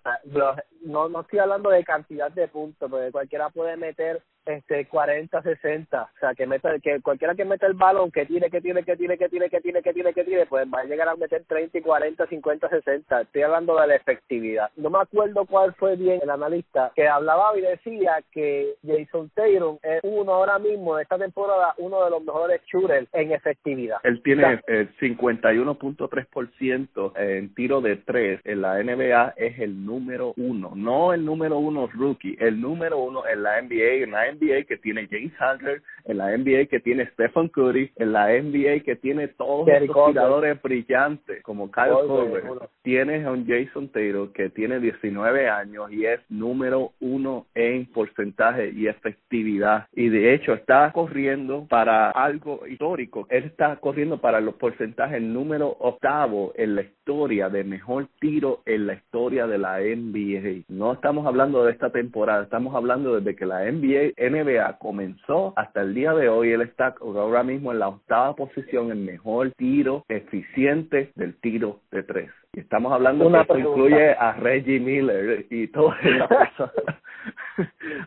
no, 0.84 1.10
no 1.10 1.22
estoy 1.22 1.40
hablando 1.40 1.70
de 1.70 1.84
cantidad 1.84 2.32
de 2.32 2.48
puntos, 2.48 2.90
porque 2.90 3.12
cualquiera 3.12 3.50
puede 3.50 3.78
meter 3.78 4.22
este 4.46 4.86
40, 4.86 5.42
60, 5.42 6.02
o 6.02 6.08
sea, 6.20 6.36
que 6.36 6.46
meta, 6.46 6.78
que 6.80 7.00
cualquiera 7.02 7.34
que 7.36 7.46
meta 7.46 7.66
el 7.66 7.74
balón, 7.74 8.12
que 8.12 8.26
tiene, 8.26 8.50
que 8.50 8.60
tiene, 8.62 8.84
que 8.84 8.98
tiene, 8.98 9.18
que 9.18 9.30
tiene, 9.30 9.50
que 9.50 9.62
tiene, 9.62 9.82
que 9.82 9.94
tiene, 9.94 10.14
que 10.14 10.24
tiene, 10.24 10.46
pues 10.46 10.68
va 10.68 10.82
a 10.82 10.86
llegar 10.86 11.08
a 11.08 11.16
meter 11.16 11.44
30 11.48 11.78
y 11.78 11.82
40, 11.82 12.28
50, 12.28 12.70
60. 12.70 13.22
Estoy 13.22 13.42
hablando 13.42 13.80
de 13.80 13.88
la 13.88 13.96
efectividad. 13.96 14.70
No 14.76 14.90
me 14.90 15.00
acuerdo 15.00 15.46
cuál 15.46 15.74
fue 15.76 15.96
bien 15.96 16.20
el 16.22 16.30
analista 16.30 16.92
que 16.96 17.08
hablaba 17.08 17.58
y 17.58 17.62
decía 17.62 18.22
que 18.32 18.76
Jason 18.86 19.32
Taylor 19.34 19.78
es 19.82 20.02
uno 20.04 20.34
ahora 20.34 20.60
mismo 20.60 20.98
de 20.98 21.04
esta 21.04 21.18
temporada, 21.18 21.74
uno 21.78 22.04
de 22.04 22.10
los 22.10 22.22
mejores 22.24 22.60
shooters 22.66 23.08
en 23.14 23.32
efectividad. 23.32 24.00
Él 24.04 24.22
tiene 24.24 24.60
el 24.68 24.94
51.3% 24.98 27.14
en 27.16 27.54
tiro 27.54 27.80
de 27.82 27.96
tres 27.98 28.42
en 28.44 28.62
la 28.62 28.82
NBA, 28.84 29.36
es 29.38 29.60
el 29.60 29.86
número 29.86 30.34
uno, 30.38 30.73
no 30.76 31.14
el 31.14 31.26
número 31.26 31.58
uno 31.58 31.88
rookie, 31.94 32.36
el 32.40 32.60
número 32.60 32.98
uno 33.00 33.24
en 33.28 33.44
la 33.44 33.62
NBA, 33.62 34.04
en 34.04 34.12
la 34.12 34.32
NBA 34.32 34.64
que 34.68 34.78
tiene 34.78 35.08
James 35.10 35.34
Harden, 35.34 35.82
en 36.06 36.18
la 36.18 36.38
NBA 36.38 36.66
que 36.66 36.80
tiene 36.80 37.06
Stephen 37.12 37.50
Curry, 37.50 37.92
en 37.96 38.14
la 38.14 38.28
NBA 38.28 38.82
que 38.84 38.96
tiene 38.96 39.28
todos 39.30 39.68
los 39.68 40.08
tiradores 40.08 40.62
brillantes 40.62 41.42
como 41.44 41.72
Kyle 41.72 42.08
Korver. 42.08 42.44
Tienes 42.82 43.26
a 43.26 43.32
un 43.32 43.46
Jason 43.48 43.90
Taylor 43.90 44.32
que 44.32 44.50
tiene 44.50 44.80
19 44.80 45.50
años 45.50 45.92
y 45.92 46.06
es 46.06 46.20
número 46.30 46.92
uno 47.00 47.46
en 47.56 47.86
porcentaje 47.88 48.72
y 48.76 48.88
efectividad 48.88 49.88
y 49.94 50.10
de 50.10 50.34
hecho 50.34 50.54
está 50.54 50.92
corriendo 50.92 51.66
para 51.70 52.12
algo 52.12 52.66
histórico. 52.68 53.28
Él 53.30 53.46
está 53.46 53.76
corriendo 53.78 54.20
para 54.20 54.42
los 54.42 54.56
porcentajes 54.56 55.22
número 55.22 55.76
octavo 55.80 56.54
en 56.56 56.76
la 56.76 56.82
historia 56.82 57.50
de 57.50 57.64
mejor 57.64 58.08
tiro 58.20 58.62
en 58.66 58.88
la 58.88 58.94
historia 58.94 59.48
de 59.48 59.58
la 59.58 59.80
NBA. 59.80 60.63
No 60.68 60.94
estamos 60.94 61.26
hablando 61.26 61.64
de 61.64 61.72
esta 61.72 61.92
temporada, 61.92 62.44
estamos 62.44 62.76
hablando 62.76 63.16
desde 63.16 63.36
que 63.36 63.46
la 63.46 63.70
NBA 63.72 64.14
NBA 64.18 64.78
comenzó 64.80 65.54
hasta 65.56 65.82
el 65.82 65.94
día 65.94 66.14
de 66.14 66.30
hoy, 66.30 66.52
él 66.52 66.62
está 66.62 66.96
ahora 67.00 67.44
mismo 67.44 67.72
en 67.72 67.80
la 67.80 67.90
octava 67.90 68.36
posición 68.36 68.92
en 68.92 69.06
mejor 69.06 69.52
tiro 69.58 70.06
eficiente 70.08 71.12
del 71.16 71.36
tiro 71.40 71.82
de 71.92 72.04
tres. 72.04 72.30
Y 72.54 72.60
estamos 72.60 72.94
hablando 72.94 73.26
de 73.26 73.32
que 73.32 73.42
esto 73.42 73.58
incluye 73.58 74.12
a 74.12 74.34
Reggie 74.34 74.80
Miller 74.80 75.46
y 75.50 75.68
todo 75.68 75.94
eso. 76.04 76.72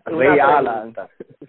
Ray 0.04 0.38
Allen. 0.38 0.94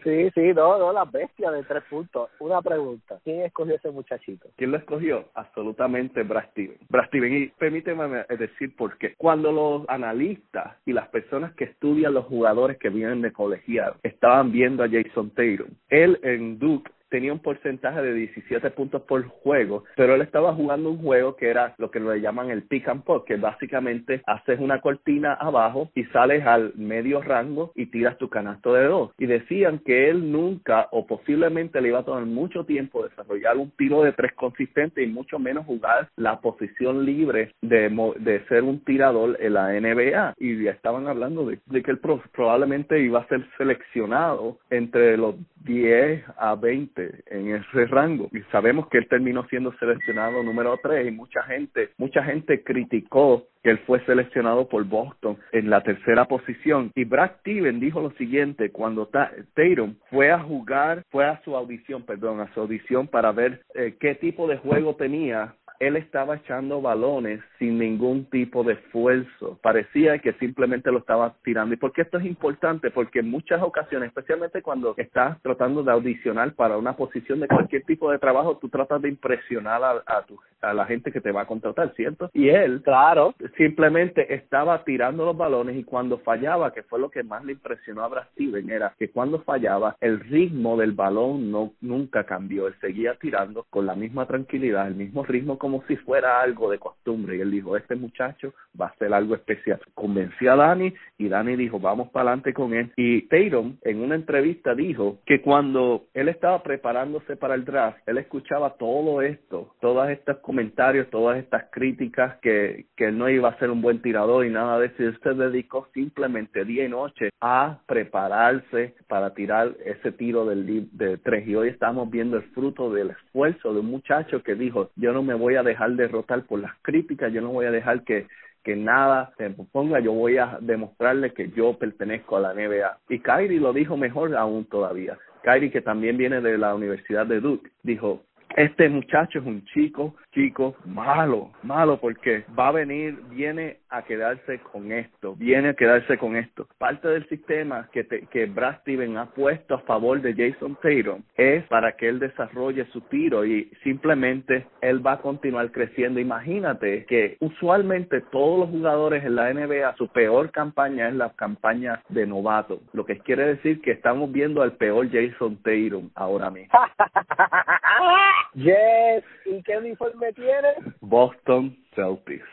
Sí, 0.03 0.29
sí, 0.33 0.53
no, 0.55 0.77
no, 0.77 0.93
la 0.93 1.05
bestia 1.05 1.51
de 1.51 1.63
tres 1.63 1.83
puntos. 1.89 2.29
Una 2.39 2.61
pregunta. 2.61 3.19
¿Quién 3.23 3.41
escogió 3.41 3.75
ese 3.75 3.91
muchachito? 3.91 4.47
¿Quién 4.55 4.71
lo 4.71 4.77
escogió? 4.77 5.25
Absolutamente 5.33 6.23
Brad 6.23 6.49
Steven. 6.51 6.77
Brad 6.89 7.07
Steven. 7.07 7.33
Y 7.33 7.47
permíteme 7.47 8.25
decir 8.37 8.75
por 8.75 8.97
qué. 8.97 9.15
Cuando 9.17 9.51
los 9.51 9.89
analistas 9.89 10.77
y 10.85 10.93
las 10.93 11.07
personas 11.09 11.53
que 11.53 11.65
estudian 11.65 12.13
los 12.13 12.25
jugadores 12.25 12.77
que 12.77 12.89
vienen 12.89 13.21
de 13.21 13.31
colegial 13.31 13.95
estaban 14.03 14.51
viendo 14.51 14.83
a 14.83 14.89
Jason 14.89 15.31
Taylor, 15.31 15.67
él 15.89 16.19
en 16.23 16.59
Duke 16.59 16.91
tenía 17.09 17.33
un 17.33 17.39
porcentaje 17.39 18.01
de 18.01 18.13
17 18.13 18.71
puntos 18.71 19.01
por 19.03 19.23
juego, 19.25 19.83
pero 19.95 20.15
él 20.15 20.21
estaba 20.21 20.53
jugando 20.53 20.89
un 20.89 20.97
juego 20.97 21.35
que 21.35 21.49
era 21.49 21.75
lo 21.77 21.91
que 21.91 21.99
le 21.99 22.21
llaman 22.21 22.49
el 22.49 22.63
pick 22.63 22.87
and 22.87 23.03
pop, 23.03 23.25
que 23.25 23.35
básicamente 23.35 24.21
haces 24.25 24.59
una 24.59 24.81
cortina 24.81 25.33
abajo 25.33 25.89
y 25.95 26.03
sales 26.05 26.45
al 26.45 26.73
medio 26.75 27.21
rango 27.21 27.71
y 27.75 27.87
tiras 27.87 28.17
tu 28.17 28.29
canasto 28.29 28.73
de 28.73 28.85
dos. 28.85 29.11
Y 29.17 29.25
decían 29.25 29.79
que 29.79 30.09
él 30.09 30.31
nunca 30.31 30.87
o 30.91 31.05
posiblemente 31.05 31.81
le 31.81 31.89
iba 31.89 31.99
a 31.99 32.05
tomar 32.05 32.25
mucho 32.25 32.65
tiempo 32.65 33.03
desarrollar 33.03 33.57
un 33.57 33.71
tiro 33.71 34.03
de 34.03 34.13
tres 34.13 34.33
consistente 34.33 35.03
y 35.03 35.07
mucho 35.07 35.39
menos 35.39 35.65
jugar 35.65 36.09
la 36.15 36.39
posición 36.41 37.05
libre 37.05 37.53
de, 37.61 37.89
de 38.19 38.45
ser 38.45 38.63
un 38.63 38.83
tirador 38.83 39.37
en 39.39 39.53
la 39.53 39.73
NBA. 39.79 40.35
Y 40.37 40.63
ya 40.63 40.71
estaban 40.71 41.07
hablando 41.07 41.45
de, 41.45 41.59
que 41.83 41.91
él 41.91 41.99
probablemente 41.99 42.99
iba 42.99 43.19
a 43.19 43.27
ser 43.27 43.45
seleccionado 43.57 44.57
entre 44.69 45.17
los 45.17 45.35
10 45.63 46.23
a 46.37 46.55
20 46.55 46.96
en 46.97 47.55
ese 47.55 47.85
rango. 47.85 48.29
Y 48.31 48.41
sabemos 48.51 48.87
que 48.89 48.97
él 48.97 49.07
terminó 49.07 49.45
siendo 49.47 49.73
seleccionado 49.77 50.43
número 50.43 50.77
3 50.81 51.07
y 51.07 51.11
mucha 51.11 51.43
gente 51.43 51.89
mucha 51.97 52.23
gente 52.23 52.63
criticó 52.63 53.47
que 53.63 53.71
él 53.71 53.79
fue 53.79 54.03
seleccionado 54.05 54.67
por 54.69 54.83
Boston 54.85 55.37
en 55.51 55.69
la 55.69 55.81
tercera 55.81 56.25
posición. 56.25 56.91
Y 56.95 57.03
Brad 57.03 57.31
Steven 57.39 57.79
dijo 57.79 58.01
lo 58.01 58.11
siguiente 58.11 58.71
cuando 58.71 59.07
Tatum 59.07 59.95
fue 60.09 60.31
a 60.31 60.39
jugar 60.39 61.03
fue 61.09 61.25
a 61.25 61.41
su 61.43 61.55
audición 61.55 62.03
perdón 62.03 62.39
a 62.39 62.53
su 62.53 62.61
audición 62.61 63.07
para 63.07 63.31
ver 63.31 63.61
eh, 63.75 63.95
qué 63.99 64.15
tipo 64.15 64.47
de 64.47 64.57
juego 64.57 64.95
tenía 64.95 65.55
él 65.79 65.95
estaba 65.95 66.35
echando 66.35 66.81
balones 66.81 67.41
sin 67.59 67.77
ningún 67.77 68.25
tipo 68.25 68.63
de 68.63 68.73
esfuerzo. 68.73 69.59
Parecía 69.61 70.19
que 70.19 70.33
simplemente 70.33 70.91
lo 70.91 70.99
estaba 70.99 71.35
tirando. 71.43 71.73
¿Y 71.73 71.77
por 71.77 71.91
qué 71.93 72.01
esto 72.01 72.17
es 72.17 72.25
importante? 72.25 72.91
Porque 72.91 73.19
en 73.19 73.29
muchas 73.29 73.61
ocasiones, 73.61 74.09
especialmente 74.09 74.61
cuando 74.61 74.93
estás 74.97 75.41
tratando 75.41 75.83
de 75.83 75.91
audicionar 75.91 76.53
para 76.53 76.77
una 76.77 76.95
posición 76.95 77.39
de 77.39 77.47
cualquier 77.47 77.83
tipo 77.83 78.11
de 78.11 78.19
trabajo, 78.19 78.57
tú 78.57 78.69
tratas 78.69 79.01
de 79.01 79.09
impresionar 79.09 79.83
a, 79.83 80.03
a, 80.05 80.25
tu, 80.25 80.39
a 80.61 80.73
la 80.73 80.85
gente 80.85 81.11
que 81.11 81.21
te 81.21 81.31
va 81.31 81.41
a 81.41 81.47
contratar, 81.47 81.93
¿cierto? 81.95 82.29
Y 82.33 82.49
él, 82.49 82.81
claro, 82.83 83.35
simplemente 83.57 84.33
estaba 84.33 84.83
tirando 84.83 85.25
los 85.25 85.37
balones 85.37 85.75
y 85.75 85.83
cuando 85.83 86.19
fallaba, 86.19 86.73
que 86.73 86.83
fue 86.83 86.99
lo 86.99 87.09
que 87.09 87.23
más 87.23 87.43
le 87.45 87.53
impresionó 87.53 88.03
a 88.03 88.07
Brad 88.07 88.27
Steven, 88.33 88.69
era 88.69 88.93
que 88.97 89.09
cuando 89.09 89.41
fallaba, 89.41 89.95
el 90.01 90.19
ritmo 90.19 90.77
del 90.77 90.91
balón 90.91 91.51
no 91.51 91.73
nunca 91.81 92.23
cambió. 92.23 92.67
Él 92.67 92.75
seguía 92.81 93.15
tirando 93.15 93.65
con 93.69 93.85
la 93.85 93.95
misma 93.95 94.25
tranquilidad, 94.25 94.87
el 94.87 94.95
mismo 94.95 95.23
ritmo 95.23 95.57
como 95.67 95.83
si 95.85 95.97
fuera 95.97 96.39
algo 96.39 96.71
de 96.71 96.79
costumbre. 96.79 97.35
Y 97.35 97.41
él 97.41 97.51
dijo, 97.51 97.75
este 97.75 97.97
muchacho 97.97 98.53
va 98.79 98.85
a 98.85 98.95
ser 98.95 99.13
algo 99.13 99.35
especial. 99.35 99.81
Convenció 99.93 100.53
a 100.53 100.55
Dani 100.55 100.93
y 101.17 101.27
Dani 101.27 101.57
dijo, 101.57 101.77
vamos 101.77 102.07
para 102.07 102.29
adelante 102.29 102.53
con 102.53 102.73
él. 102.73 102.93
Y 102.95 103.23
Tatum 103.23 103.75
en 103.81 104.01
una 104.01 104.15
entrevista 104.15 104.73
dijo 104.73 105.17
que 105.25 105.41
cuando 105.41 106.05
él 106.13 106.29
estaba 106.29 106.63
preparándose 106.63 107.35
para 107.35 107.53
el 107.53 107.65
draft, 107.65 107.97
él 108.05 108.17
escuchaba 108.17 108.75
todo 108.77 109.21
esto, 109.21 109.73
todos 109.81 110.07
estos 110.07 110.37
comentarios, 110.37 111.09
todas 111.09 111.37
estas 111.37 111.65
críticas 111.69 112.37
que, 112.41 112.85
que 112.95 113.07
él 113.07 113.17
no 113.17 113.29
iba 113.29 113.49
a 113.49 113.59
ser 113.59 113.69
un 113.69 113.81
buen 113.81 114.01
tirador 114.01 114.45
y 114.45 114.49
nada 114.49 114.79
de 114.79 114.85
eso. 114.85 115.03
Y 115.03 115.07
él 115.07 115.19
se 115.21 115.33
dedicó 115.33 115.89
simplemente 115.93 116.63
día 116.63 116.85
y 116.85 116.89
noche 116.89 117.31
a 117.41 117.79
prepararse 117.87 118.95
para 119.09 119.33
tirar 119.33 119.75
ese 119.83 120.13
tiro 120.13 120.45
del 120.45 120.87
de 120.93 121.17
tres. 121.17 121.45
Y 121.45 121.55
hoy 121.55 121.67
estamos 121.67 122.09
viendo 122.09 122.37
el 122.37 122.43
fruto 122.53 122.89
del 122.89 123.09
esfuerzo 123.09 123.73
de 123.73 123.81
un 123.81 123.87
muchacho 123.87 124.41
que 124.43 124.55
dijo, 124.55 124.91
yo 124.95 125.11
no 125.11 125.23
me 125.23 125.33
voy 125.33 125.56
a 125.57 125.63
dejar 125.63 125.91
derrotar 125.91 126.43
por 126.43 126.59
las 126.59 126.73
críticas, 126.81 127.31
yo 127.33 127.41
no 127.41 127.49
voy 127.49 127.65
a 127.65 127.71
dejar 127.71 128.03
que, 128.03 128.27
que 128.63 128.75
nada 128.75 129.33
se 129.37 129.49
ponga, 129.49 129.99
yo 129.99 130.13
voy 130.13 130.37
a 130.37 130.57
demostrarle 130.61 131.33
que 131.33 131.49
yo 131.49 131.77
pertenezco 131.77 132.37
a 132.37 132.41
la 132.41 132.53
NBA. 132.53 132.97
Y 133.09 133.19
Kyrie 133.19 133.59
lo 133.59 133.73
dijo 133.73 133.97
mejor 133.97 134.35
aún 134.35 134.65
todavía. 134.65 135.17
Kyrie, 135.43 135.71
que 135.71 135.81
también 135.81 136.17
viene 136.17 136.41
de 136.41 136.57
la 136.57 136.75
Universidad 136.75 137.25
de 137.25 137.39
Duke, 137.39 137.69
dijo, 137.83 138.23
Este 138.55 138.89
muchacho 138.89 139.39
es 139.39 139.45
un 139.45 139.63
chico, 139.65 140.15
chico 140.37 140.75
malo, 140.85 141.49
malo 141.63 141.97
porque 141.99 142.45
va 142.57 142.67
a 142.67 142.71
venir, 142.71 143.17
viene 143.31 143.77
a 143.89 144.03
quedarse 144.03 144.59
con 144.71 144.91
esto, 144.91 145.35
viene 145.35 145.69
a 145.69 145.73
quedarse 145.73 146.19
con 146.19 146.35
esto. 146.35 146.67
Parte 146.77 147.07
del 147.07 147.27
sistema 147.27 147.89
que, 147.91 148.03
te, 148.03 148.27
que 148.27 148.45
Brad 148.45 148.81
Steven 148.81 149.17
ha 149.17 149.25
puesto 149.25 149.73
a 149.73 149.79
favor 149.79 150.21
de 150.21 150.35
Jason 150.35 150.75
Tatum 150.75 151.23
es 151.35 151.63
para 151.65 151.93
que 151.93 152.07
él 152.07 152.19
desarrolle 152.19 152.85
su 152.91 153.01
tiro 153.01 153.45
y 153.45 153.71
simplemente 153.83 154.67
él 154.81 155.05
va 155.05 155.13
a 155.13 155.21
continuar 155.21 155.71
creciendo. 155.71 156.19
Imagínate 156.19 157.05
que 157.05 157.37
usualmente 157.39 158.21
todos 158.21 158.59
los 158.59 158.69
jugadores 158.69 159.23
en 159.23 159.35
la 159.35 159.51
NBA, 159.51 159.95
su 159.95 160.07
peor 160.09 160.51
campaña 160.51 161.07
es 161.07 161.15
la 161.15 161.31
campaña 161.31 162.03
de 162.09 162.27
novato, 162.27 162.81
lo 162.93 163.05
que 163.05 163.17
quiere 163.17 163.55
decir 163.55 163.81
que 163.81 163.91
estamos 163.91 164.31
viendo 164.31 164.61
al 164.61 164.73
peor 164.73 165.09
Jason 165.09 165.57
Tatum 165.63 166.11
ahora 166.13 166.51
mismo. 166.51 166.77
yes, 168.57 169.23
¿y 169.45 169.61
qué 169.63 169.77
uniforme 169.77 170.33
tiene? 170.33 170.73
Boston 171.01 171.77
Celtics. 171.95 172.45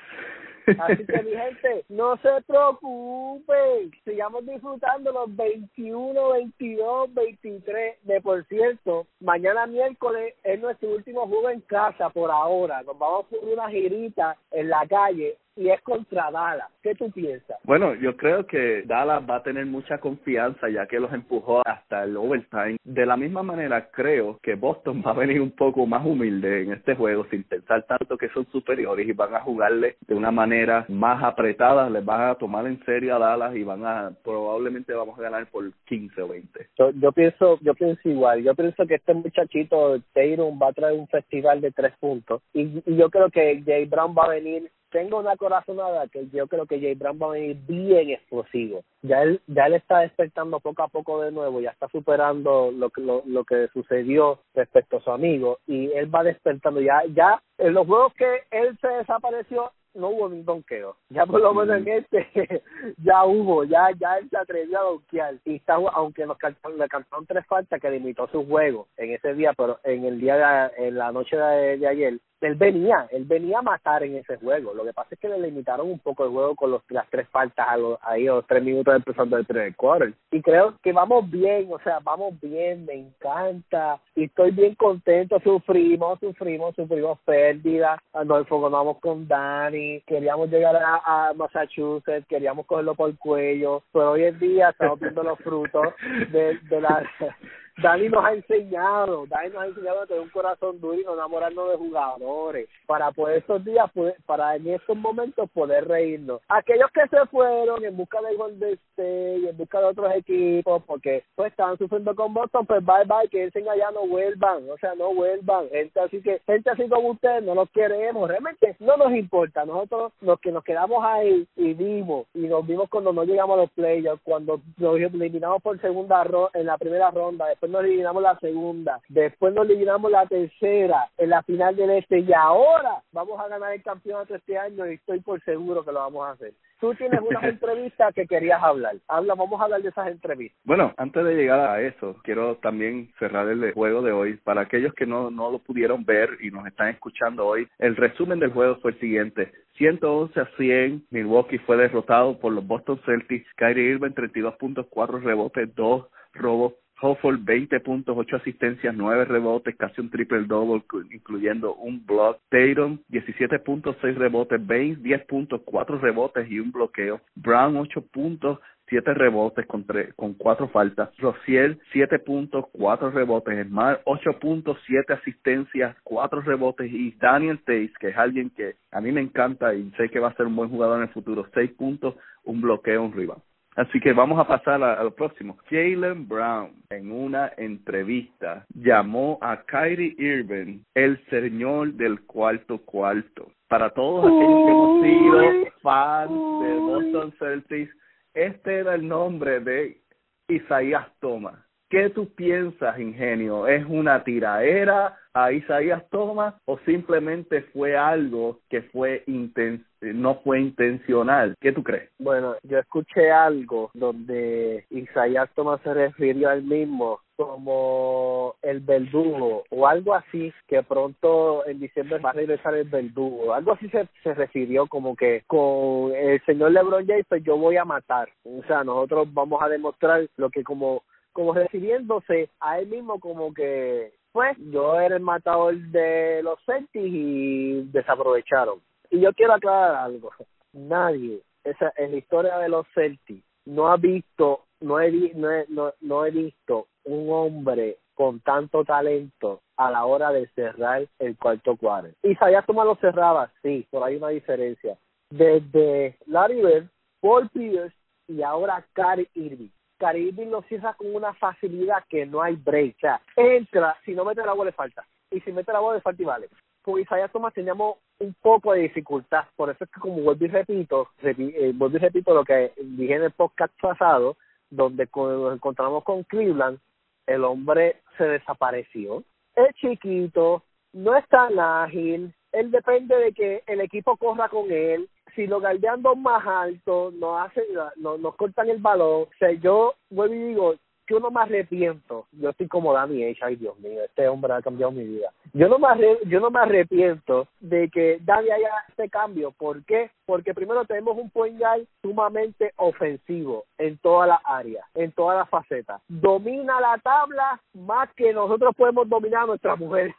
Así 0.79 1.05
que 1.05 1.23
mi 1.23 1.31
gente, 1.37 1.85
no 1.89 2.17
se 2.19 2.29
preocupen, 2.47 3.91
sigamos 4.05 4.47
disfrutando 4.47 5.13
los 5.13 5.35
21, 5.37 6.31
22, 6.31 7.15
23. 7.15 7.97
De 8.03 8.21
por 8.21 8.45
cierto, 8.47 9.07
mañana 9.21 9.67
miércoles 9.67 10.35
es 10.43 10.61
nuestro 10.61 10.91
último 10.91 11.27
juego 11.27 11.51
en 11.51 11.61
casa 11.63 12.09
por 12.11 12.31
ahora. 12.31 12.83
Nos 12.83 12.99
vamos 12.99 13.27
por 13.27 13.45
una 13.45 13.69
girita 13.69 14.37
en 14.51 14.69
la 14.71 14.87
calle 14.87 15.37
y 15.57 15.69
es 15.71 15.81
contra 15.83 16.31
Dallas. 16.31 16.69
¿Qué 16.83 16.95
tú 16.95 17.11
piensas? 17.11 17.59
Bueno, 17.65 17.95
yo 17.95 18.17
creo 18.17 18.47
que 18.47 18.83
Dallas 18.83 19.23
va 19.29 19.37
a 19.37 19.43
tener 19.43 19.67
mucha 19.67 19.99
confianza 19.99 20.69
ya 20.69 20.87
que 20.87 21.01
los 21.01 21.13
empujó 21.13 21.63
hasta 21.67 22.05
el 22.05 22.17
overtime. 22.17 22.77
De 22.85 23.07
la 23.07 23.17
misma 23.17 23.43
manera, 23.43 23.91
creo 23.91 24.39
que 24.43 24.55
Boston 24.55 25.03
va 25.07 25.13
a 25.13 25.15
venir 25.15 25.41
un 25.41 25.53
poco 25.53 25.87
más 25.87 26.05
humilde 26.05 26.63
en 26.63 26.73
este 26.73 26.95
juego 26.95 27.27
sin 27.31 27.45
pensar 27.45 27.85
tanto 27.85 28.19
que 28.19 28.29
son 28.31 28.47
superiores 28.51 29.07
y 29.07 29.13
van 29.13 29.35
a 29.35 29.41
jugarle 29.41 29.97
de 30.07 30.15
una 30.15 30.31
manera 30.31 30.85
más 30.89 31.23
apretada, 31.23 31.89
les 31.89 32.05
van 32.05 32.31
a 32.31 32.35
tomar 32.35 32.67
en 32.67 32.83
serio 32.85 33.17
a 33.17 33.19
Dallas 33.19 33.57
y 33.57 33.63
van 33.63 33.85
a 33.85 34.13
probablemente 34.23 34.93
vamos 34.93 35.19
a 35.19 35.23
ganar 35.23 35.47
por 35.47 35.71
15 35.87 36.23
o 36.23 36.29
20. 36.29 36.69
Yo, 36.79 36.91
yo 36.91 37.13
pienso 37.13 37.59
yo 37.61 37.75
pienso 37.75 38.09
igual. 38.09 38.43
Yo 38.43 38.55
pienso 38.55 38.87
que 38.87 38.97
este 38.97 39.15
muchachito 39.15 40.01
Tatum 40.13 40.59
va 40.61 40.69
a 40.69 40.73
traer 40.73 40.99
un 40.99 41.09
festival 41.09 41.61
de 41.61 41.71
tres 41.71 41.93
puntos 41.99 42.43
y, 42.53 42.83
y 42.87 42.97
yo 42.97 43.11
creo 43.11 43.31
que 43.31 43.63
Jay 43.65 43.87
Brown 43.87 44.15
va 44.17 44.25
a 44.25 44.31
venir 44.31 44.71
tengo 44.95 45.19
una 45.19 45.37
corazonada 45.37 46.07
que 46.07 46.29
yo 46.29 46.47
creo 46.47 46.67
que 46.67 46.79
Jay 46.79 46.95
Brown 46.95 47.19
va 47.21 47.27
a 47.27 47.31
venir 47.31 47.57
bien 47.67 48.11
explosivo. 48.11 48.85
Ya 49.03 49.25
él, 49.25 49.41
ya 49.49 49.67
él 49.67 49.75
está 49.75 49.99
despertando 49.99 50.61
poco 50.61 50.85
a 50.85 50.89
poco 50.89 51.21
de 51.21 51.33
nuevo, 51.33 51.61
ya 51.61 51.71
está 51.71 51.89
superando 51.89 52.71
lo 52.71 52.91
que 52.91 53.01
lo, 53.01 53.25
lo 53.27 53.43
que 53.43 53.67
sucedió 53.73 54.39
respecto 54.55 54.99
a 54.99 55.01
su 55.01 55.11
amigo 55.11 55.59
y 55.67 55.91
él 55.91 56.15
va 56.15 56.23
despertando 56.23 56.81
ya 56.81 57.03
ya 57.13 57.43
en 57.59 57.75
los 57.75 57.89
juegos 57.89 58.15
que 58.15 58.43
él 58.53 58.79
se 58.81 58.87
desapareció 58.87 59.73
no 59.95 60.11
hubo 60.11 60.29
ni 60.29 60.43
donqueo. 60.43 60.97
Ya 61.09 61.25
por 61.27 61.41
lo 61.41 61.55
menos 61.55 61.77
en 61.77 61.89
este 61.89 62.63
ya 62.99 63.25
hubo, 63.25 63.65
ya 63.65 63.91
ya 63.99 64.19
él 64.19 64.29
se 64.29 64.37
atrevió 64.37 64.79
a 64.79 64.83
donkear. 64.83 65.35
Y 65.45 65.57
está, 65.57 65.75
aunque 65.75 66.27
nos 66.27 66.39
cantaron, 66.39 66.79
le 66.79 66.89
cantaron 66.89 67.27
tres 67.27 67.47
faltas 67.47 67.81
que 67.81 67.91
limitó 67.91 68.29
su 68.29 68.47
juego 68.47 68.89
en 68.97 69.13
ese 69.13 69.35
día, 69.35 69.53
pero 69.57 69.79
en 69.85 70.05
el 70.05 70.21
día 70.21 70.37
de, 70.37 70.87
en 70.87 70.99
la 70.99 71.13
noche 71.13 71.37
de, 71.37 71.79
de 71.79 71.87
ayer, 71.87 72.19
él 72.41 72.55
venía, 72.57 73.07
él 73.11 73.25
venía 73.25 73.59
a 73.59 73.63
matar 73.63 74.03
en 74.03 74.17
ese 74.17 74.37
juego. 74.37 74.75
Lo 74.75 74.85
que 74.85 74.93
pasa 74.93 75.09
es 75.13 75.19
que 75.19 75.29
le 75.29 75.39
limitaron 75.39 75.91
un 75.91 75.99
poco 75.99 76.25
el 76.25 76.31
juego 76.31 76.55
con 76.55 76.71
los, 76.71 76.83
las 76.89 77.09
tres 77.11 77.29
faltas 77.29 77.67
a 77.69 77.77
los, 77.77 77.99
ahí 78.03 78.29
a 78.29 78.43
tres 78.47 78.63
minutos 78.63 78.95
empezando 78.95 79.37
el 79.37 79.45
primer 79.45 79.75
quarter. 79.77 80.13
Y 80.31 80.43
creo 80.43 80.75
que 80.83 80.93
vamos 80.93 81.31
bien, 81.31 81.69
o 81.71 81.79
sea, 81.81 82.01
vamos 82.01 82.35
bien, 82.41 82.85
me 82.85 82.95
encanta 82.95 83.99
y 84.15 84.25
estoy 84.25 84.51
bien 84.51 84.75
contento. 84.75 85.41
Sufrimos, 85.41 86.19
sufrimos, 86.21 86.75
sufrimos 86.75 87.19
pérdidas. 87.25 87.99
Nos 88.25 88.41
enfocamos 88.41 88.99
con 88.99 89.27
Dani, 89.27 90.01
queríamos 90.03 90.51
llegar 90.51 90.77
a, 90.77 91.29
a 91.29 91.35
Massachusetts, 91.35 92.27
queríamos 92.29 92.67
cogerlo 92.67 92.95
por 92.95 93.11
el 93.11 93.19
cuello, 93.19 93.83
pero 93.93 94.13
hoy 94.13 94.25
en 94.25 94.39
día 94.39 94.71
estamos 94.71 95.01
viendo 95.01 95.23
los 95.23 95.39
frutos 95.39 95.95
de, 96.31 96.59
de 96.59 96.81
la 96.81 97.05
Dani 97.83 98.09
nos 98.09 98.25
ha 98.25 98.33
enseñado, 98.33 99.27
Dani 99.27 99.51
nos 99.51 99.63
ha 99.63 99.67
enseñado 99.67 100.03
a 100.03 100.07
tener 100.07 100.23
un 100.23 100.31
corazón 100.31 100.81
duro 100.81 100.95
y 100.95 101.05
no 101.05 101.15
enamorarnos 101.15 101.71
de 101.71 101.77
jugadores, 101.77 102.69
para 102.87 103.11
poder 103.11 103.39
estos 103.39 103.65
días, 103.65 103.91
para 104.27 104.55
en 104.55 104.69
estos 104.69 104.97
momentos 104.97 105.51
poder 105.51 105.89
reírnos. 105.89 106.41
Aquellos 106.49 106.91
que 106.93 107.07
se 107.09 107.27
fueron 107.27 107.85
en 107.85 107.97
busca 107.97 108.21
de 108.23 108.37
Golden 108.37 108.75
State 108.75 109.39
y 109.39 109.49
en 109.49 109.57
busca 109.57 109.81
de 109.81 109.87
otros 109.87 110.15
equipos, 110.15 110.83
porque 110.85 111.25
pues 111.35 111.51
estaban 111.51 111.77
sufriendo 111.77 112.15
con 112.15 112.33
Boston, 112.33 112.65
pues 112.65 112.85
bye 112.85 113.05
bye, 113.07 113.29
que 113.29 113.47
dicen 113.47 113.69
allá 113.69 113.91
no 113.91 114.07
vuelvan, 114.07 114.71
o 114.71 114.79
sea, 114.79 114.95
no 114.95 115.13
vuelvan. 115.13 115.69
Gente 115.71 115.99
así 115.99 116.23
que, 116.23 116.41
gente 116.47 116.71
así 116.71 116.89
como 116.89 117.11
ustedes, 117.11 117.43
no 117.43 117.57
los 117.57 117.69
queremos, 117.71 118.29
realmente 118.29 118.77
no 118.79 118.97
nos 118.97 119.13
importa. 119.13 119.65
Nosotros, 119.65 120.13
los 120.21 120.39
que 120.39 120.53
nos 120.53 120.63
quedamos 120.63 121.05
ahí 121.05 121.47
y 121.57 121.75
vimos, 121.75 122.27
y 122.35 122.47
nos 122.47 122.65
vimos 122.67 122.89
cuando 122.89 123.13
no 123.13 123.25
llegamos 123.25 123.59
a 123.59 123.63
los 123.63 123.71
playoffs, 123.73 124.23
cuando 124.23 124.61
nos 124.77 124.97
eliminamos 124.97 125.61
por 125.61 125.81
segunda 125.81 126.23
ronda, 126.23 126.51
en 126.55 126.67
la 126.67 126.79
primera 126.79 127.11
ronda, 127.11 127.47
nos 127.71 127.85
eliminamos 127.85 128.23
la 128.23 128.39
segunda, 128.39 129.01
después 129.09 129.55
nos 129.55 129.67
eliminamos 129.67 130.11
la 130.11 130.27
tercera 130.27 131.11
en 131.19 131.31
la 131.31 131.43
final 131.43 131.77
del 131.77 131.91
este 131.91 132.21
y 132.21 132.33
ahora 132.33 133.03
vamos 133.13 133.39
a 133.41 133.49
ganar 133.49 133.73
el 133.73 133.83
campeonato 133.83 134.35
este 134.35 134.59
año 134.59 134.87
y 134.87 134.95
estoy 134.95 135.21
por 135.21 135.43
seguro 135.45 135.85
que 135.85 135.93
lo 135.93 136.01
vamos 136.01 136.27
a 136.27 136.33
hacer. 136.33 136.53
Tú 136.81 136.95
tienes 136.95 137.21
unas 137.21 137.43
entrevistas 137.45 138.15
que 138.15 138.27
querías 138.27 138.63
hablar. 138.63 138.97
Habla, 139.09 139.35
vamos 139.35 139.61
a 139.61 139.65
hablar 139.65 139.83
de 139.83 139.89
esas 139.89 140.09
entrevistas. 140.09 140.61
Bueno, 140.65 140.93
antes 140.97 141.25
de 141.25 141.35
llegar 141.35 141.61
a 141.61 141.81
eso, 141.81 142.17
quiero 142.23 142.57
también 142.57 143.11
cerrar 143.19 143.49
el 143.49 143.73
juego 143.73 144.03
de 144.03 144.13
hoy. 144.13 144.37
Para 144.37 144.63
aquellos 144.63 144.93
que 144.95 145.07
no, 145.07 145.31
no 145.31 145.51
lo 145.51 145.61
pudieron 145.61 146.05
ver 146.05 146.31
y 146.41 146.51
nos 146.51 146.67
están 146.67 146.89
escuchando 146.89 147.47
hoy, 147.47 147.67
el 147.79 147.97
resumen 147.97 148.39
del 148.39 148.53
juego 148.53 148.77
fue 148.77 148.93
el 148.93 149.01
siguiente. 149.01 149.53
111 149.77 150.41
a 150.41 150.47
100, 150.57 151.07
Milwaukee 151.11 151.59
fue 151.59 151.77
derrotado 151.77 152.39
por 152.39 152.53
los 152.53 152.67
Boston 152.67 153.01
Celtics. 153.05 153.49
Kyrie 153.57 153.93
Irving 153.93 154.11
32.4 154.11 155.23
rebotes, 155.23 155.75
2 155.75 156.07
robos 156.35 156.75
Hofford 157.05 157.41
20 157.45 157.81
puntos, 157.81 158.17
8 158.17 158.37
asistencias, 158.37 158.95
9 158.95 159.27
rebotes, 159.27 159.77
casi 159.77 160.01
un 160.01 160.09
triple 160.09 160.45
double, 160.45 160.83
incluyendo 161.13 161.75
un 161.75 162.05
block. 162.07 162.41
Tatum 162.49 162.99
17 163.09 163.59
puntos, 163.59 163.95
6 164.01 164.17
rebotes. 164.17 164.67
Baines 164.67 165.03
10 165.03 165.27
puntos, 165.27 165.61
4 165.67 165.99
rebotes 165.99 166.51
y 166.51 166.59
un 166.59 166.73
bloqueo. 166.73 167.21
Brown 167.35 167.77
8 167.77 168.01
puntos, 168.11 168.59
7 168.89 169.13
rebotes 169.13 169.67
con, 169.67 169.85
con 170.17 170.33
4 170.33 170.69
faltas. 170.69 171.11
Rociel 171.19 171.79
7 171.93 172.21
puntos, 172.21 172.65
4 172.73 173.11
rebotes. 173.11 173.67
Smart 173.67 174.01
8 174.07 174.39
puntos, 174.41 174.79
7 174.87 175.13
asistencias, 175.13 175.95
4 176.05 176.41
rebotes. 176.41 176.91
Y 176.91 177.11
Daniel 177.21 177.61
Tays, 177.67 177.93
que 177.99 178.09
es 178.09 178.17
alguien 178.17 178.49
que 178.49 178.77
a 178.91 179.03
mí 179.03 179.13
me 179.13 179.21
encanta 179.21 179.75
y 179.75 179.91
sé 179.99 180.09
que 180.09 180.21
va 180.21 180.29
a 180.29 180.37
ser 180.37 180.47
un 180.47 180.57
buen 180.57 180.71
jugador 180.71 180.97
en 180.97 181.09
el 181.09 181.13
futuro, 181.13 181.47
6 181.53 181.71
puntos, 181.73 182.15
un 182.45 182.63
bloqueo, 182.63 183.03
un 183.03 183.13
rival. 183.13 183.43
Así 183.77 183.99
que 184.01 184.13
vamos 184.13 184.39
a 184.39 184.47
pasar 184.47 184.83
a, 184.83 185.03
lo 185.03 185.15
próximo. 185.15 185.57
Jalen 185.69 186.29
Brown 186.29 186.71
en 186.91 187.11
una 187.11 187.53
entrevista 187.57 188.65
llamó 188.75 189.39
a 189.41 189.63
Kyrie 189.63 190.15
Irving 190.17 190.81
el 190.95 191.25
señor 191.27 191.93
del 191.95 192.23
cuarto 192.23 192.79
cuarto. 192.79 193.51
Para 193.69 193.91
todos 193.91 194.27
aquellos 194.27 194.65
que 194.65 194.71
hemos 194.71 195.03
sido 195.03 195.73
fans 195.83 196.31
de 196.31 196.75
Boston 196.79 197.35
Celtics, 197.39 197.97
este 198.35 198.79
era 198.79 198.95
el 198.95 199.09
nombre 199.09 199.59
de 199.61 200.01
Isaías 200.49 201.07
Thomas. 201.21 201.59
¿Qué 201.89 202.11
tú 202.11 202.29
piensas, 202.35 202.99
ingenio? 202.99 203.67
¿Es 203.67 203.85
una 203.87 204.25
tiraera 204.25 205.17
a 205.33 205.53
Isaías 205.53 206.03
Thomas 206.11 206.55
o 206.65 206.79
simplemente 206.81 207.63
fue 207.73 207.97
algo 207.97 208.61
que 208.69 208.83
fue 208.83 209.23
intenso? 209.27 209.85
no 210.13 210.37
fue 210.37 210.61
intencional. 210.61 211.55
¿Qué 211.61 211.73
tú 211.73 211.83
crees? 211.83 212.11
Bueno, 212.19 212.57
yo 212.63 212.79
escuché 212.79 213.31
algo 213.31 213.91
donde 213.95 214.85
Isaías 214.91 215.49
Thomas 215.55 215.81
se 215.83 215.95
refirió 215.95 216.51
al 216.51 216.63
mismo 216.63 217.21
como 217.37 218.55
el 218.63 218.81
verdugo 218.81 219.65
o 219.71 219.87
algo 219.89 220.15
así 220.15 220.53
que 220.69 220.83
pronto 220.85 221.67
en 221.67 221.81
diciembre 221.81 222.19
va 222.19 222.31
a 222.31 222.35
regresar 222.35 222.75
el 222.75 222.89
verdugo 222.89 223.53
algo 223.53 223.73
así 223.73 223.89
se, 223.89 224.07
se 224.23 224.35
refirió 224.35 224.87
como 224.87 225.17
que 225.17 225.43
con 225.49 226.15
el 226.15 226.41
señor 226.47 226.71
LeBron 226.71 227.05
James 227.05 227.27
pues 227.29 227.43
yo 227.43 227.57
voy 227.57 227.77
a 227.77 227.85
matar 227.85 228.29
o 228.45 228.63
sea 228.69 228.85
nosotros 228.85 229.27
vamos 229.35 229.61
a 229.61 229.69
demostrar 229.69 230.29
lo 230.37 230.49
que 230.49 230.63
como 230.63 231.03
como 231.35 231.53
refiriéndose 231.53 232.49
a 232.61 232.79
él 232.79 232.87
mismo 232.87 233.21
como 233.21 233.53
que 233.53 234.15
pues 234.33 234.57
yo 234.59 234.99
era 234.99 235.17
el 235.17 235.23
matador 235.23 235.77
de 235.77 236.43
los 236.43 236.59
Celtics 236.65 237.05
y 237.05 237.83
desaprovecharon 237.93 238.81
y 239.11 239.21
yo 239.21 239.33
quiero 239.35 239.55
aclarar 239.55 239.95
algo. 239.95 240.31
Nadie 240.73 241.43
esa, 241.63 241.93
en 241.97 242.13
la 242.13 242.17
historia 242.17 242.59
de 242.59 242.69
los 242.69 242.87
Celtics 242.95 243.45
no 243.65 243.89
ha 243.89 243.97
visto, 243.97 244.65
no 244.81 245.01
he, 245.01 245.11
no, 245.35 245.51
he, 245.51 245.67
no, 246.01 246.27
he 246.27 246.31
visto 246.31 246.89
un 247.05 247.31
hombre 247.31 247.99
con 248.15 248.41
tanto 248.41 248.85
talento 248.85 249.63
a 249.77 249.91
la 249.91 250.05
hora 250.05 250.31
de 250.31 250.47
cerrar 250.49 251.07
el 251.19 251.37
cuarto 251.37 251.77
cuadro. 251.77 252.13
Isaías 252.23 252.65
Thomas 252.67 252.87
lo 252.87 252.97
cerraba, 252.97 253.51
sí, 253.63 253.87
pero 253.91 254.05
hay 254.05 254.17
una 254.17 254.29
diferencia. 254.29 254.97
Desde 255.31 256.17
Larry 256.27 256.63
Bird, 256.63 256.89
Paul 257.21 257.49
Pierce 257.49 257.97
y 258.29 258.43
ahora 258.43 258.87
Kyrie 258.93 259.29
Irving. 259.35 259.71
Caribe 260.05 260.45
lo 260.45 260.61
cierra 260.65 260.93
con 260.93 261.15
una 261.15 261.33
facilidad 261.33 262.05
que 262.11 262.27
no 262.27 262.43
hay 262.43 262.57
break. 262.57 262.97
O 262.97 263.01
sea, 263.01 263.23
entra, 263.37 263.97
si 264.05 264.13
no 264.13 264.27
mete 264.27 264.45
la 264.45 264.53
bola 264.53 264.69
le 264.69 264.77
falta. 264.77 265.03
Y 265.31 265.41
si 265.41 265.51
mete 265.51 265.73
la 265.73 265.81
bola 265.81 265.95
le 265.95 266.03
falta 266.03 266.21
y 266.21 266.27
vale. 266.27 266.49
Con 266.83 267.01
Isaiah 267.01 267.29
Thomas 267.29 267.55
teníamos 267.55 267.97
un 268.19 268.35
poco 268.43 268.75
de 268.75 268.81
dificultad. 268.81 269.47
Por 269.57 269.71
eso 269.71 269.85
es 269.85 269.91
que 269.91 270.01
como 270.01 270.21
vuelvo 270.21 270.45
y 270.45 270.49
repito, 270.49 271.09
eh, 271.23 271.73
vuelvo 271.75 271.97
y 271.97 272.01
repito 272.01 272.35
lo 272.35 272.45
que 272.45 272.73
dije 272.77 273.15
en 273.15 273.23
el 273.23 273.31
podcast 273.31 273.73
pasado, 273.81 274.37
donde 274.69 275.09
nos 275.15 275.55
encontramos 275.55 276.05
con 276.05 276.23
Cleveland, 276.25 276.79
el 277.27 277.43
hombre 277.43 278.03
se 278.19 278.25
desapareció. 278.25 279.25
Es 279.57 279.75
chiquito, 279.77 280.65
no 280.93 281.17
es 281.17 281.27
tan 281.29 281.59
ágil, 281.59 282.35
él 282.53 282.71
depende 282.71 283.17
de 283.17 283.33
que 283.33 283.63
el 283.67 283.81
equipo 283.81 284.19
corra 284.19 284.51
con 284.51 284.71
él. 284.71 285.09
Si 285.35 285.47
lo 285.47 285.61
guardean 285.61 286.03
dos 286.03 286.17
más 286.17 286.47
alto, 286.47 287.13
no 287.19 287.39
hacen, 287.39 287.65
no, 287.97 288.17
nos 288.19 288.37
cortan 288.37 288.69
el 288.71 288.79
balón. 288.79 289.23
O 289.23 289.29
sea, 289.39 289.51
yo 289.53 289.95
vuelvo 290.11 290.35
y 290.35 290.39
digo, 290.39 290.75
yo 291.07 291.21
no 291.21 291.31
me 291.31 291.43
arrepiento. 291.43 292.27
Yo 292.33 292.51
estoy 292.51 292.69
como 292.69 292.93
Danny 292.93 293.25
H. 293.25 293.41
Ay, 293.43 293.57
Dios 293.57 293.79
mío, 293.79 294.03
este 294.05 294.29
hombre 294.29 294.53
ha 294.53 294.63
cambiado 294.63 294.93
mi 294.93 295.05
vida. 295.05 295.31
Yo 295.53 295.69
no 295.69 295.79
me, 295.79 295.89
yo 296.27 296.41
no 296.41 296.51
me 296.51 296.61
arrepiento 296.61 297.49
de 297.61 297.89
que 297.91 298.19
Danny 298.23 298.51
haya 298.51 298.71
este 298.89 299.09
cambio. 299.09 299.53
¿Por 299.53 299.85
qué? 299.85 300.11
Porque 300.27 300.55
primero 300.55 300.85
tenemos 300.85 301.17
un 301.17 301.31
point 301.31 301.59
guard 301.59 301.83
sumamente 302.03 302.73
ofensivo 302.77 303.65
en 303.79 303.99
todas 303.99 304.29
las 304.29 304.41
áreas, 304.45 304.85
en 304.95 305.13
todas 305.13 305.39
las 305.39 305.49
facetas. 305.49 306.01
Domina 306.09 306.81
la 306.81 306.99
tabla 306.99 307.61
más 307.75 308.09
que 308.15 308.33
nosotros 308.33 308.75
podemos 308.77 309.09
dominar 309.09 309.45
a 309.45 309.47
nuestra 309.47 309.77
mujer. 309.77 310.15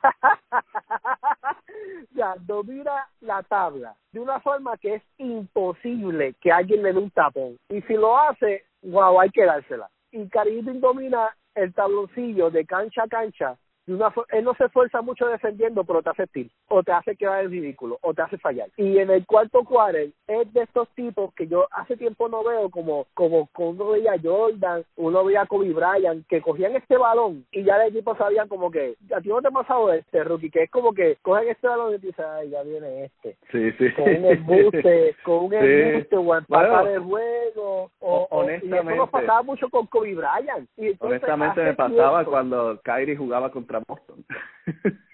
ya, 2.12 2.36
domina 2.40 3.08
la 3.22 3.42
tabla 3.44 3.96
de 4.12 4.20
una 4.20 4.40
forma 4.40 4.78
que 4.78 4.96
es 4.96 5.04
imposible 5.18 6.36
que 6.40 6.52
alguien 6.52 6.84
le 6.84 6.94
dé 6.94 7.00
un 7.00 7.12
tapón. 7.12 7.58
Y 7.70 7.82
si 7.82 7.96
lo 7.96 8.18
hace, 8.18 8.64
wow, 8.84 9.20
hay 9.20 9.30
que 9.32 9.44
dársela 9.44 9.90
y 10.16 10.30
Karim 10.30 10.80
domina 10.80 11.36
el 11.54 11.74
tabloncillo 11.74 12.50
de 12.50 12.66
cancha 12.66 13.04
a 13.04 13.08
cancha 13.08 13.58
él 13.88 14.44
no 14.44 14.54
se 14.56 14.66
esfuerza 14.66 15.02
mucho 15.02 15.28
defendiendo, 15.28 15.84
pero 15.84 16.02
te 16.02 16.10
hace 16.10 16.28
tirar, 16.28 16.52
o 16.70 16.84
te 16.84 16.92
hace 16.92 17.16
quedar 17.16 17.46
en 17.46 17.52
ridículo, 17.52 17.98
o 18.02 18.14
te 18.14 18.22
hace 18.22 18.38
fallar. 18.38 18.70
Y 18.78 18.98
en 18.98 19.10
el 19.10 19.26
cuarto 19.26 19.64
quarter 19.64 20.10
es 20.28 20.54
de 20.54 20.64
estos 20.64 20.90
tipos 20.90 21.34
que 21.34 21.48
yo 21.48 21.68
hace 21.72 21.96
tiempo 21.98 22.28
no 22.30 22.44
veo, 22.44 22.70
como 22.70 23.08
como 23.14 23.50
uno 23.58 23.90
veía 23.90 24.14
a 24.14 24.20
Jordan, 24.22 24.84
uno 24.96 25.24
veía 25.24 25.42
a 25.42 25.46
Kobe 25.46 25.74
Bryant, 25.74 26.26
que 26.28 26.42
cogían 26.42 26.76
este 26.76 26.98
balón 26.98 27.46
y 27.52 27.64
ya 27.64 27.76
el 27.78 27.90
equipo 27.90 28.16
sabían 28.16 28.48
como 28.48 28.72
que, 28.72 28.96
a 29.16 29.22
ti 29.22 29.30
no 29.30 29.42
te 29.42 29.48
ha 29.48 29.52
pasado 29.52 29.94
este, 29.94 30.24
rookie, 30.24 30.50
que 30.50 30.64
es 30.64 30.72
como 30.72 30.94
que 30.94 31.18
cogen 31.22 31.50
este 31.50 31.68
balón 31.68 31.96
y 31.96 32.00
te 32.00 32.08
dicen, 32.08 32.26
ay, 32.28 32.50
ya 32.50 32.64
viene 32.64 33.06
este. 33.06 33.38
Sí, 33.52 33.72
sí. 33.78 33.94
Con 33.94 34.10
un 34.10 34.26
embuste, 34.26 35.16
con 35.24 35.46
un 35.46 35.54
embuste, 35.54 36.16
o 36.16 36.36
empatar 36.36 36.88
el 36.88 37.00
juego, 37.00 37.92
o, 38.00 38.28
honestamente. 38.32 38.68
y 38.68 38.80
eso 38.80 38.96
nos 38.96 39.10
pasaba 39.10 39.44
mucho 39.44 39.70
con 39.70 39.88
Kobe 39.88 40.16
Bryant. 40.16 40.70
Y 40.78 40.96
honestamente 41.00 41.64
me 41.64 41.74
pasaba 41.74 42.26
cuando 42.26 42.80
Kyrie 42.84 43.16
jugaba 43.16 43.52
contra 43.52 43.75
Boston. 43.80 44.26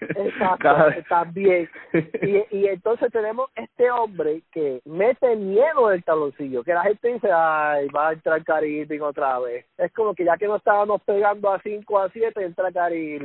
Exacto, 0.00 0.68
también. 1.08 1.68
Y, 2.22 2.56
y 2.56 2.66
entonces 2.68 3.10
tenemos 3.12 3.50
este 3.56 3.90
hombre 3.90 4.42
que 4.52 4.80
mete 4.84 5.34
miedo 5.36 5.90
en 5.90 5.96
el 5.96 6.04
taloncillo, 6.04 6.62
que 6.62 6.72
la 6.72 6.84
gente 6.84 7.12
dice, 7.12 7.28
ay, 7.32 7.88
va 7.88 8.08
a 8.08 8.12
entrar 8.12 8.42
Cari 8.44 8.86
otra 9.00 9.38
vez. 9.40 9.66
Es 9.76 9.92
como 9.92 10.14
que 10.14 10.24
ya 10.24 10.36
que 10.36 10.46
no 10.46 10.56
estábamos 10.56 11.02
pegando 11.02 11.50
a 11.50 11.60
5 11.60 11.98
a 11.98 12.08
7, 12.10 12.44
entra 12.44 12.72
Cari 12.72 13.16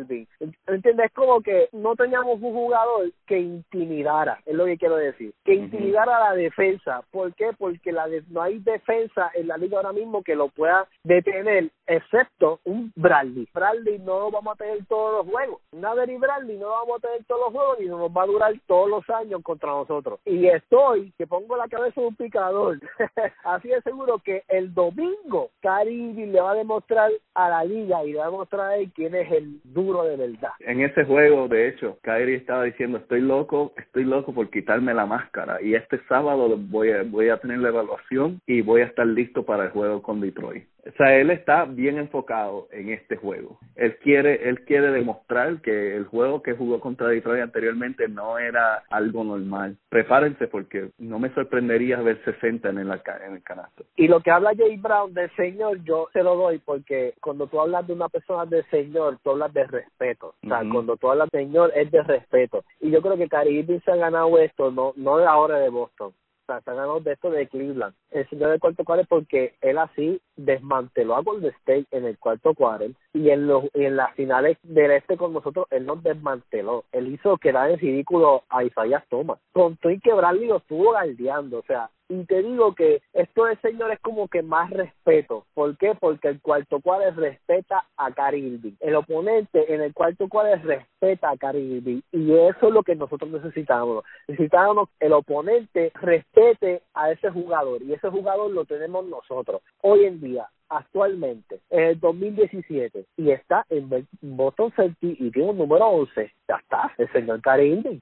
¿Entiendes? 0.68 1.06
Es 1.06 1.14
como 1.14 1.42
que 1.42 1.70
no 1.72 1.96
teníamos 1.96 2.42
un 2.42 2.54
jugador 2.54 3.12
que 3.26 3.40
intimidara, 3.40 4.40
es 4.46 4.56
lo 4.56 4.66
que 4.66 4.78
quiero 4.78 4.96
decir, 4.96 5.34
que 5.46 5.54
intimidara 5.54 6.20
la 6.20 6.34
defensa. 6.34 7.02
¿Por 7.12 7.34
qué? 7.36 7.52
Porque 7.58 7.92
la 7.92 8.08
no 8.30 8.42
hay 8.42 8.60
defensa 8.60 9.32
en 9.34 9.48
la 9.48 9.58
liga 9.58 9.78
ahora 9.78 9.94
mismo 9.94 10.24
que 10.24 10.36
lo 10.36 10.50
pueda 10.50 10.88
detener, 11.04 11.70
excepto 11.86 12.60
un 12.64 12.92
Bradley. 12.96 13.48
Bradley 13.54 14.00
no 14.00 14.20
lo 14.20 14.32
vamos 14.32 14.54
a 14.54 14.58
tener 14.58 14.86
todos 14.86 15.18
los 15.18 15.27
juegos. 15.28 15.62
Nader 15.72 16.10
y 16.10 16.18
Bradley 16.18 16.58
no 16.58 16.70
vamos 16.70 16.98
a 16.98 17.08
tener 17.08 17.24
todos 17.26 17.42
los 17.42 17.54
juegos 17.54 17.82
y 17.82 17.86
nos 17.86 18.12
va 18.12 18.24
a 18.24 18.28
durar 18.28 18.54
todos 18.66 18.90
los 18.90 19.10
años 19.10 19.42
contra 19.44 19.70
nosotros. 19.70 20.20
Y 20.26 20.48
estoy, 20.48 21.14
que 21.18 21.28
pongo 21.28 21.56
la 21.58 21.68
cabeza 21.68 22.02
de 22.02 22.08
un 22.08 22.16
picador, 22.16 22.80
así 23.44 23.68
de 23.68 23.82
seguro 23.82 24.20
que 24.20 24.44
el 24.48 24.74
domingo 24.74 25.50
Caribe 25.62 26.28
le 26.28 26.42
va 26.42 26.52
a 26.52 26.56
demostrar 26.56 27.12
a 27.34 27.50
la 27.50 27.64
liga 27.64 28.04
y 28.04 28.14
le 28.14 28.20
va 28.20 28.26
a 28.26 28.32
demostrar 28.32 28.72
a 28.72 28.78
él 28.78 28.92
quién 28.96 29.16
es 29.16 29.32
el 29.32 29.60
duro 29.64 30.04
de 30.04 30.16
verdad. 30.16 30.52
En 30.60 30.82
ese 30.82 31.04
juego, 31.06 31.48
de 31.48 31.70
hecho, 31.70 31.98
Kyrie 32.02 32.38
estaba 32.38 32.64
diciendo, 32.64 32.98
estoy 32.98 33.22
loco, 33.22 33.74
estoy 33.78 34.04
loco 34.04 34.34
por 34.34 34.50
quitarme 34.50 34.94
la 34.94 35.06
máscara 35.06 35.62
y 35.62 35.76
este 35.76 36.00
sábado 36.08 36.56
voy 36.58 36.92
a, 36.92 37.04
voy 37.04 37.30
a 37.30 37.38
tener 37.38 37.60
la 37.60 37.70
evaluación 37.70 38.42
y 38.46 38.62
voy 38.62 38.82
a 38.82 38.86
estar 38.86 39.06
listo 39.06 39.44
para 39.44 39.66
el 39.66 39.72
juego 39.72 40.02
con 40.02 40.22
Detroit. 40.22 40.66
O 40.88 40.98
sea, 40.98 41.16
él 41.16 41.30
está 41.32 41.66
bien 41.66 41.98
enfocado 41.98 42.68
en 42.72 42.90
este 42.90 43.16
juego. 43.16 43.60
Él 43.76 43.98
quiere, 43.98 44.50
él 44.50 44.62
quiere 44.66 44.92
demostrar 44.92 45.62
que 45.62 45.96
el 45.96 46.06
juego 46.06 46.42
que 46.42 46.54
jugó 46.54 46.80
contra 46.80 47.08
Detroit 47.08 47.42
anteriormente 47.42 48.08
no 48.08 48.38
era 48.38 48.84
algo 48.90 49.24
normal. 49.24 49.78
Prepárense 49.90 50.48
porque 50.48 50.90
no 50.98 51.20
me 51.20 51.34
sorprendería 51.34 52.02
ver 52.02 52.24
60 52.24 52.70
en 52.70 52.78
el, 52.78 52.92
en 53.26 53.34
el 53.34 53.44
canasto. 53.44 53.84
Y 53.96 54.08
lo 54.08 54.22
que 54.22 54.32
habla 54.32 54.54
Jay 54.56 54.78
Brown 54.78 55.14
del 55.14 55.30
señor, 55.36 55.84
yo 55.84 56.08
se 56.14 56.24
lo 56.24 56.36
doy 56.36 56.60
porque 56.60 57.14
cuando 57.22 57.48
tú 57.48 57.60
hablas 57.60 57.86
de 57.88 57.94
una 57.94 58.10
persona 58.10 58.46
de 58.46 58.64
señor, 58.66 59.18
tú 59.24 59.32
hablas 59.32 59.54
de 59.54 59.66
respeto. 59.66 60.36
O 60.44 60.48
sea, 60.48 60.62
cuando 60.72 60.98
tú 60.98 61.10
hablas 61.10 61.30
de 61.32 61.40
señor, 61.40 61.72
es 61.76 61.92
de 61.92 62.04
respeto. 62.04 62.64
Y 62.82 62.92
yo 62.92 63.02
creo 63.02 63.18
que 63.18 63.28
Caribe 63.28 63.82
se 63.84 63.92
ha 63.92 63.96
ganado 63.96 64.38
esto, 64.38 64.72
no, 64.72 64.94
no 64.96 65.18
de 65.18 65.26
ahora 65.26 65.60
de 65.60 65.70
Boston 65.70 66.14
sea, 66.48 66.58
está 66.60 66.74
ganando 66.74 67.00
de 67.00 67.14
esto 67.14 67.30
de 67.30 67.48
Cleveland. 67.48 67.94
El 68.12 68.28
señor 68.30 68.52
del 68.52 68.60
cuarto 68.60 68.84
cuadro 68.84 69.06
porque 69.08 69.56
él 69.62 69.78
así 69.78 70.22
desmanteló 70.36 71.16
a 71.16 71.22
Golden 71.22 71.52
State 71.60 71.86
en 71.92 72.06
el 72.06 72.18
cuarto 72.18 72.54
cuadro 72.54 72.88
y 73.14 73.30
en 73.30 73.48
los 73.48 73.66
en 73.74 73.96
las 73.96 74.14
finales 74.16 74.58
del 74.64 74.92
este 74.92 75.18
con 75.18 75.34
nosotros 75.34 75.68
él 75.72 75.86
nos 75.86 76.02
desmanteló. 76.04 76.86
Él 76.92 77.08
hizo 77.08 77.38
quedar 77.38 77.70
en 77.70 77.80
ridículo 77.80 78.44
a 78.50 78.64
Isaías 78.64 79.04
Thomas. 79.10 79.40
Con 79.52 79.78
y 79.84 80.00
que 80.00 80.14
Bradley 80.14 80.48
lo 80.48 80.58
estuvo 80.58 80.92
galdeando. 80.92 81.60
O 81.60 81.64
sea, 81.64 81.90
y 82.10 82.26
te 82.26 82.42
digo 82.42 82.74
que 82.74 83.02
esto 83.14 83.46
de 83.46 83.58
señor 83.58 83.92
es 83.92 84.00
como 84.00 84.28
que 84.28 84.42
más 84.42 84.70
respeto. 84.70 85.46
¿Por 85.54 85.78
qué? 85.78 85.94
Porque 86.00 86.30
el 86.30 86.42
cuarto 86.42 86.80
cuadro 86.80 87.12
respeta 87.12 87.86
a 87.98 88.12
Cari 88.12 88.78
El 88.80 88.96
oponente 88.96 89.74
en 89.74 89.82
el 89.82 89.94
cuarto 89.94 90.30
cuadro 90.30 90.56
respeta 90.64 91.30
a 91.30 91.38
Cari 91.38 92.04
Y 92.12 92.34
eso 92.34 92.68
es 92.68 92.74
lo 92.74 92.84
que 92.84 92.96
nosotros 92.96 93.30
necesitamos. 93.30 94.06
Necesitamos 94.28 94.90
el 95.00 95.14
oponente 95.14 95.92
respete 95.96 96.82
a 96.94 97.12
ese 97.12 97.30
jugador. 97.30 97.82
Y 97.82 97.94
ese 97.94 98.10
jugador 98.10 98.52
lo 98.52 98.66
tenemos 98.66 99.06
nosotros. 99.06 99.62
Hoy 99.82 100.06
en 100.06 100.22
día, 100.22 100.48
actualmente 100.70 101.60
en 101.70 101.84
el 101.84 102.00
2017 102.00 103.06
y 103.18 103.32
está 103.32 103.66
en 103.70 103.90
Boston 104.22 104.72
Celtics 104.76 105.20
y 105.20 105.32
tiene 105.32 105.52
un 105.52 105.58
número 105.58 105.86
11, 105.86 106.32
ya 106.48 106.56
está, 106.56 106.94
el 106.98 107.12
señor 107.12 107.42
Cari 107.42 107.68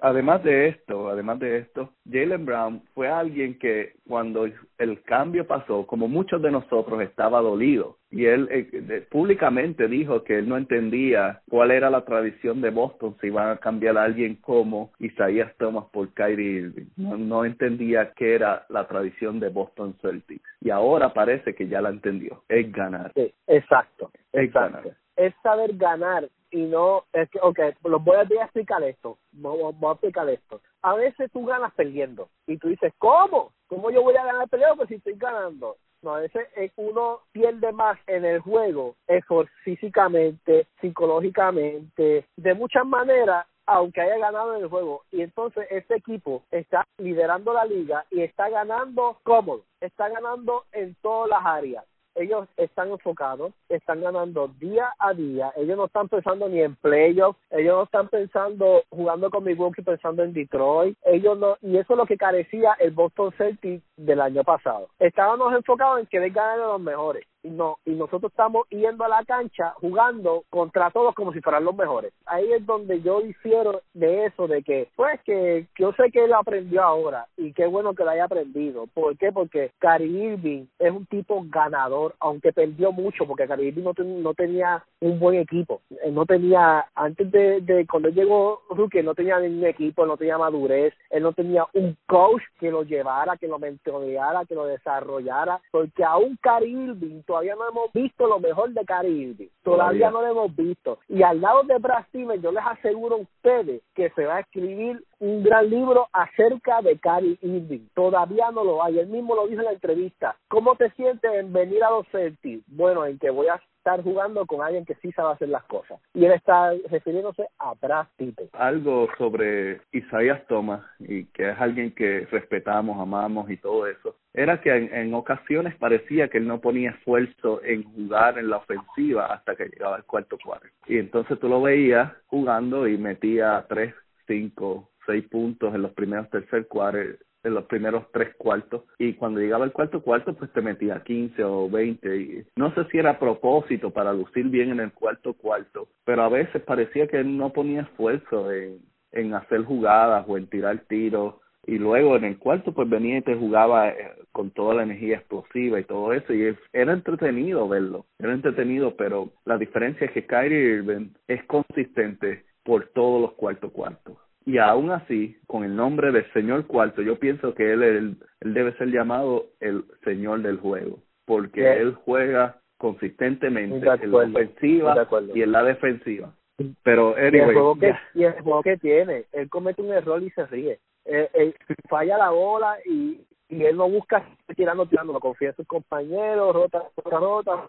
además 0.00 0.42
de 0.42 0.68
esto, 0.68 1.08
además 1.08 1.38
de 1.38 1.58
esto, 1.58 1.90
Jalen 2.10 2.44
Brown 2.44 2.82
fue 2.94 3.08
alguien 3.08 3.58
que 3.58 3.94
cuando 4.06 4.46
el 4.78 5.02
cambio 5.02 5.46
pasó, 5.46 5.86
como 5.86 6.08
muchos 6.08 6.42
de 6.42 6.50
nosotros, 6.50 7.00
estaba 7.00 7.40
dolido. 7.40 7.98
Y 8.12 8.26
él 8.26 8.46
eh, 8.50 9.06
públicamente 9.10 9.88
dijo 9.88 10.22
que 10.22 10.38
él 10.38 10.48
no 10.48 10.58
entendía 10.58 11.40
cuál 11.48 11.70
era 11.70 11.88
la 11.88 12.04
tradición 12.04 12.60
de 12.60 12.68
Boston 12.68 13.16
si 13.20 13.28
iban 13.28 13.48
a 13.48 13.56
cambiar 13.56 13.96
a 13.96 14.04
alguien 14.04 14.36
como 14.36 14.92
Isaías 14.98 15.50
Thomas 15.56 15.86
por 15.90 16.12
Kyrie 16.12 16.60
Irving. 16.60 16.86
No, 16.96 17.44
entendía 17.46 18.12
qué 18.12 18.34
era 18.34 18.66
la 18.68 18.86
tradición 18.86 19.40
de 19.40 19.48
Boston 19.48 19.96
Celtics. 20.02 20.44
Y 20.60 20.68
ahora 20.68 21.14
parece 21.14 21.54
que 21.54 21.66
ya 21.68 21.80
la 21.80 21.88
entendió. 21.88 22.44
Es 22.50 22.70
ganar. 22.70 23.12
Sí, 23.14 23.32
exacto. 23.46 24.10
Es 24.30 24.52
ganar. 24.52 24.94
Es 25.16 25.34
saber 25.42 25.74
ganar 25.76 26.28
y 26.52 26.64
no, 26.64 27.04
es 27.14 27.30
que, 27.30 27.38
ok, 27.40 27.58
los 27.84 28.04
voy 28.04 28.16
a, 28.16 28.44
explicar 28.44 28.82
esto, 28.82 29.16
voy, 29.32 29.62
a 29.62 29.92
explicar 29.92 30.28
esto. 30.28 30.60
A 30.82 30.94
veces 30.94 31.32
tú 31.32 31.46
ganas 31.46 31.72
perdiendo 31.72 32.28
y 32.46 32.58
tú 32.58 32.68
dices, 32.68 32.92
¿cómo? 32.98 33.52
¿Cómo 33.68 33.90
yo 33.90 34.02
voy 34.02 34.14
a 34.16 34.24
ganar 34.24 34.48
perdiendo 34.50 34.76
pues 34.76 34.90
si 34.90 34.96
estoy 34.96 35.14
ganando? 35.16 35.78
No, 36.02 36.14
a 36.14 36.20
veces 36.20 36.48
uno 36.76 37.20
pierde 37.30 37.72
más 37.72 37.98
en 38.08 38.24
el 38.24 38.40
juego, 38.40 38.96
eso 39.06 39.44
físicamente, 39.62 40.66
psicológicamente, 40.80 42.26
de 42.36 42.54
muchas 42.54 42.84
maneras, 42.84 43.46
aunque 43.66 44.00
haya 44.00 44.18
ganado 44.18 44.56
en 44.56 44.62
el 44.62 44.68
juego. 44.68 45.04
Y 45.12 45.22
entonces 45.22 45.66
este 45.70 45.96
equipo 45.96 46.42
está 46.50 46.84
liderando 46.98 47.52
la 47.52 47.64
liga 47.64 48.04
y 48.10 48.22
está 48.22 48.48
ganando 48.48 49.18
cómodo, 49.22 49.64
está 49.80 50.08
ganando 50.08 50.64
en 50.72 50.96
todas 51.02 51.30
las 51.30 51.46
áreas 51.46 51.84
ellos 52.14 52.48
están 52.56 52.90
enfocados, 52.90 53.52
están 53.68 54.00
ganando 54.00 54.48
día 54.48 54.92
a 54.98 55.12
día, 55.14 55.52
ellos 55.56 55.76
no 55.76 55.86
están 55.86 56.08
pensando 56.08 56.48
ni 56.48 56.60
en 56.60 56.76
playoffs, 56.76 57.38
ellos 57.50 57.74
no 57.74 57.82
están 57.84 58.08
pensando 58.08 58.82
jugando 58.90 59.30
con 59.30 59.44
Milwaukee 59.44 59.82
pensando 59.82 60.22
en 60.22 60.32
Detroit, 60.32 60.96
ellos 61.04 61.38
no, 61.38 61.56
y 61.62 61.76
eso 61.76 61.94
es 61.94 61.96
lo 61.96 62.06
que 62.06 62.16
carecía 62.16 62.74
el 62.78 62.90
Boston 62.92 63.32
Celtics 63.36 63.82
del 63.96 64.20
año 64.20 64.44
pasado. 64.44 64.88
Estábamos 64.98 65.54
enfocados 65.54 66.00
en 66.00 66.06
querer 66.06 66.30
ganar 66.30 66.60
a 66.60 66.66
los 66.66 66.80
mejores 66.80 67.26
no, 67.50 67.78
y 67.84 67.90
nosotros 67.92 68.30
estamos 68.30 68.68
yendo 68.70 69.04
a 69.04 69.08
la 69.08 69.24
cancha 69.24 69.74
jugando 69.80 70.44
contra 70.50 70.90
todos 70.90 71.14
como 71.14 71.32
si 71.32 71.40
fueran 71.40 71.64
los 71.64 71.74
mejores. 71.74 72.12
Ahí 72.26 72.52
es 72.52 72.64
donde 72.64 73.00
yo 73.02 73.20
difiero 73.20 73.82
de 73.94 74.26
eso, 74.26 74.46
de 74.46 74.62
que, 74.62 74.88
pues, 74.94 75.20
que, 75.24 75.66
yo 75.78 75.92
sé 75.92 76.10
que 76.12 76.24
él 76.24 76.32
aprendió 76.32 76.82
ahora 76.82 77.26
y 77.36 77.52
qué 77.52 77.66
bueno 77.66 77.94
que 77.94 78.04
lo 78.04 78.10
haya 78.10 78.24
aprendido. 78.24 78.86
¿Por 78.94 79.16
qué? 79.16 79.32
Porque 79.32 79.72
Cari 79.78 80.04
Irving 80.04 80.66
es 80.78 80.92
un 80.92 81.06
tipo 81.06 81.44
ganador, 81.48 82.14
aunque 82.20 82.52
perdió 82.52 82.92
mucho, 82.92 83.26
porque 83.26 83.46
Cari 83.46 83.68
Irving 83.68 83.82
no, 83.82 83.92
no 84.04 84.34
tenía 84.34 84.84
un 85.00 85.18
buen 85.18 85.38
equipo. 85.38 85.80
no 86.10 86.26
tenía, 86.26 86.86
antes 86.94 87.30
de, 87.30 87.60
de 87.60 87.86
cuando 87.86 88.08
llegó 88.08 88.62
Rookie, 88.70 89.02
no 89.02 89.14
tenía 89.14 89.38
ningún 89.40 89.66
equipo, 89.66 90.06
no 90.06 90.16
tenía 90.16 90.38
madurez, 90.38 90.94
él 91.10 91.22
no 91.22 91.32
tenía 91.32 91.66
un 91.74 91.96
coach 92.06 92.42
que 92.58 92.70
lo 92.70 92.82
llevara, 92.84 93.36
que 93.36 93.48
lo 93.48 93.58
mentoreara, 93.58 94.44
que 94.44 94.54
lo 94.54 94.66
desarrollara, 94.66 95.60
porque 95.70 96.04
aún 96.04 96.38
Cari 96.40 96.70
Irving 96.70 97.22
todavía 97.32 97.54
no 97.54 97.66
hemos 97.66 97.92
visto 97.94 98.26
lo 98.26 98.38
mejor 98.38 98.74
de 98.74 98.84
Cari 98.84 99.08
Irving, 99.08 99.48
todavía, 99.62 100.10
no 100.10 100.20
lo 100.20 100.28
hemos 100.28 100.54
visto. 100.54 100.98
Y 101.08 101.22
al 101.22 101.40
lado 101.40 101.62
de 101.62 101.78
Brad 101.78 102.04
Stevens, 102.08 102.42
yo 102.42 102.52
les 102.52 102.62
aseguro 102.62 103.16
a 103.16 103.20
ustedes 103.20 103.80
que 103.94 104.10
se 104.10 104.26
va 104.26 104.36
a 104.36 104.40
escribir 104.40 105.02
un 105.22 105.44
gran 105.44 105.70
libro 105.70 106.08
acerca 106.12 106.82
de 106.82 106.98
Cari 106.98 107.38
Irving. 107.42 107.86
Todavía 107.94 108.50
no 108.50 108.64
lo 108.64 108.82
hay. 108.82 108.98
Él 108.98 109.06
mismo 109.06 109.36
lo 109.36 109.46
dijo 109.46 109.60
en 109.60 109.66
la 109.66 109.72
entrevista. 109.72 110.34
¿Cómo 110.48 110.74
te 110.74 110.90
sientes 110.90 111.32
en 111.32 111.52
venir 111.52 111.84
a 111.84 111.90
los 111.90 112.08
Celtics? 112.08 112.64
Bueno, 112.66 113.06
en 113.06 113.20
que 113.20 113.30
voy 113.30 113.46
a 113.46 113.60
estar 113.82 114.02
jugando 114.02 114.46
con 114.46 114.62
alguien 114.62 114.84
que 114.84 114.96
sí 114.96 115.12
sabe 115.12 115.34
hacer 115.34 115.48
las 115.48 115.62
cosas. 115.64 116.00
Y 116.12 116.24
él 116.24 116.32
está 116.32 116.72
refiriéndose 116.90 117.46
a 117.58 117.74
Brad. 117.74 118.06
Algo 118.52 119.08
sobre 119.16 119.80
Isaías 119.92 120.44
Thomas, 120.48 120.82
y 120.98 121.26
que 121.26 121.50
es 121.50 121.60
alguien 121.60 121.92
que 121.92 122.26
respetamos, 122.30 123.00
amamos 123.00 123.48
y 123.48 123.56
todo 123.56 123.86
eso, 123.86 124.16
era 124.34 124.60
que 124.60 124.74
en, 124.74 125.14
ocasiones 125.14 125.76
parecía 125.76 126.28
que 126.28 126.38
él 126.38 126.48
no 126.48 126.60
ponía 126.60 126.90
esfuerzo 126.90 127.62
en 127.64 127.84
jugar 127.84 128.38
en 128.38 128.50
la 128.50 128.56
ofensiva 128.56 129.26
hasta 129.26 129.54
que 129.54 129.66
llegaba 129.66 129.96
al 129.96 130.04
cuarto 130.04 130.36
cuarto. 130.42 130.66
Y 130.86 130.98
entonces 130.98 131.38
tú 131.38 131.48
lo 131.48 131.62
veías 131.62 132.12
jugando 132.26 132.88
y 132.88 132.96
metía 132.98 133.64
tres, 133.68 133.94
cinco, 134.26 134.88
seis 135.06 135.26
puntos 135.28 135.74
en 135.74 135.82
los 135.82 135.92
primeros 135.92 136.30
tercer 136.30 136.66
cuartos 136.68 137.18
en 137.44 137.54
los 137.54 137.64
primeros 137.64 138.04
tres 138.12 138.34
cuartos. 138.36 138.82
Y 138.98 139.14
cuando 139.14 139.40
llegaba 139.40 139.64
el 139.64 139.72
cuarto 139.72 140.02
cuarto 140.02 140.34
pues 140.34 140.52
te 140.52 140.60
metía 140.60 141.02
15 141.02 141.42
o 141.44 141.68
20 141.68 142.16
y 142.16 142.44
no 142.56 142.74
sé 142.74 142.84
si 142.90 142.98
era 142.98 143.10
a 143.10 143.18
propósito 143.18 143.90
para 143.90 144.12
lucir 144.12 144.48
bien 144.48 144.70
en 144.70 144.80
el 144.80 144.92
cuarto 144.92 145.34
cuarto 145.34 145.88
pero 146.04 146.22
a 146.22 146.28
veces 146.28 146.62
parecía 146.62 147.06
que 147.06 147.18
él 147.18 147.36
no 147.36 147.52
ponía 147.52 147.82
esfuerzo 147.82 148.50
en, 148.52 148.80
en 149.12 149.34
hacer 149.34 149.64
jugadas 149.64 150.24
o 150.28 150.36
en 150.36 150.46
tirar 150.48 150.78
tiros. 150.88 151.34
Y 151.64 151.78
luego 151.78 152.16
en 152.16 152.24
el 152.24 152.38
cuarto 152.38 152.72
pues 152.72 152.88
venía 152.90 153.18
y 153.18 153.22
te 153.22 153.36
jugaba 153.36 153.90
eh, 153.90 153.94
con 154.32 154.50
toda 154.50 154.74
la 154.74 154.82
energía 154.82 155.18
explosiva 155.18 155.78
y 155.78 155.84
todo 155.84 156.12
eso. 156.12 156.34
Y 156.34 156.56
era 156.72 156.92
entretenido 156.92 157.68
verlo, 157.68 158.06
era 158.18 158.32
entretenido 158.32 158.96
pero 158.96 159.32
la 159.44 159.58
diferencia 159.58 160.06
es 160.06 160.12
que 160.12 160.26
Kyrie 160.26 160.78
Irving 160.78 161.10
es 161.28 161.44
consistente 161.44 162.44
por 162.64 162.88
todos 162.88 163.20
los 163.22 163.32
cuartos 163.34 163.70
cuartos 163.70 164.16
y 164.44 164.58
aún 164.58 164.90
así, 164.90 165.36
con 165.46 165.64
el 165.64 165.76
nombre 165.76 166.10
del 166.10 166.30
Señor 166.32 166.66
Cuarto, 166.66 167.02
yo 167.02 167.18
pienso 167.18 167.54
que 167.54 167.72
él, 167.72 167.82
él, 167.82 168.16
debe 168.40 168.76
ser 168.76 168.88
llamado 168.88 169.46
el 169.60 169.84
Señor 170.04 170.42
del 170.42 170.58
juego, 170.58 170.98
porque 171.24 171.80
él 171.80 171.94
juega 172.04 172.60
consistentemente 172.78 173.76
en 173.76 174.10
la 174.10 174.18
ofensiva 174.18 175.08
y 175.34 175.42
en 175.42 175.52
la 175.52 175.62
defensiva. 175.62 176.34
Pero 176.82 177.14
y, 177.18 177.38
el 177.38 177.44
juego 177.44 177.78
que, 177.78 177.94
y 178.14 178.24
el 178.24 178.40
juego 178.40 178.62
que 178.62 178.76
tiene, 178.76 179.24
él 179.32 179.48
comete 179.48 179.82
un 179.82 179.92
error 179.92 180.22
y 180.22 180.30
se 180.30 180.46
ríe. 180.46 180.80
Eh, 181.04 181.54
falla 181.88 182.18
la 182.18 182.30
bola 182.30 182.76
y, 182.84 183.20
y 183.48 183.64
él 183.64 183.76
no 183.76 183.88
busca 183.88 184.24
tirando, 184.56 184.86
tirando, 184.86 185.12
lo 185.12 185.20
confía 185.20 185.48
en 185.48 185.56
sus 185.56 185.66
compañeros, 185.66 186.54
rota, 186.54 186.82
rota, 187.04 187.18
rota, 187.18 187.68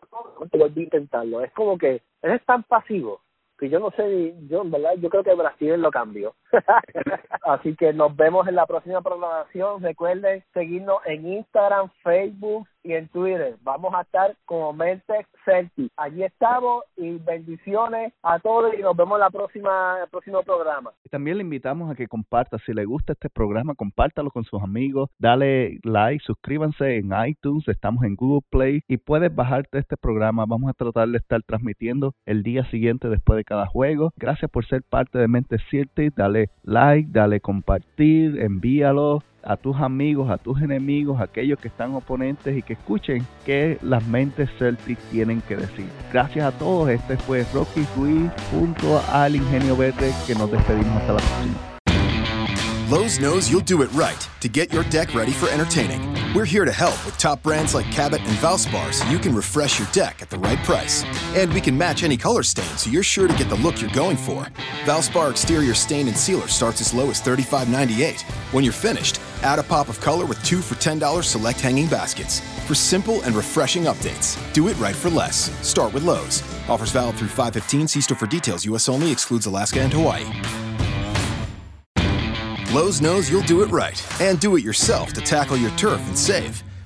vuelve 0.51 0.81
a 0.81 0.83
intentarlo. 0.83 1.43
Es 1.43 1.51
como 1.51 1.77
que 1.77 2.01
él 2.21 2.31
es 2.31 2.43
tan 2.45 2.63
pasivo 2.63 3.21
que 3.57 3.69
yo 3.69 3.79
no 3.79 3.91
sé, 3.91 4.33
yo 4.49 4.61
en 4.61 4.71
verdad, 4.71 4.91
yo 4.97 5.09
creo 5.09 5.23
que 5.23 5.35
Brasil 5.35 5.81
lo 5.81 5.91
cambió. 5.91 6.35
Así 7.43 7.75
que 7.75 7.93
nos 7.93 8.15
vemos 8.15 8.47
en 8.47 8.55
la 8.55 8.65
próxima 8.65 9.01
programación. 9.01 9.81
Recuerden 9.81 10.43
seguirnos 10.53 10.99
en 11.05 11.27
Instagram, 11.27 11.89
Facebook, 12.03 12.67
y 12.83 12.93
en 12.93 13.07
Twitter. 13.09 13.55
Vamos 13.63 13.93
a 13.93 14.01
estar 14.01 14.35
como 14.45 14.73
Mente 14.73 15.25
Celtic. 15.45 15.91
Allí 15.97 16.23
estamos 16.23 16.83
y 16.97 17.17
bendiciones 17.17 18.13
a 18.23 18.39
todos 18.39 18.73
y 18.77 18.81
nos 18.81 18.95
vemos 18.95 19.15
en 19.15 19.21
la 19.21 19.29
próxima, 19.29 19.97
el 20.03 20.09
próximo 20.09 20.43
programa. 20.43 20.91
También 21.09 21.37
le 21.37 21.43
invitamos 21.43 21.91
a 21.91 21.95
que 21.95 22.07
comparta, 22.07 22.57
si 22.65 22.73
le 22.73 22.85
gusta 22.85 23.13
este 23.13 23.29
programa, 23.29 23.75
compártalo 23.75 24.31
con 24.31 24.43
sus 24.43 24.61
amigos, 24.61 25.09
dale 25.19 25.79
like, 25.83 26.23
suscríbanse 26.23 26.97
en 26.97 27.11
iTunes, 27.25 27.67
estamos 27.67 28.03
en 28.03 28.15
Google 28.15 28.45
Play 28.49 28.81
y 28.87 28.97
puedes 28.97 29.33
bajarte 29.33 29.79
este 29.79 29.97
programa. 29.97 30.45
Vamos 30.45 30.69
a 30.69 30.73
tratar 30.73 31.07
de 31.09 31.17
estar 31.17 31.41
transmitiendo 31.43 32.13
el 32.25 32.43
día 32.43 32.65
siguiente 32.69 33.09
después 33.09 33.37
de 33.37 33.43
cada 33.43 33.67
juego. 33.67 34.11
Gracias 34.17 34.49
por 34.49 34.65
ser 34.65 34.83
parte 34.83 35.19
de 35.19 35.27
Mente 35.27 35.57
Celtic. 35.69 36.13
Dale 36.15 36.49
like, 36.63 37.09
dale 37.11 37.39
compartir, 37.39 38.39
envíalo 38.39 39.23
a 39.43 39.57
tus 39.57 39.77
amigos, 39.77 40.29
a 40.29 40.37
tus 40.37 40.61
enemigos, 40.61 41.19
a 41.19 41.23
aquellos 41.23 41.59
que 41.59 41.67
están 41.67 41.93
oponentes 41.95 42.57
y 42.57 42.61
que 42.61 42.73
escuchen 42.73 43.25
qué 43.45 43.77
las 43.81 44.05
mentes 44.07 44.49
Celtic 44.57 44.97
tienen 45.11 45.41
que 45.41 45.55
decir. 45.55 45.85
Gracias 46.11 46.45
a 46.45 46.57
todos, 46.57 46.89
este 46.89 47.17
fue 47.17 47.45
Rocky 47.53 47.85
Ruiz 47.95 48.31
junto 48.51 49.01
al 49.11 49.35
Ingenio 49.35 49.75
Verde 49.75 50.11
que 50.25 50.35
nos 50.35 50.51
despedimos 50.51 50.91
hasta 50.97 51.13
la 51.13 51.19
próxima. 51.19 51.73
Lowe's 52.93 53.19
knows 53.19 53.49
you'll 53.49 53.61
do 53.61 53.81
it 53.81 53.91
right 53.93 54.29
to 54.39 54.47
get 54.47 54.71
your 54.71 54.83
deck 54.83 55.15
ready 55.15 55.31
for 55.31 55.49
entertaining. 55.49 56.13
We're 56.35 56.45
here 56.45 56.63
to 56.63 56.71
help 56.71 56.93
with 57.05 57.17
top 57.17 57.41
brands 57.41 57.73
like 57.73 57.89
Cabot 57.91 58.19
and 58.19 58.37
Valspar 58.37 58.93
so 58.93 59.09
you 59.09 59.17
can 59.17 59.33
refresh 59.33 59.79
your 59.79 59.87
deck 59.93 60.21
at 60.21 60.29
the 60.29 60.37
right 60.37 60.59
price. 60.59 61.03
And 61.35 61.51
we 61.53 61.59
can 61.59 61.75
match 61.75 62.03
any 62.03 62.17
color 62.17 62.43
stain 62.43 62.77
so 62.77 62.91
you're 62.91 63.01
sure 63.01 63.27
to 63.27 63.33
get 63.35 63.49
the 63.49 63.55
look 63.55 63.81
you're 63.81 63.89
going 63.91 64.17
for. 64.17 64.43
Valspar 64.85 65.31
exterior 65.31 65.73
stain 65.73 66.07
and 66.07 66.15
sealer 66.15 66.47
starts 66.47 66.81
as 66.81 66.93
low 66.93 67.09
as 67.09 67.19
$35.98. 67.19 68.21
When 68.53 68.63
you're 68.63 68.73
finished, 68.73 69.19
Add 69.43 69.59
a 69.59 69.63
pop 69.63 69.89
of 69.89 69.99
color 69.99 70.25
with 70.25 70.41
two 70.43 70.61
for 70.61 70.75
$10 70.75 71.23
select 71.23 71.59
hanging 71.59 71.87
baskets. 71.87 72.39
For 72.65 72.75
simple 72.75 73.21
and 73.23 73.35
refreshing 73.35 73.83
updates, 73.83 74.37
do 74.53 74.69
it 74.69 74.79
right 74.79 74.95
for 74.95 75.09
less. 75.09 75.51
Start 75.67 75.93
with 75.93 76.03
Lowe's. 76.03 76.41
Offers 76.69 76.91
valid 76.91 77.17
through 77.17 77.27
515. 77.27 77.89
See 77.89 78.01
store 78.01 78.17
for 78.17 78.25
details. 78.27 78.63
U.S. 78.65 78.87
only. 78.87 79.11
Excludes 79.11 79.45
Alaska 79.45 79.81
and 79.81 79.91
Hawaii. 79.91 80.23
Lowe's 82.73 83.01
knows 83.01 83.29
you'll 83.29 83.41
do 83.43 83.61
it 83.61 83.67
right 83.67 84.01
and 84.21 84.39
do 84.39 84.55
it 84.55 84.63
yourself 84.63 85.13
to 85.13 85.21
tackle 85.21 85.57
your 85.57 85.71
turf 85.71 85.99
and 86.07 86.17
save. 86.17 86.63